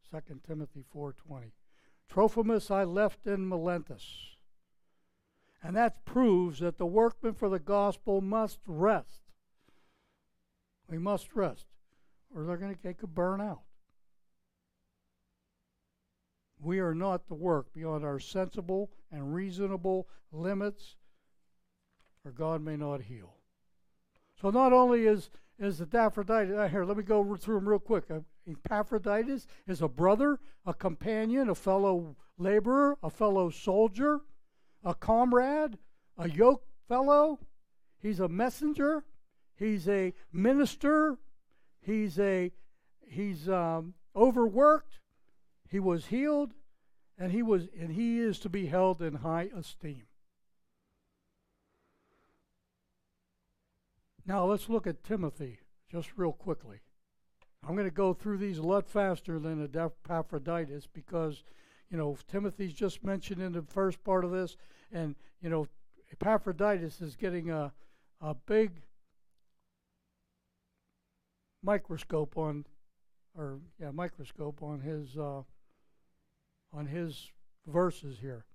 2 0.10 0.40
Timothy 0.48 0.86
4.20. 0.96 1.52
Trophimus 2.10 2.72
I 2.72 2.86
left 2.86 3.28
in 3.28 3.50
Miletus. 3.50 4.38
And 5.62 5.76
that 5.76 6.06
proves 6.06 6.60
that 6.60 6.78
the 6.78 6.86
workman 6.86 7.34
for 7.34 7.50
the 7.50 7.60
gospel 7.60 8.22
must 8.22 8.60
rest. 8.66 9.20
We 10.90 10.98
must 10.98 11.36
rest, 11.36 11.66
or 12.34 12.44
they're 12.44 12.56
going 12.56 12.74
to 12.74 12.82
get 12.82 13.04
a 13.04 13.08
burnout. 13.08 13.60
We 16.62 16.80
are 16.80 16.96
not 16.96 17.28
to 17.28 17.34
work 17.34 17.74
beyond 17.74 18.06
our 18.06 18.20
sensible 18.20 18.90
and 19.12 19.36
reasonable 19.36 20.08
limits, 20.32 20.96
or 22.26 22.32
God 22.32 22.64
may 22.64 22.76
not 22.76 23.04
heal. 23.04 23.36
So 24.42 24.50
not 24.50 24.74
only 24.74 25.06
is 25.06 25.30
is 25.58 25.78
the 25.78 25.86
Epaphroditus. 25.86 26.72
Here, 26.72 26.84
let 26.84 26.98
me 26.98 27.04
go 27.04 27.36
through 27.36 27.56
them 27.56 27.70
real 27.70 27.80
quick. 27.80 28.06
Epaphroditus 28.46 29.48
is 29.68 29.82
a 29.82 29.88
brother, 29.88 30.40
a 30.66 30.74
companion, 30.74 31.50
a 31.50 31.56
fellow 31.56 32.16
laborer, 32.38 32.98
a 33.02 33.10
fellow 33.10 33.50
soldier, 33.50 34.20
a 34.84 34.94
comrade, 34.94 35.78
a 36.18 36.30
yoke 36.30 36.66
fellow. 36.88 37.40
He's 38.02 38.20
a 38.20 38.28
messenger. 38.28 39.06
He's 39.56 39.88
a 39.88 40.14
minister. 40.32 41.18
He's 41.82 42.20
a 42.20 42.52
he's 43.08 43.48
um, 43.48 43.94
overworked. 44.16 45.00
He 45.70 45.80
was 45.80 46.08
healed, 46.08 46.54
and 47.18 47.32
he 47.32 47.42
was 47.42 47.68
and 47.80 47.92
he 47.92 48.20
is 48.20 48.40
to 48.40 48.50
be 48.50 48.66
held 48.66 49.02
in 49.02 49.16
high 49.16 49.50
esteem. 49.56 50.04
Now 54.26 54.46
let's 54.46 54.70
look 54.70 54.88
at 54.88 55.04
Timothy 55.04 55.60
just 55.92 56.18
real 56.18 56.32
quickly. 56.32 56.80
I'm 57.68 57.76
going 57.76 57.88
to 57.88 57.92
go 57.92 58.14
through 58.14 58.38
these 58.38 58.58
a 58.58 58.64
lot 58.64 58.88
faster 58.88 59.40
than 59.40 59.64
Epaphroditus 59.64 60.88
because, 60.92 61.44
you 61.90 61.98
know, 61.98 62.18
Timothy's 62.28 62.74
just 62.74 63.04
mentioned 63.04 63.42
in 63.42 63.54
the 63.54 63.62
first 63.64 64.04
part 64.04 64.24
of 64.24 64.32
this, 64.32 64.58
and, 64.92 65.16
you 65.42 65.50
know, 65.50 65.68
Epaphroditus 66.12 67.02
is 67.02 67.16
getting 67.16 67.50
a, 67.50 67.74
a 68.22 68.36
big 68.36 68.82
microscope 71.64 72.38
on, 72.38 72.66
or, 73.36 73.60
yeah, 73.80 73.92
microscope 73.92 74.62
on 74.62 74.82
his, 74.82 75.18
uh, 75.18 75.42
on 76.72 76.86
his 76.88 77.32
verses 77.66 78.20
here. 78.22 78.46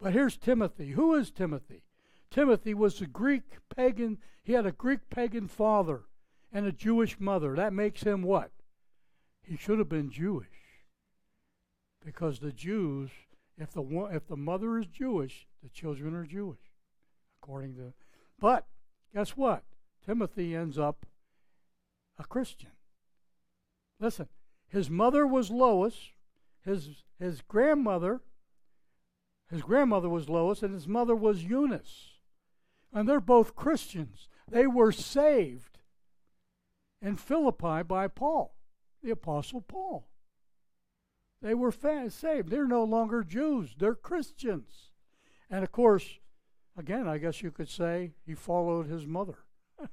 But 0.00 0.12
here's 0.12 0.36
Timothy. 0.36 0.90
Who 0.90 1.14
is 1.14 1.30
Timothy? 1.30 1.82
Timothy 2.30 2.74
was 2.74 3.00
a 3.00 3.06
Greek 3.06 3.58
pagan, 3.74 4.18
he 4.42 4.52
had 4.52 4.66
a 4.66 4.72
Greek 4.72 5.10
pagan 5.10 5.48
father 5.48 6.02
and 6.52 6.64
a 6.64 6.72
Jewish 6.72 7.18
mother. 7.18 7.56
That 7.56 7.72
makes 7.72 8.02
him 8.02 8.22
what? 8.22 8.52
He 9.42 9.56
should 9.56 9.78
have 9.78 9.88
been 9.88 10.10
Jewish. 10.10 10.46
Because 12.04 12.38
the 12.38 12.52
Jews, 12.52 13.10
if 13.58 13.72
the 13.72 13.82
if 14.12 14.26
the 14.26 14.36
mother 14.36 14.78
is 14.78 14.86
Jewish, 14.86 15.46
the 15.62 15.68
children 15.68 16.14
are 16.14 16.24
Jewish, 16.24 16.60
according 17.42 17.74
to. 17.74 17.92
But 18.38 18.66
guess 19.12 19.36
what? 19.36 19.64
Timothy 20.06 20.54
ends 20.54 20.78
up 20.78 21.04
a 22.18 22.24
Christian. 22.24 22.70
Listen, 23.98 24.28
his 24.68 24.88
mother 24.88 25.26
was 25.26 25.50
Lois, 25.50 26.12
his 26.64 27.02
his 27.18 27.42
grandmother, 27.42 28.20
his 29.50 29.62
grandmother 29.62 30.08
was 30.08 30.28
Lois, 30.28 30.62
and 30.62 30.72
his 30.72 30.88
mother 30.88 31.14
was 31.14 31.44
Eunice. 31.44 32.09
And 32.92 33.08
they're 33.08 33.20
both 33.20 33.54
Christians. 33.54 34.28
They 34.50 34.66
were 34.66 34.92
saved 34.92 35.78
in 37.00 37.16
Philippi 37.16 37.82
by 37.82 38.08
Paul, 38.08 38.54
the 39.02 39.10
Apostle 39.10 39.60
Paul. 39.62 40.06
They 41.42 41.54
were 41.54 41.72
saved. 42.10 42.50
They're 42.50 42.66
no 42.66 42.84
longer 42.84 43.22
Jews, 43.22 43.74
they're 43.78 43.94
Christians. 43.94 44.90
And 45.48 45.64
of 45.64 45.72
course, 45.72 46.18
again, 46.76 47.08
I 47.08 47.18
guess 47.18 47.42
you 47.42 47.50
could 47.50 47.68
say 47.68 48.12
he 48.26 48.34
followed 48.34 48.86
his 48.86 49.06
mother. 49.06 49.38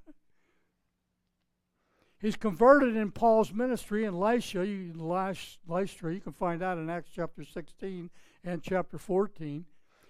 He's 2.19 2.35
converted 2.35 2.95
in 2.95 3.11
Paul's 3.11 3.53
ministry 3.53 4.03
in. 4.05 4.15
You, 4.65 4.93
Lystra, 4.95 6.13
you 6.13 6.19
can 6.19 6.33
find 6.33 6.63
out 6.63 6.77
in 6.77 6.89
Acts 6.89 7.11
chapter 7.13 7.43
16 7.43 8.09
and 8.43 8.63
chapter 8.63 8.97
14. 8.97 9.65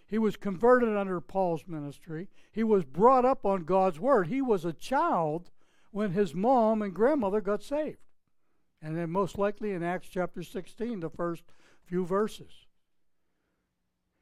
He 0.07 0.17
was 0.17 0.37
converted 0.37 0.95
under 0.95 1.19
Paul's 1.19 1.65
ministry. 1.67 2.29
He 2.51 2.63
was 2.63 2.85
brought 2.85 3.25
up 3.25 3.45
on 3.45 3.65
God's 3.65 3.99
word. 3.99 4.27
He 4.27 4.41
was 4.41 4.63
a 4.63 4.73
child 4.73 5.51
when 5.91 6.11
his 6.11 6.33
mom 6.33 6.81
and 6.81 6.93
grandmother 6.93 7.41
got 7.41 7.61
saved. 7.61 7.97
And 8.81 8.97
then, 8.97 9.09
most 9.09 9.37
likely, 9.37 9.71
in 9.71 9.83
Acts 9.83 10.07
chapter 10.07 10.43
16, 10.43 11.01
the 11.01 11.09
first 11.09 11.43
few 11.83 12.05
verses. 12.05 12.67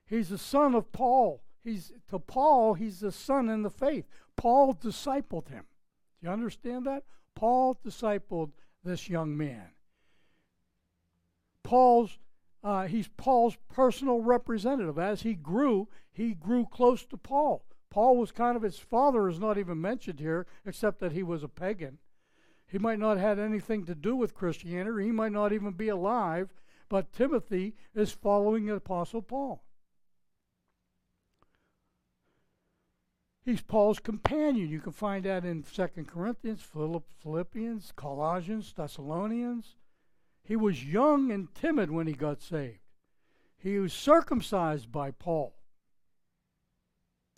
He's 0.08 0.30
the 0.30 0.38
son 0.38 0.76
of 0.76 0.92
Paul. 0.92 1.42
He's 1.64 1.92
to 2.10 2.20
Paul, 2.20 2.76
he's 2.76 3.00
the 3.00 3.12
son 3.12 3.50
in 3.50 3.64
the 3.64 3.72
faith. 3.72 4.06
Paul 4.36 4.74
discipled 4.76 5.50
him. 5.50 5.66
Do 6.22 6.28
you 6.28 6.30
understand 6.34 6.86
that? 6.86 7.04
Paul 7.36 7.78
discipled 7.84 8.52
this 8.84 9.10
young 9.10 9.36
man. 9.36 9.70
Paul's 11.64 12.20
uh, 12.66 12.88
he's 12.88 13.08
Paul's 13.08 13.58
personal 13.72 14.22
representative. 14.22 14.98
As 14.98 15.22
he 15.22 15.36
grew, 15.36 15.88
he 16.12 16.34
grew 16.34 16.66
close 16.66 17.06
to 17.06 17.16
Paul. 17.16 17.64
Paul 17.92 18.18
was 18.18 18.32
kind 18.32 18.58
of 18.58 18.64
his 18.64 18.80
father 18.80 19.30
is 19.30 19.40
not 19.40 19.60
even 19.60 19.80
mentioned 19.80 20.20
here, 20.20 20.48
except 20.66 21.00
that 21.00 21.12
he 21.12 21.22
was 21.22 21.44
a 21.44 21.48
pagan. 21.48 22.00
He 22.66 22.80
might 22.80 22.98
not 22.98 23.18
have 23.18 23.38
had 23.38 23.40
anything 23.40 23.86
to 23.86 23.94
do 23.94 24.16
with 24.16 24.34
Christianity. 24.34 25.06
He 25.06 25.12
might 25.12 25.32
not 25.32 25.54
even 25.54 25.74
be 25.74 25.90
alive. 25.90 26.50
But 26.90 27.14
Timothy 27.14 27.76
is 27.94 28.12
following 28.12 28.66
the 28.66 28.76
Apostle 28.76 29.22
Paul. 29.22 29.64
He's 33.44 33.62
Paul's 33.62 34.00
companion. 34.00 34.70
You 34.70 34.80
can 34.80 34.92
find 34.92 35.24
that 35.26 35.46
in 35.46 35.62
2 35.62 35.88
Corinthians, 36.08 36.64
Philippians, 36.64 37.94
Colossians, 37.96 38.74
Thessalonians. 38.76 39.76
He 40.46 40.56
was 40.56 40.86
young 40.86 41.32
and 41.32 41.54
timid 41.56 41.90
when 41.90 42.06
he 42.06 42.14
got 42.14 42.42
saved. 42.42 42.80
He 43.58 43.80
was 43.80 43.94
circumcised 43.94 44.92
by 44.92 45.10
Paul. 45.10 45.56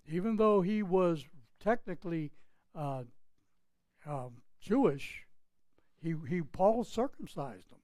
Even 0.06 0.36
though 0.36 0.60
he 0.60 0.82
was 0.82 1.24
technically 1.58 2.32
uh, 2.74 3.04
uh, 4.06 4.28
Jewish, 4.60 5.26
he, 6.02 6.14
he 6.28 6.42
Paul 6.42 6.84
circumcised 6.84 7.70
him, 7.70 7.78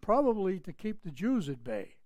probably 0.00 0.60
to 0.60 0.72
keep 0.72 1.02
the 1.02 1.10
Jews 1.10 1.48
at 1.48 1.64
bay. 1.64 1.96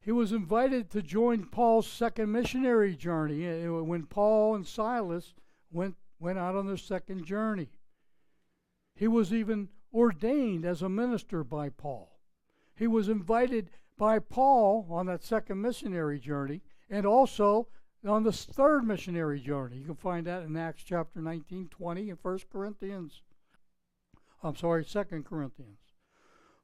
He 0.00 0.12
was 0.12 0.30
invited 0.30 0.90
to 0.90 1.02
join 1.02 1.46
Paul's 1.46 1.88
second 1.88 2.30
missionary 2.30 2.94
journey 2.94 3.64
uh, 3.66 3.82
when 3.82 4.06
Paul 4.06 4.54
and 4.54 4.64
Silas 4.64 5.34
went 5.72 5.96
went 6.20 6.38
out 6.38 6.54
on 6.54 6.66
their 6.68 6.76
second 6.76 7.24
journey. 7.24 7.68
He 8.96 9.06
was 9.06 9.32
even 9.32 9.68
ordained 9.92 10.64
as 10.64 10.82
a 10.82 10.88
minister 10.88 11.44
by 11.44 11.68
Paul. 11.68 12.18
He 12.74 12.86
was 12.86 13.08
invited 13.08 13.70
by 13.96 14.18
Paul 14.18 14.86
on 14.90 15.06
that 15.06 15.22
second 15.22 15.60
missionary 15.60 16.18
journey 16.18 16.62
and 16.90 17.06
also 17.06 17.68
on 18.06 18.22
the 18.22 18.32
third 18.32 18.84
missionary 18.84 19.40
journey. 19.40 19.76
You 19.76 19.84
can 19.84 19.96
find 19.96 20.26
that 20.26 20.42
in 20.42 20.56
Acts 20.56 20.82
chapter 20.82 21.20
19, 21.20 21.68
20, 21.68 22.10
and 22.10 22.18
1 22.20 22.38
Corinthians. 22.50 23.22
I'm 24.42 24.56
sorry, 24.56 24.84
2 24.84 25.04
Corinthians. 25.28 25.78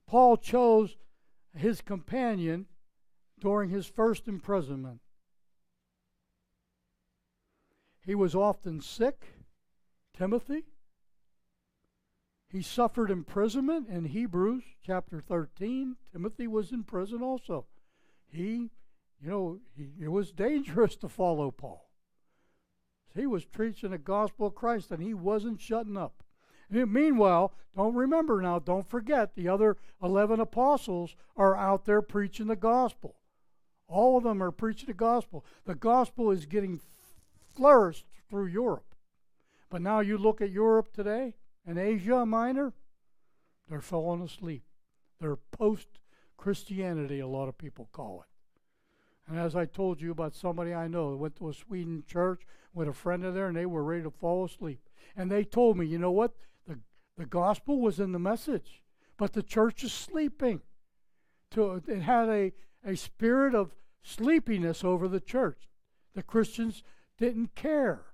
Paul 0.07 0.37
chose 0.37 0.97
his 1.55 1.81
companion 1.81 2.67
during 3.41 3.71
his 3.71 3.87
first 3.87 4.29
imprisonment. 4.29 5.01
He 8.05 8.15
was 8.15 8.35
often 8.35 8.81
sick, 8.81 9.27
Timothy. 10.17 10.65
He 12.53 12.61
suffered 12.61 13.11
imprisonment 13.11 13.89
in 13.89 14.05
Hebrews 14.05 14.63
chapter 14.85 15.23
13. 15.23 15.97
Timothy 16.13 16.47
was 16.47 16.71
in 16.71 16.85
prison 16.85 17.23
also. 17.23 17.65
He, 18.31 18.71
you 19.23 19.31
know, 19.31 19.61
he, 19.75 19.89
it 19.99 20.09
was 20.09 20.33
dangerous 20.33 20.95
to 21.01 21.09
follow 21.09 21.51
Paul. 21.51 21.89
He 23.15 23.27
was 23.27 23.47
preaching 23.47 23.91
the 23.91 23.99
gospel 23.99 24.49
of 24.49 24.55
Christ 24.55 24.91
and 24.91 25.03
he 25.03 25.15
wasn't 25.15 25.63
shutting 25.63 25.97
up. 25.97 26.23
And 26.71 26.93
meanwhile, 26.93 27.55
don't 27.75 27.95
remember 27.95 28.43
now, 28.43 28.59
don't 28.59 28.87
forget, 28.87 29.35
the 29.35 29.49
other 29.49 29.79
11 30.03 30.39
apostles 30.39 31.17
are 31.37 31.57
out 31.57 31.87
there 31.87 32.03
preaching 32.03 32.49
the 32.49 32.57
gospel. 32.57 33.17
All 33.89 34.19
of 34.19 34.25
them 34.25 34.43
are 34.43 34.51
preaching 34.51 34.89
the 34.89 34.95
gospel. 34.95 35.43
The 35.65 35.75
gospel 35.75 36.31
is 36.31 36.45
getting 36.45 36.81
flourished 37.55 38.07
through 38.29 38.47
Europe. 38.47 38.95
But 39.71 39.81
now 39.81 40.01
you 40.01 40.19
look 40.19 40.43
at 40.43 40.51
Europe 40.51 40.93
today 40.93 41.35
and 41.67 41.79
Asia 41.79 42.27
Minor, 42.27 42.73
they're 43.69 43.81
falling 43.81 44.23
asleep. 44.23 44.65
They're 45.21 45.37
post 45.37 45.89
Christianity, 46.37 47.21
a 47.21 47.27
lot 47.27 47.49
of 47.49 47.57
people 47.57 47.89
call 47.93 48.23
it. 48.23 49.31
And 49.31 49.39
as 49.39 49.55
I 49.55 49.67
told 49.67 50.01
you 50.01 50.11
about 50.11 50.35
somebody 50.35 50.75
I 50.75 50.89
know 50.89 51.15
went 51.15 51.37
to 51.37 51.49
a 51.49 51.55
Sweden 51.55 52.03
church 52.07 52.43
with 52.75 52.89
a 52.89 52.93
friend 52.93 53.25
of 53.25 53.35
there 53.35 53.47
and 53.47 53.57
they 53.57 53.67
were 53.67 53.85
ready 53.85 54.03
to 54.03 54.11
fall 54.11 54.45
asleep. 54.45 54.81
And 55.17 55.31
they 55.31 55.45
told 55.45 55.77
me, 55.77 55.87
you 55.87 55.99
know 55.99 56.11
what? 56.11 56.33
The, 56.67 56.79
the 57.17 57.27
gospel 57.27 57.81
was 57.81 58.01
in 58.01 58.13
the 58.13 58.19
message, 58.19 58.83
but 59.17 59.33
the 59.33 59.43
church 59.43 59.85
is 59.85 59.93
sleeping. 59.93 60.63
To, 61.53 61.83
it 61.87 62.01
had 62.01 62.29
a, 62.29 62.53
a 62.85 62.97
spirit 62.97 63.55
of 63.55 63.75
sleepiness 64.03 64.83
over 64.83 65.07
the 65.07 65.21
church. 65.21 65.69
The 66.15 66.23
Christians 66.23 66.83
didn't 67.19 67.55
care. 67.55 68.12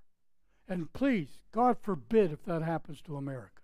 And 0.68 0.92
please, 0.92 1.40
God 1.52 1.78
forbid 1.80 2.32
if 2.32 2.44
that 2.44 2.62
happens 2.62 3.00
to 3.02 3.16
America. 3.16 3.62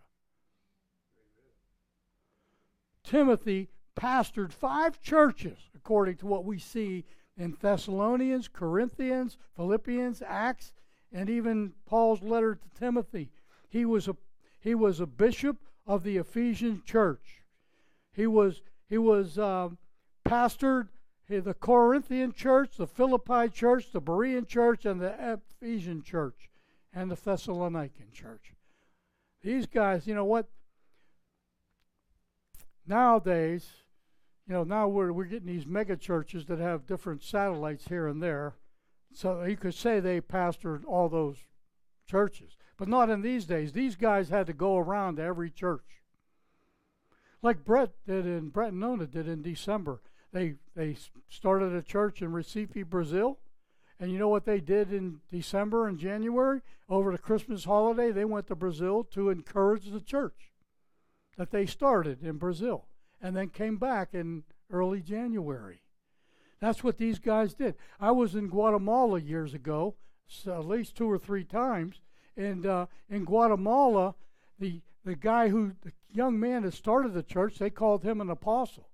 Timothy 3.03 3.69
pastored 3.95 4.53
five 4.53 5.01
churches, 5.01 5.59
according 5.75 6.17
to 6.17 6.27
what 6.27 6.45
we 6.45 6.59
see 6.59 7.05
in 7.37 7.57
Thessalonians, 7.61 8.49
Corinthians, 8.49 9.37
Philippians, 9.55 10.23
Acts, 10.27 10.73
and 11.13 11.29
even 11.29 11.75
Paul's 11.87 12.23
letter 12.23 12.55
to 12.55 12.81
Timothy. 12.81 13.31
He 13.69 13.85
was 13.85 14.09
a 14.09 14.17
he 14.61 14.75
was 14.75 14.99
a 14.99 15.07
bishop 15.07 15.59
of 15.87 16.03
the 16.03 16.17
Ephesian 16.17 16.83
church. 16.87 17.43
He 18.13 18.27
was 18.27 18.63
he 18.89 18.97
was 18.97 19.39
um, 19.39 19.79
pastored 20.25 20.89
the 21.29 21.55
Corinthian 21.55 22.33
church, 22.33 22.77
the 22.77 22.87
Philippi 22.87 23.49
church, 23.49 23.91
the 23.93 24.01
Berean 24.01 24.47
church, 24.47 24.85
and 24.85 25.01
the 25.01 25.41
Ephesian 25.63 26.03
church, 26.03 26.51
and 26.95 27.11
the 27.11 27.17
Thessalonican 27.17 28.13
church. 28.13 28.55
These 29.43 29.67
guys, 29.67 30.07
you 30.07 30.15
know 30.15 30.25
what? 30.25 30.49
Nowadays, 32.87 33.67
you 34.47 34.55
know, 34.55 34.65
now 34.65 34.89
we're, 34.89 35.13
we're 35.13 35.25
getting 35.25 35.47
these 35.49 35.67
mega 35.67 35.97
churches 35.97 36.47
that 36.47 36.59
have 36.59 36.87
different 36.87 37.23
satellites 37.23 37.89
here 37.89 38.07
and 38.07 38.23
there. 38.23 38.55
So 39.13 39.43
you 39.45 39.57
could 39.57 39.75
say 39.75 40.01
they 40.01 40.21
pastored 40.21 40.85
all 40.87 41.09
those 41.09 41.37
churches, 42.07 42.57
but 42.77 42.89
not 42.89 43.11
in 43.11 43.23
these 43.23 43.47
days. 43.47 43.73
These 43.73 43.97
guys 43.97 44.29
had 44.29 44.47
to 44.47 44.53
go 44.53 44.77
around 44.77 45.17
to 45.17 45.23
every 45.23 45.51
church. 45.51 46.03
Like 47.43 47.65
Brett 47.65 47.93
did 48.07 48.27
in 48.27 48.49
Brett 48.49 48.73
and 48.73 48.81
Nona 48.81 49.07
did 49.07 49.29
in 49.29 49.43
December. 49.43 50.01
They 50.33 50.55
they 50.75 50.97
started 51.29 51.75
a 51.75 51.83
church 51.83 52.23
in 52.23 52.33
Recife, 52.33 52.87
Brazil. 52.87 53.39
And 54.01 54.11
you 54.11 54.19
know 54.19 54.29
what 54.29 54.45
they 54.45 54.61
did 54.61 54.93
in 54.93 55.21
December 55.31 55.87
and 55.87 55.99
January? 55.99 56.61
Over 56.89 57.13
the 57.13 57.19
Christmas 57.19 57.65
holiday, 57.65 58.11
they 58.11 58.25
went 58.25 58.49
to 58.49 58.55
Brazil 58.55 59.05
to 59.13 59.31
encourage 59.31 59.91
the 59.91 60.01
church 60.01 60.53
that 61.37 61.51
they 61.51 61.67
started 61.67 62.23
in 62.23 62.37
Brazil 62.37 62.87
and 63.23 63.37
then 63.37 63.49
came 63.49 63.77
back 63.77 64.11
in 64.13 64.45
early 64.71 65.01
January. 65.01 65.81
That's 66.61 66.85
what 66.85 66.99
these 66.99 67.19
guys 67.19 67.55
did. 67.55 67.75
I 68.01 68.11
was 68.11 68.35
in 68.35 68.49
Guatemala 68.49 69.21
years 69.21 69.55
ago, 69.55 69.95
so 70.27 70.59
at 70.59 70.67
least 70.67 70.97
two 70.97 71.11
or 71.11 71.19
three 71.19 71.45
times. 71.45 72.01
And 72.37 72.67
uh, 72.67 72.87
in 73.09 73.25
Guatemala, 73.25 74.15
the, 74.59 74.81
the 75.05 75.15
guy 75.15 75.49
who, 75.49 75.73
the 75.83 75.93
young 76.13 76.39
man 76.39 76.63
that 76.63 76.75
started 76.75 77.13
the 77.13 77.23
church, 77.23 77.59
they 77.59 77.71
called 77.71 78.03
him 78.03 78.21
an 78.21 78.31
apostle. 78.31 78.89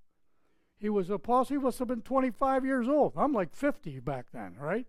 He 0.81 0.89
was 0.89 1.11
an 1.11 1.16
apostle. 1.16 1.57
He 1.57 1.62
must 1.62 1.78
have 1.78 1.89
been 1.89 2.01
25 2.01 2.64
years 2.64 2.89
old. 2.89 3.12
I'm 3.14 3.35
like 3.35 3.55
50 3.55 4.01
back 4.01 4.26
then, 4.33 4.57
right? 4.59 4.87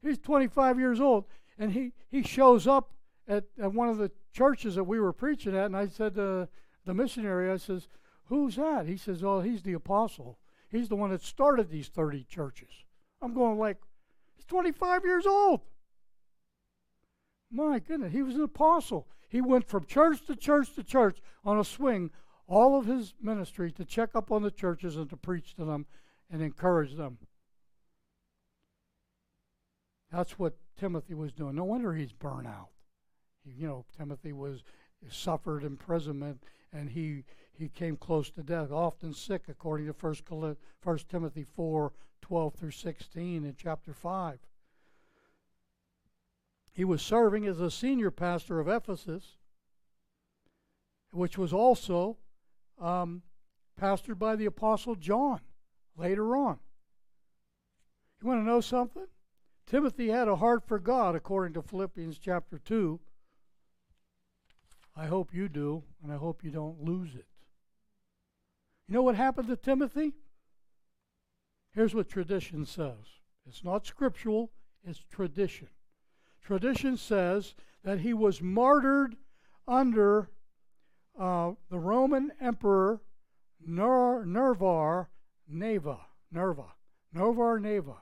He's 0.00 0.18
25 0.18 0.78
years 0.78 1.00
old. 1.00 1.24
And 1.58 1.72
he, 1.72 1.92
he 2.08 2.22
shows 2.22 2.68
up 2.68 2.92
at, 3.26 3.44
at 3.60 3.74
one 3.74 3.88
of 3.88 3.98
the 3.98 4.12
churches 4.32 4.76
that 4.76 4.84
we 4.84 5.00
were 5.00 5.12
preaching 5.12 5.56
at. 5.56 5.66
And 5.66 5.76
I 5.76 5.88
said 5.88 6.14
to 6.14 6.48
the 6.86 6.94
missionary, 6.94 7.50
I 7.50 7.56
says, 7.56 7.88
Who's 8.26 8.56
that? 8.56 8.86
He 8.86 8.96
says, 8.96 9.24
Oh, 9.24 9.40
he's 9.40 9.62
the 9.62 9.72
apostle. 9.72 10.38
He's 10.70 10.88
the 10.88 10.96
one 10.96 11.10
that 11.10 11.22
started 11.22 11.68
these 11.68 11.88
30 11.88 12.24
churches. 12.24 12.84
I'm 13.20 13.34
going 13.34 13.58
like, 13.58 13.78
He's 14.36 14.44
25 14.44 15.04
years 15.04 15.26
old. 15.26 15.62
My 17.50 17.80
goodness, 17.80 18.12
he 18.12 18.22
was 18.22 18.36
an 18.36 18.42
apostle. 18.42 19.08
He 19.28 19.40
went 19.40 19.66
from 19.66 19.84
church 19.86 20.24
to 20.26 20.36
church 20.36 20.74
to 20.74 20.84
church 20.84 21.18
on 21.44 21.58
a 21.58 21.64
swing 21.64 22.10
all 22.48 22.78
of 22.78 22.86
his 22.86 23.14
ministry 23.20 23.70
to 23.72 23.84
check 23.84 24.10
up 24.14 24.32
on 24.32 24.42
the 24.42 24.50
churches 24.50 24.96
and 24.96 25.08
to 25.10 25.16
preach 25.16 25.54
to 25.54 25.64
them 25.64 25.86
and 26.30 26.42
encourage 26.42 26.96
them. 26.96 27.18
That's 30.10 30.38
what 30.38 30.56
Timothy 30.78 31.14
was 31.14 31.32
doing. 31.32 31.54
No 31.54 31.64
wonder 31.64 31.92
he's 31.92 32.12
burnt 32.12 32.46
out. 32.46 32.70
you 33.44 33.66
know, 33.66 33.84
Timothy 33.96 34.32
was 34.32 34.62
suffered 35.10 35.62
imprisonment 35.62 36.42
and 36.72 36.90
he 36.90 37.24
he 37.52 37.68
came 37.68 37.96
close 37.96 38.30
to 38.30 38.42
death, 38.42 38.70
often 38.70 39.12
sick, 39.12 39.42
according 39.48 39.86
to 39.86 39.92
First 39.92 40.22
First 40.80 41.08
Timothy 41.08 41.44
four 41.44 41.92
twelve 42.22 42.54
through 42.54 42.70
sixteen 42.70 43.44
in 43.44 43.56
chapter 43.56 43.92
five. 43.92 44.38
He 46.72 46.84
was 46.84 47.02
serving 47.02 47.46
as 47.46 47.60
a 47.60 47.70
senior 47.70 48.12
pastor 48.12 48.60
of 48.60 48.68
Ephesus, 48.68 49.36
which 51.10 51.36
was 51.36 51.52
also 51.52 52.16
um, 52.80 53.22
pastored 53.80 54.18
by 54.18 54.36
the 54.36 54.46
Apostle 54.46 54.94
John 54.94 55.40
later 55.96 56.36
on. 56.36 56.58
You 58.20 58.28
want 58.28 58.40
to 58.40 58.46
know 58.46 58.60
something? 58.60 59.06
Timothy 59.66 60.08
had 60.08 60.28
a 60.28 60.36
heart 60.36 60.66
for 60.66 60.78
God, 60.78 61.14
according 61.14 61.54
to 61.54 61.62
Philippians 61.62 62.18
chapter 62.18 62.58
2. 62.58 62.98
I 64.96 65.06
hope 65.06 65.32
you 65.32 65.48
do, 65.48 65.84
and 66.02 66.12
I 66.12 66.16
hope 66.16 66.42
you 66.42 66.50
don't 66.50 66.82
lose 66.82 67.14
it. 67.14 67.26
You 68.88 68.94
know 68.94 69.02
what 69.02 69.14
happened 69.14 69.48
to 69.48 69.56
Timothy? 69.56 70.14
Here's 71.72 71.94
what 71.94 72.08
tradition 72.08 72.64
says 72.66 72.96
it's 73.46 73.62
not 73.62 73.86
scriptural, 73.86 74.50
it's 74.84 75.04
tradition. 75.10 75.68
Tradition 76.42 76.96
says 76.96 77.54
that 77.84 78.00
he 78.00 78.14
was 78.14 78.40
martyred 78.40 79.16
under 79.66 80.30
uh, 81.18 81.52
the 81.70 81.78
Roman 81.78 82.32
Emperor 82.40 83.00
Ner- 83.66 84.24
Nervar 84.24 85.08
Neva, 85.48 85.98
Nerva, 86.30 86.74
Nervar 87.14 87.60
Neva, 87.60 87.96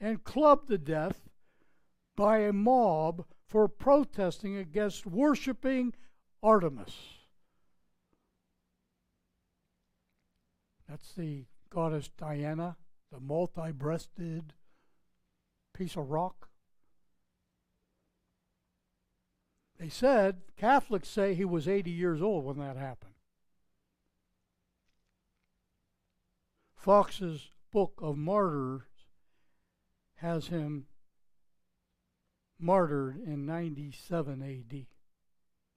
and 0.00 0.24
clubbed 0.24 0.68
to 0.68 0.78
death 0.78 1.28
by 2.16 2.38
a 2.38 2.52
mob 2.52 3.24
for 3.46 3.68
protesting 3.68 4.56
against 4.56 5.06
worshiping 5.06 5.94
Artemis. 6.42 6.96
That's 10.88 11.12
the 11.14 11.44
goddess 11.70 12.10
Diana, 12.16 12.76
the 13.12 13.20
multi 13.20 13.72
breasted 13.72 14.54
piece 15.74 15.96
of 15.96 16.10
rock. 16.10 16.45
They 19.78 19.88
said, 19.90 20.40
Catholics 20.56 21.08
say 21.08 21.34
he 21.34 21.44
was 21.44 21.68
80 21.68 21.90
years 21.90 22.22
old 22.22 22.44
when 22.44 22.58
that 22.58 22.76
happened. 22.76 23.12
Fox's 26.74 27.50
Book 27.72 27.98
of 27.98 28.16
Martyrs 28.16 28.82
has 30.16 30.46
him 30.46 30.86
martyred 32.58 33.16
in 33.16 33.44
97 33.44 34.42
AD, 34.42 34.86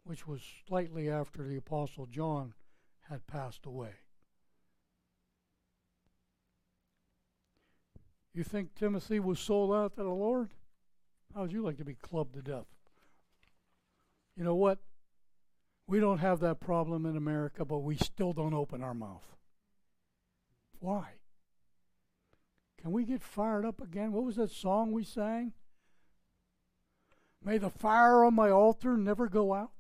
which 0.04 0.26
was 0.26 0.42
slightly 0.68 1.10
after 1.10 1.44
the 1.44 1.58
Apostle 1.58 2.06
John 2.06 2.54
had 3.10 3.28
passed 3.28 3.66
away. 3.66 3.96
You 8.34 8.44
think 8.44 8.76
Timothy 8.76 9.20
was 9.20 9.40
sold 9.40 9.74
out 9.74 9.96
to 9.96 10.04
the 10.04 10.10
Lord? 10.10 10.52
How 11.34 11.42
would 11.42 11.52
you 11.52 11.64
like 11.64 11.78
to 11.78 11.86
be 11.86 11.96
clubbed 11.96 12.36
to 12.36 12.42
death? 12.42 12.68
You 14.36 14.44
know 14.44 14.56
what? 14.56 14.80
We 15.88 16.00
don't 16.00 16.20
have 16.20 16.40
that 16.42 16.60
problem 16.60 17.06
in 17.06 17.18
America, 17.18 17.66
but 17.66 17.80
we 17.80 17.96
still 17.98 18.32
don't 18.32 18.54
open 18.54 18.84
our 18.84 18.94
mouth. 18.94 19.36
Why? 20.80 21.14
Can 22.80 22.92
we 22.92 23.04
get 23.04 23.22
fired 23.22 23.66
up 23.66 23.82
again? 23.82 24.12
What 24.12 24.24
was 24.24 24.38
that 24.38 24.52
song 24.52 24.92
we 24.92 25.04
sang? 25.04 25.54
May 27.44 27.58
the 27.58 27.70
fire 27.70 28.24
on 28.24 28.34
my 28.36 28.50
altar 28.50 28.98
never 28.98 29.28
go 29.28 29.54
out. 29.54 29.72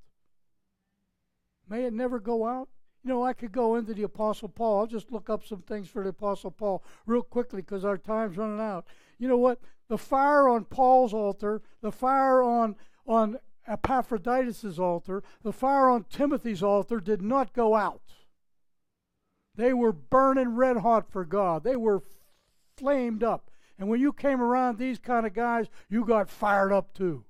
May 1.69 1.85
it 1.85 1.93
never 1.93 2.19
go 2.19 2.47
out. 2.47 2.69
You 3.03 3.09
know, 3.09 3.23
I 3.23 3.33
could 3.33 3.51
go 3.51 3.75
into 3.75 3.93
the 3.93 4.03
Apostle 4.03 4.49
Paul. 4.49 4.79
I'll 4.79 4.87
just 4.87 5.11
look 5.11 5.29
up 5.29 5.45
some 5.45 5.61
things 5.61 5.87
for 5.87 6.03
the 6.03 6.09
Apostle 6.09 6.51
Paul 6.51 6.83
real 7.05 7.21
quickly 7.21 7.61
because 7.61 7.85
our 7.85 7.97
time's 7.97 8.37
running 8.37 8.59
out. 8.59 8.85
You 9.17 9.27
know 9.27 9.37
what? 9.37 9.61
The 9.87 9.97
fire 9.97 10.49
on 10.49 10.65
Paul's 10.65 11.13
altar, 11.13 11.61
the 11.81 11.91
fire 11.91 12.41
on 12.41 12.75
on 13.05 13.37
Epaphroditus' 13.69 14.79
altar, 14.79 15.23
the 15.43 15.53
fire 15.53 15.89
on 15.89 16.05
Timothy's 16.09 16.63
altar 16.63 16.99
did 16.99 17.21
not 17.21 17.53
go 17.53 17.75
out. 17.75 18.01
They 19.55 19.73
were 19.73 19.91
burning 19.91 20.55
red 20.55 20.77
hot 20.77 21.11
for 21.11 21.23
God. 21.23 21.63
They 21.63 21.75
were 21.75 22.01
flamed 22.75 23.23
up. 23.23 23.51
And 23.77 23.87
when 23.87 23.99
you 23.99 24.11
came 24.11 24.41
around 24.41 24.77
these 24.77 24.99
kind 24.99 25.25
of 25.25 25.33
guys, 25.33 25.67
you 25.89 26.03
got 26.03 26.29
fired 26.29 26.71
up 26.71 26.93
too. 26.93 27.25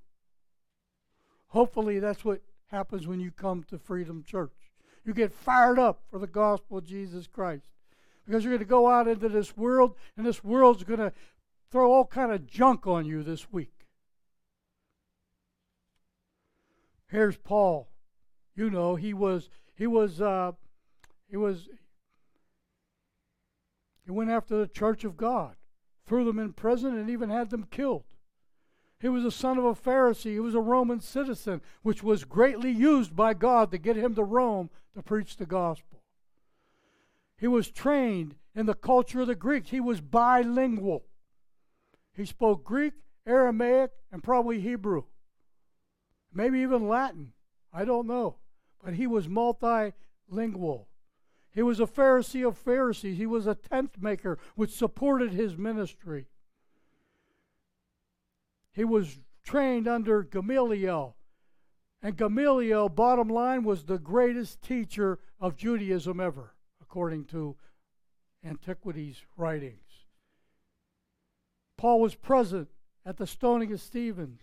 Hopefully, 1.47 1.99
that's 1.99 2.23
what 2.23 2.41
happens 2.67 3.07
when 3.07 3.19
you 3.19 3.31
come 3.31 3.63
to 3.63 3.77
Freedom 3.77 4.23
Church. 4.23 4.53
You 5.03 5.13
get 5.13 5.33
fired 5.33 5.79
up 5.79 6.03
for 6.09 6.19
the 6.19 6.27
gospel 6.27 6.77
of 6.77 6.85
Jesus 6.85 7.27
Christ. 7.27 7.65
Because 8.25 8.43
you're 8.43 8.53
going 8.53 8.59
to 8.59 8.65
go 8.65 8.87
out 8.87 9.07
into 9.07 9.27
this 9.27 9.57
world, 9.57 9.95
and 10.15 10.25
this 10.25 10.43
world's 10.43 10.83
going 10.83 10.99
to 10.99 11.11
throw 11.71 11.91
all 11.91 12.05
kind 12.05 12.31
of 12.31 12.45
junk 12.45 12.85
on 12.85 13.05
you 13.05 13.23
this 13.23 13.51
week. 13.51 13.78
Here's 17.09 17.37
Paul. 17.37 17.89
You 18.55 18.69
know, 18.69 18.95
he 18.95 19.13
was 19.13 19.49
he 19.75 19.87
was 19.87 20.21
uh, 20.21 20.53
he 21.29 21.37
was 21.37 21.67
he 24.05 24.11
went 24.11 24.29
after 24.29 24.57
the 24.57 24.67
church 24.67 25.03
of 25.03 25.17
God, 25.17 25.55
threw 26.05 26.23
them 26.23 26.39
in 26.39 26.53
prison, 26.53 26.97
and 26.97 27.09
even 27.09 27.29
had 27.29 27.49
them 27.49 27.67
killed. 27.69 28.05
He 28.99 29.07
was 29.07 29.23
a 29.23 29.31
son 29.31 29.57
of 29.57 29.65
a 29.65 29.73
Pharisee. 29.73 30.33
He 30.33 30.39
was 30.39 30.55
a 30.55 30.59
Roman 30.59 30.99
citizen, 30.99 31.61
which 31.83 32.03
was 32.03 32.25
greatly 32.25 32.71
used 32.71 33.15
by 33.15 33.33
God 33.33 33.71
to 33.71 33.77
get 33.77 33.95
him 33.95 34.13
to 34.15 34.23
Rome 34.23 34.69
to 34.93 35.01
preach 35.01 35.37
the 35.37 35.45
gospel. 35.45 36.03
He 37.37 37.47
was 37.47 37.71
trained 37.71 38.35
in 38.53 38.65
the 38.65 38.73
culture 38.73 39.21
of 39.21 39.27
the 39.27 39.35
Greeks. 39.35 39.69
He 39.69 39.79
was 39.79 40.01
bilingual. 40.01 41.05
He 42.13 42.25
spoke 42.25 42.65
Greek, 42.65 42.93
Aramaic, 43.25 43.91
and 44.11 44.21
probably 44.21 44.59
Hebrew. 44.59 45.03
Maybe 46.33 46.59
even 46.59 46.87
Latin. 46.87 47.33
I 47.73 47.85
don't 47.85 48.07
know. 48.07 48.37
But 48.83 48.93
he 48.93 49.07
was 49.07 49.27
multilingual. 49.27 50.85
He 51.51 51.61
was 51.61 51.79
a 51.79 51.85
Pharisee 51.85 52.47
of 52.47 52.57
Pharisees. 52.57 53.17
He 53.17 53.25
was 53.25 53.47
a 53.47 53.55
tent 53.55 54.01
maker, 54.01 54.37
which 54.55 54.71
supported 54.71 55.33
his 55.33 55.57
ministry. 55.57 56.27
He 58.71 58.85
was 58.85 59.19
trained 59.43 59.87
under 59.87 60.23
Gamaliel. 60.23 61.15
And 62.01 62.15
Gamaliel, 62.15 62.87
bottom 62.89 63.27
line, 63.27 63.63
was 63.63 63.83
the 63.83 63.97
greatest 63.97 64.61
teacher 64.61 65.19
of 65.39 65.57
Judaism 65.57 66.19
ever, 66.19 66.55
according 66.81 67.25
to 67.25 67.57
Antiquities 68.45 69.23
writings. 69.35 70.05
Paul 71.77 71.99
was 71.99 72.15
present 72.15 72.69
at 73.05 73.17
the 73.17 73.27
stoning 73.27 73.73
of 73.73 73.81
Stephen. 73.81 74.39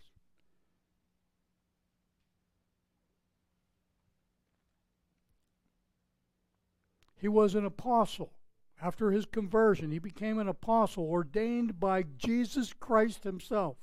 He 7.26 7.28
was 7.28 7.56
an 7.56 7.64
apostle. 7.64 8.34
After 8.80 9.10
his 9.10 9.26
conversion, 9.26 9.90
he 9.90 9.98
became 9.98 10.38
an 10.38 10.46
apostle 10.46 11.10
ordained 11.10 11.80
by 11.80 12.04
Jesus 12.04 12.72
Christ 12.72 13.24
himself. 13.24 13.78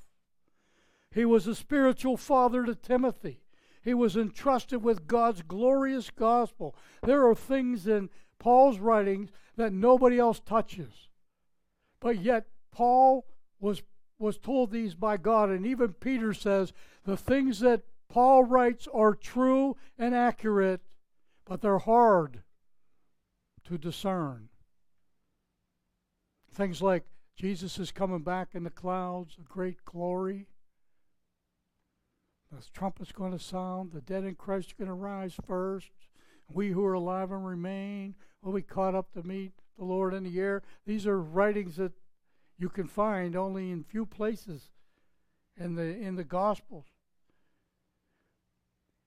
He 1.14 1.26
was 1.26 1.46
a 1.46 1.54
spiritual 1.54 2.16
father 2.16 2.64
to 2.64 2.74
Timothy. 2.74 3.42
He 3.84 3.94
was 3.94 4.16
entrusted 4.16 4.82
with 4.82 5.08
God's 5.08 5.42
glorious 5.42 6.10
gospel. 6.10 6.74
There 7.02 7.28
are 7.28 7.36
things 7.36 7.86
in 7.86 8.10
Paul's 8.40 8.80
writings 8.80 9.30
that 9.58 9.74
nobody 9.74 10.20
else 10.20 10.40
touches. 10.40 11.10
But 12.00 12.20
yet, 12.20 12.48
Paul 12.72 13.26
was, 13.60 13.84
was 14.18 14.38
told 14.38 14.72
these 14.72 14.96
by 14.96 15.18
God, 15.18 15.50
and 15.50 15.66
even 15.66 15.92
Peter 15.92 16.34
says 16.34 16.72
the 17.04 17.18
things 17.18 17.60
that 17.60 17.84
Paul 18.08 18.46
writes 18.46 18.88
are 18.94 19.14
true 19.14 19.76
and 20.00 20.16
accurate, 20.16 20.80
but 21.44 21.60
they're 21.60 21.80
hard 21.80 22.42
to 23.66 23.78
discern. 23.78 24.50
Things 26.54 26.82
like 26.82 27.06
Jesus 27.36 27.80
is 27.80 27.92
coming 27.92 28.22
back 28.22 28.50
in 28.54 28.64
the 28.64 28.70
clouds, 28.70 29.38
a 29.40 29.44
great 29.44 29.84
glory. 29.86 30.48
The 32.52 32.64
trumpet's 32.72 33.12
going 33.12 33.32
to 33.32 33.40
sound. 33.40 33.92
The 33.92 34.02
dead 34.02 34.24
in 34.24 34.36
Christ 34.36 34.74
are 34.74 34.86
going 34.86 34.88
to 34.88 34.94
rise 34.94 35.36
first. 35.48 35.90
We 36.52 36.70
who 36.70 36.86
are 36.86 36.94
alive 36.94 37.32
and 37.32 37.46
remain 37.46 38.16
will 38.44 38.54
be 38.54 38.62
caught 38.62 38.94
up 38.94 39.12
to 39.14 39.24
meet 39.24 39.54
the 39.78 39.86
Lord 39.86 40.14
in 40.14 40.24
the 40.24 40.40
air. 40.40 40.62
These 40.86 41.08
are 41.08 41.20
writings 41.20 41.78
that 41.78 41.94
you 42.60 42.70
can 42.70 42.88
find 42.88 43.36
only 43.36 43.72
in 43.72 43.84
few 43.84 44.06
places 44.06 44.70
in 45.58 45.76
the 45.76 45.84
in 45.84 46.16
the 46.16 46.24
Gospels. 46.24 46.86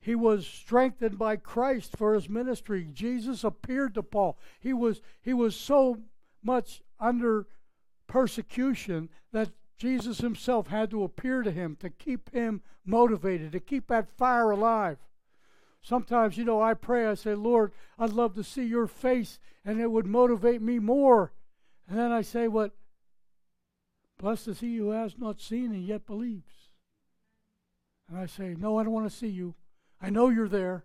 He 0.07 0.15
was 0.15 0.47
strengthened 0.47 1.19
by 1.19 1.35
Christ 1.35 1.97
for 1.97 2.15
his 2.15 2.29
ministry. 2.29 2.87
Jesus 2.93 3.43
appeared 3.43 3.95
to 3.95 4.05
Paul. 4.05 4.39
He 4.61 4.73
was, 4.73 5.03
he 5.21 5.35
was 5.35 5.57
so 5.57 5.99
much 6.45 6.81
under 7.01 7.49
persecution 8.07 9.09
that 9.33 9.51
Jesus 9.77 10.19
himself 10.19 10.69
had 10.69 10.93
to 10.93 11.03
appear 11.03 11.43
to 11.43 11.51
him 11.51 11.77
to 11.81 11.91
keep 11.91 12.33
him 12.33 12.63
motivated, 12.85 13.51
to 13.51 13.59
keep 13.59 13.89
that 13.89 14.17
fire 14.17 14.53
alive. 14.53 14.99
Sometimes, 15.83 16.39
you 16.39 16.45
know, 16.45 16.63
I 16.63 16.75
pray, 16.75 17.09
I 17.09 17.15
say, 17.15 17.35
Lord, 17.35 17.73
I'd 17.99 18.11
love 18.11 18.37
to 18.37 18.45
see 18.45 18.65
your 18.65 18.87
face, 18.87 19.41
and 19.65 19.81
it 19.81 19.91
would 19.91 20.07
motivate 20.07 20.63
me 20.63 20.79
more. 20.79 21.33
And 21.89 21.99
then 21.99 22.13
I 22.13 22.23
say, 22.23 22.47
What? 22.47 22.77
Blessed 24.19 24.47
is 24.47 24.61
he 24.61 24.77
who 24.77 24.91
has 24.91 25.19
not 25.19 25.41
seen 25.41 25.73
and 25.73 25.85
yet 25.85 26.07
believes. 26.07 26.69
And 28.09 28.17
I 28.17 28.27
say, 28.27 28.55
No, 28.57 28.79
I 28.79 28.85
don't 28.85 28.93
want 28.93 29.11
to 29.11 29.17
see 29.17 29.27
you. 29.27 29.57
I 30.01 30.11
know 30.11 30.29
you're 30.29 30.49
there. 30.49 30.85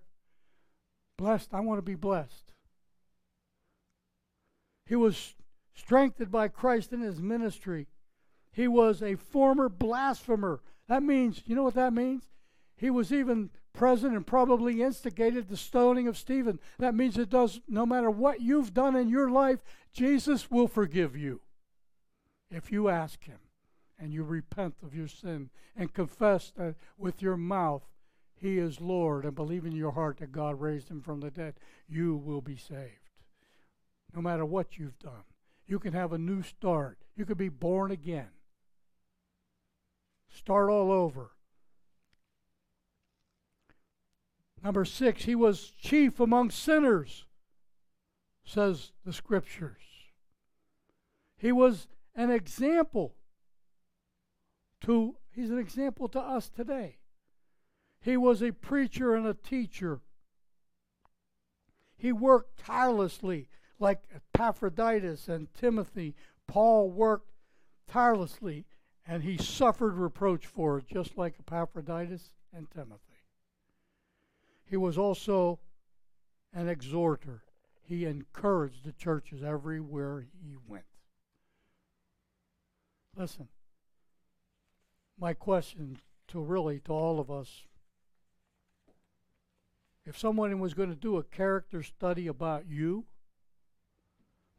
Blessed, 1.18 1.54
I 1.54 1.60
want 1.60 1.78
to 1.78 1.84
be 1.84 1.96
blessed. 1.96 2.54
He 4.86 4.96
was 4.96 5.36
strengthened 5.74 6.32
by 6.32 6.48
Christ 6.48 6.92
in 6.92 7.02
his 7.02 7.20
ministry. 7.20 7.88
He 8.52 8.68
was 8.68 9.02
a 9.02 9.16
former 9.16 9.70
blasphemer. 9.70 10.62
That 10.88 11.04
means, 11.04 11.44
you 11.46 11.56
know 11.56 11.64
what 11.64 11.76
that 11.76 11.94
means? 11.94 12.30
He 12.76 12.90
was 12.90 13.14
even 13.14 13.52
present 13.74 14.16
and 14.16 14.26
probably 14.26 14.82
instigated 14.82 15.48
the 15.48 15.58
stoning 15.58 16.08
of 16.08 16.18
Stephen. 16.18 16.60
That 16.80 16.96
means 16.96 17.18
it 17.18 17.30
does, 17.30 17.62
no 17.68 17.86
matter 17.86 18.10
what 18.10 18.42
you've 18.42 18.74
done 18.74 18.96
in 18.96 19.08
your 19.08 19.30
life, 19.30 19.60
Jesus 19.94 20.50
will 20.50 20.68
forgive 20.68 21.16
you 21.16 21.42
if 22.50 22.72
you 22.72 22.90
ask 22.90 23.24
Him 23.24 23.40
and 23.98 24.12
you 24.12 24.24
repent 24.24 24.76
of 24.84 24.96
your 24.96 25.08
sin 25.08 25.50
and 25.76 25.94
confess 25.94 26.52
that 26.58 26.76
with 26.98 27.22
your 27.22 27.38
mouth 27.38 27.84
he 28.42 28.58
is 28.58 28.82
Lord 28.82 29.24
and 29.24 29.36
believe 29.36 29.66
in 29.66 29.72
your 29.72 29.92
heart 29.92 30.18
that 30.18 30.32
God 30.32 30.60
raised 30.60 30.90
him 30.90 31.00
from 31.00 31.20
the 31.20 31.30
dead, 31.30 31.54
you 31.88 32.16
will 32.16 32.42
be 32.42 32.58
saved. 32.58 33.12
No 34.16 34.22
matter 34.22 34.44
what 34.44 34.80
you've 34.80 34.98
done, 34.98 35.24
you 35.68 35.78
can 35.78 35.94
have 35.94 36.12
a 36.12 36.18
new 36.18 36.42
start. 36.42 36.98
You 37.16 37.24
can 37.26 37.38
be 37.38 37.50
born 37.50 37.92
again. 37.92 38.30
Start 40.28 40.72
all 40.72 40.92
over. 40.92 41.32
Number 44.64 44.86
six, 44.86 45.26
he 45.26 45.36
was 45.36 45.72
chief 45.78 46.20
among 46.20 46.50
sinners, 46.50 47.26
says 48.44 48.92
the 49.06 49.14
scriptures. 49.14 49.82
He 51.38 51.52
was 51.52 51.88
an 52.16 52.32
example 52.32 53.14
to, 54.82 55.16
he's 55.32 55.52
an 55.52 55.60
example 55.60 56.08
to 56.10 56.20
us 56.20 56.50
today. 56.50 56.98
He 58.02 58.18
was 58.18 58.42
a 58.42 58.52
preacher 58.52 59.16
and 59.16 59.26
a 59.28 59.34
teacher. 59.34 60.02
He 61.96 62.12
worked 62.12 62.58
tirelessly, 62.60 63.48
like 63.80 64.02
Epaphroditus 64.14 65.28
and 65.28 65.54
Timothy. 65.54 66.16
Paul 66.48 66.90
worked 66.92 67.32
tirelessly 67.88 68.66
And 69.06 69.24
he 69.24 69.38
suffered 69.38 69.96
reproach 69.96 70.46
for 70.46 70.78
it, 70.78 70.88
just 70.88 71.18
like 71.18 71.36
Epaphroditus 71.40 72.30
and 72.54 72.70
Timothy. 72.70 73.26
He 74.64 74.78
was 74.78 74.98
also 74.98 75.60
an 76.54 76.70
exhorter. 76.70 77.44
He 77.82 78.06
encouraged 78.06 78.86
the 78.86 78.94
churches 78.94 79.44
everywhere 79.44 80.22
he 80.22 80.56
went. 80.68 80.86
Listen, 83.18 83.50
my 85.20 85.34
question 85.34 86.00
to 86.30 86.40
really 86.40 86.80
to 86.82 86.94
all 86.94 87.20
of 87.20 87.30
us 87.30 87.64
if 90.06 90.18
someone 90.18 90.60
was 90.60 90.74
going 90.74 90.90
to 90.90 90.96
do 90.96 91.18
a 91.18 91.24
character 91.24 91.84
study 91.84 92.28
about 92.28 92.66
you, 92.68 93.06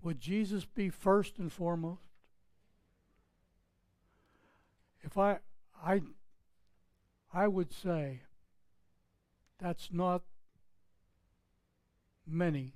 would 0.03 0.21
Jesus 0.21 0.65
be 0.65 0.89
first 0.89 1.39
and 1.39 1.53
foremost? 1.53 2.03
If 5.03 5.19
I 5.19 5.39
I 5.85 6.03
I 7.33 7.49
would 7.49 7.73
say 7.73 8.23
that's 9.59 9.91
not 9.93 10.23
many 12.27 12.75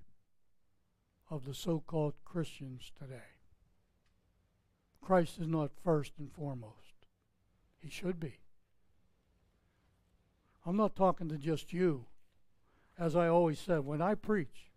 of 1.31 1.45
the 1.45 1.55
so-called 1.55 2.15
Christians 2.25 2.93
today. 2.99 3.35
Christ 5.01 5.39
is 5.39 5.47
not 5.47 5.71
first 5.85 6.13
and 6.19 6.33
foremost. 6.33 7.07
He 7.79 7.89
should 7.89 8.19
be. 8.19 8.41
I'm 10.65 10.77
not 10.77 10.97
talking 10.97 11.29
to 11.29 11.37
just 11.37 11.73
you. 11.73 12.07
As 12.99 13.15
I 13.15 13.29
always 13.29 13.59
said, 13.59 13.85
when 13.85 14.01
I 14.01 14.15
preach, 14.15 14.71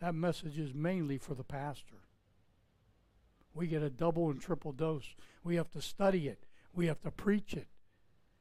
that 0.00 0.14
message 0.14 0.58
is 0.58 0.74
mainly 0.74 1.18
for 1.18 1.34
the 1.34 1.44
pastor. 1.44 2.02
We 3.52 3.66
get 3.66 3.82
a 3.82 3.90
double 3.90 4.30
and 4.30 4.40
triple 4.40 4.72
dose. 4.72 5.14
We 5.42 5.56
have 5.56 5.70
to 5.72 5.80
study 5.80 6.28
it, 6.28 6.44
we 6.74 6.86
have 6.86 7.00
to 7.02 7.10
preach 7.10 7.54
it. 7.54 7.68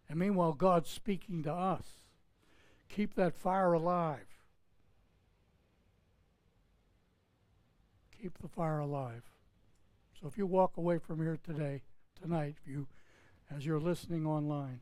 And 0.09 0.19
meanwhile, 0.19 0.53
God's 0.53 0.89
speaking 0.89 1.43
to 1.43 1.53
us. 1.53 1.85
Keep 2.89 3.15
that 3.15 3.35
fire 3.35 3.73
alive. 3.73 4.27
Keep 8.21 8.37
the 8.39 8.47
fire 8.47 8.79
alive. 8.79 9.23
So 10.19 10.27
if 10.27 10.37
you 10.37 10.45
walk 10.45 10.77
away 10.77 10.99
from 10.99 11.19
here 11.19 11.39
today, 11.43 11.81
tonight, 12.21 12.55
if 12.61 12.71
you, 12.71 12.87
as 13.53 13.65
you're 13.65 13.79
listening 13.79 14.25
online, 14.25 14.81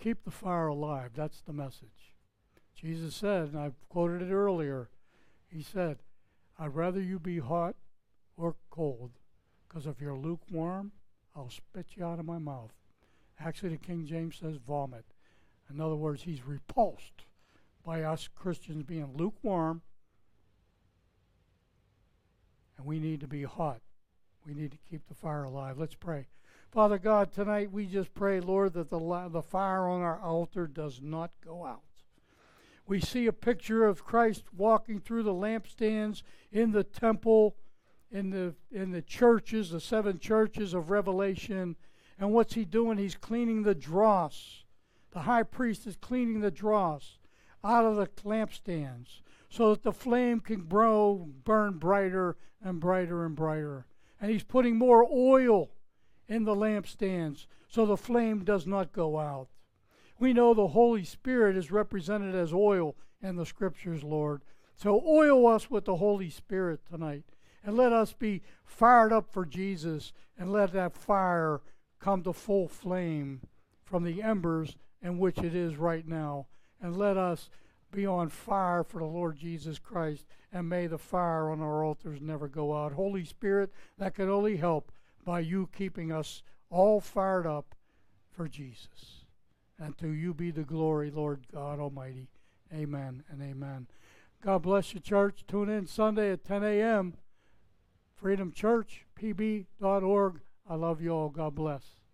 keep 0.00 0.24
the 0.24 0.30
fire 0.30 0.68
alive. 0.68 1.10
That's 1.14 1.40
the 1.40 1.52
message. 1.52 2.15
Jesus 2.76 3.14
said, 3.14 3.48
and 3.48 3.58
I've 3.58 3.88
quoted 3.88 4.22
it 4.22 4.32
earlier, 4.32 4.90
he 5.48 5.62
said, 5.62 5.98
I'd 6.58 6.74
rather 6.74 7.00
you 7.00 7.18
be 7.18 7.38
hot 7.38 7.74
or 8.36 8.54
cold, 8.70 9.12
because 9.66 9.86
if 9.86 10.00
you're 10.00 10.16
lukewarm, 10.16 10.92
I'll 11.34 11.50
spit 11.50 11.86
you 11.94 12.04
out 12.04 12.18
of 12.18 12.26
my 12.26 12.38
mouth. 12.38 12.72
Actually, 13.40 13.70
the 13.70 13.76
King 13.78 14.06
James 14.06 14.36
says 14.36 14.56
vomit. 14.56 15.04
In 15.70 15.80
other 15.80 15.96
words, 15.96 16.22
he's 16.22 16.46
repulsed 16.46 17.24
by 17.84 18.02
us 18.02 18.28
Christians 18.34 18.82
being 18.82 19.16
lukewarm, 19.16 19.80
and 22.76 22.86
we 22.86 22.98
need 22.98 23.20
to 23.20 23.26
be 23.26 23.44
hot. 23.44 23.80
We 24.46 24.54
need 24.54 24.70
to 24.72 24.78
keep 24.88 25.08
the 25.08 25.14
fire 25.14 25.44
alive. 25.44 25.78
Let's 25.78 25.94
pray. 25.94 26.26
Father 26.70 26.98
God, 26.98 27.32
tonight 27.32 27.72
we 27.72 27.86
just 27.86 28.14
pray, 28.14 28.40
Lord, 28.40 28.74
that 28.74 28.90
the, 28.90 29.28
the 29.30 29.42
fire 29.42 29.88
on 29.88 30.02
our 30.02 30.20
altar 30.20 30.66
does 30.66 31.00
not 31.02 31.30
go 31.42 31.64
out 31.64 31.85
we 32.86 33.00
see 33.00 33.26
a 33.26 33.32
picture 33.32 33.84
of 33.84 34.04
Christ 34.04 34.44
walking 34.56 35.00
through 35.00 35.24
the 35.24 35.34
lampstands 35.34 36.22
in 36.52 36.72
the 36.72 36.84
temple, 36.84 37.56
in 38.10 38.30
the 38.30 38.54
in 38.70 38.92
the 38.92 39.02
churches, 39.02 39.70
the 39.70 39.80
seven 39.80 40.18
churches 40.18 40.72
of 40.72 40.90
Revelation. 40.90 41.76
And 42.18 42.32
what's 42.32 42.54
he 42.54 42.64
doing? 42.64 42.98
He's 42.98 43.16
cleaning 43.16 43.62
the 43.62 43.74
dross. 43.74 44.64
The 45.10 45.20
high 45.20 45.42
priest 45.42 45.86
is 45.86 45.96
cleaning 45.96 46.40
the 46.40 46.50
dross 46.50 47.18
out 47.64 47.84
of 47.84 47.96
the 47.96 48.06
lampstands 48.24 49.20
so 49.48 49.70
that 49.70 49.82
the 49.82 49.92
flame 49.92 50.40
can 50.40 50.66
grow, 50.66 51.28
burn 51.44 51.78
brighter 51.78 52.36
and 52.62 52.80
brighter 52.80 53.24
and 53.24 53.34
brighter. 53.34 53.86
And 54.20 54.30
he's 54.30 54.44
putting 54.44 54.76
more 54.76 55.06
oil 55.10 55.70
in 56.28 56.44
the 56.44 56.54
lampstands 56.54 57.46
so 57.68 57.84
the 57.84 57.96
flame 57.96 58.44
does 58.44 58.66
not 58.66 58.92
go 58.92 59.18
out. 59.18 59.48
We 60.18 60.32
know 60.32 60.54
the 60.54 60.68
Holy 60.68 61.04
Spirit 61.04 61.56
is 61.56 61.70
represented 61.70 62.34
as 62.34 62.52
oil 62.52 62.96
in 63.22 63.36
the 63.36 63.46
scriptures, 63.46 64.02
Lord. 64.02 64.42
So 64.74 65.02
oil 65.06 65.46
us 65.46 65.70
with 65.70 65.84
the 65.84 65.96
Holy 65.96 66.30
Spirit 66.30 66.80
tonight. 66.88 67.24
And 67.64 67.76
let 67.76 67.92
us 67.92 68.12
be 68.12 68.42
fired 68.64 69.12
up 69.12 69.32
for 69.32 69.44
Jesus 69.44 70.12
and 70.38 70.52
let 70.52 70.72
that 70.72 70.96
fire 70.96 71.60
come 71.98 72.22
to 72.22 72.32
full 72.32 72.68
flame 72.68 73.40
from 73.84 74.04
the 74.04 74.22
embers 74.22 74.76
in 75.02 75.18
which 75.18 75.38
it 75.38 75.54
is 75.54 75.76
right 75.76 76.06
now. 76.06 76.46
And 76.80 76.96
let 76.96 77.16
us 77.16 77.50
be 77.90 78.06
on 78.06 78.28
fire 78.28 78.84
for 78.84 78.98
the 79.00 79.06
Lord 79.06 79.36
Jesus 79.36 79.78
Christ. 79.78 80.26
And 80.52 80.68
may 80.68 80.86
the 80.86 80.98
fire 80.98 81.50
on 81.50 81.60
our 81.60 81.84
altars 81.84 82.20
never 82.20 82.48
go 82.48 82.76
out. 82.76 82.92
Holy 82.92 83.24
Spirit, 83.24 83.70
that 83.98 84.14
can 84.14 84.28
only 84.28 84.56
help 84.56 84.92
by 85.24 85.40
you 85.40 85.68
keeping 85.76 86.12
us 86.12 86.42
all 86.70 87.00
fired 87.00 87.46
up 87.46 87.74
for 88.30 88.46
Jesus. 88.46 89.25
And 89.78 89.96
to 89.98 90.08
you 90.08 90.32
be 90.32 90.50
the 90.50 90.62
glory, 90.62 91.10
Lord 91.10 91.46
God 91.52 91.78
Almighty. 91.78 92.28
Amen 92.72 93.22
and 93.30 93.42
amen. 93.42 93.86
God 94.42 94.62
bless 94.62 94.94
you, 94.94 95.00
church. 95.00 95.44
Tune 95.46 95.68
in 95.68 95.86
Sunday 95.86 96.32
at 96.32 96.44
10 96.44 96.64
a.m. 96.64 97.14
Freedom 98.14 98.52
Church, 98.52 99.04
pb.org. 99.20 100.40
I 100.68 100.74
love 100.74 101.00
you 101.02 101.10
all. 101.10 101.28
God 101.28 101.54
bless. 101.54 102.05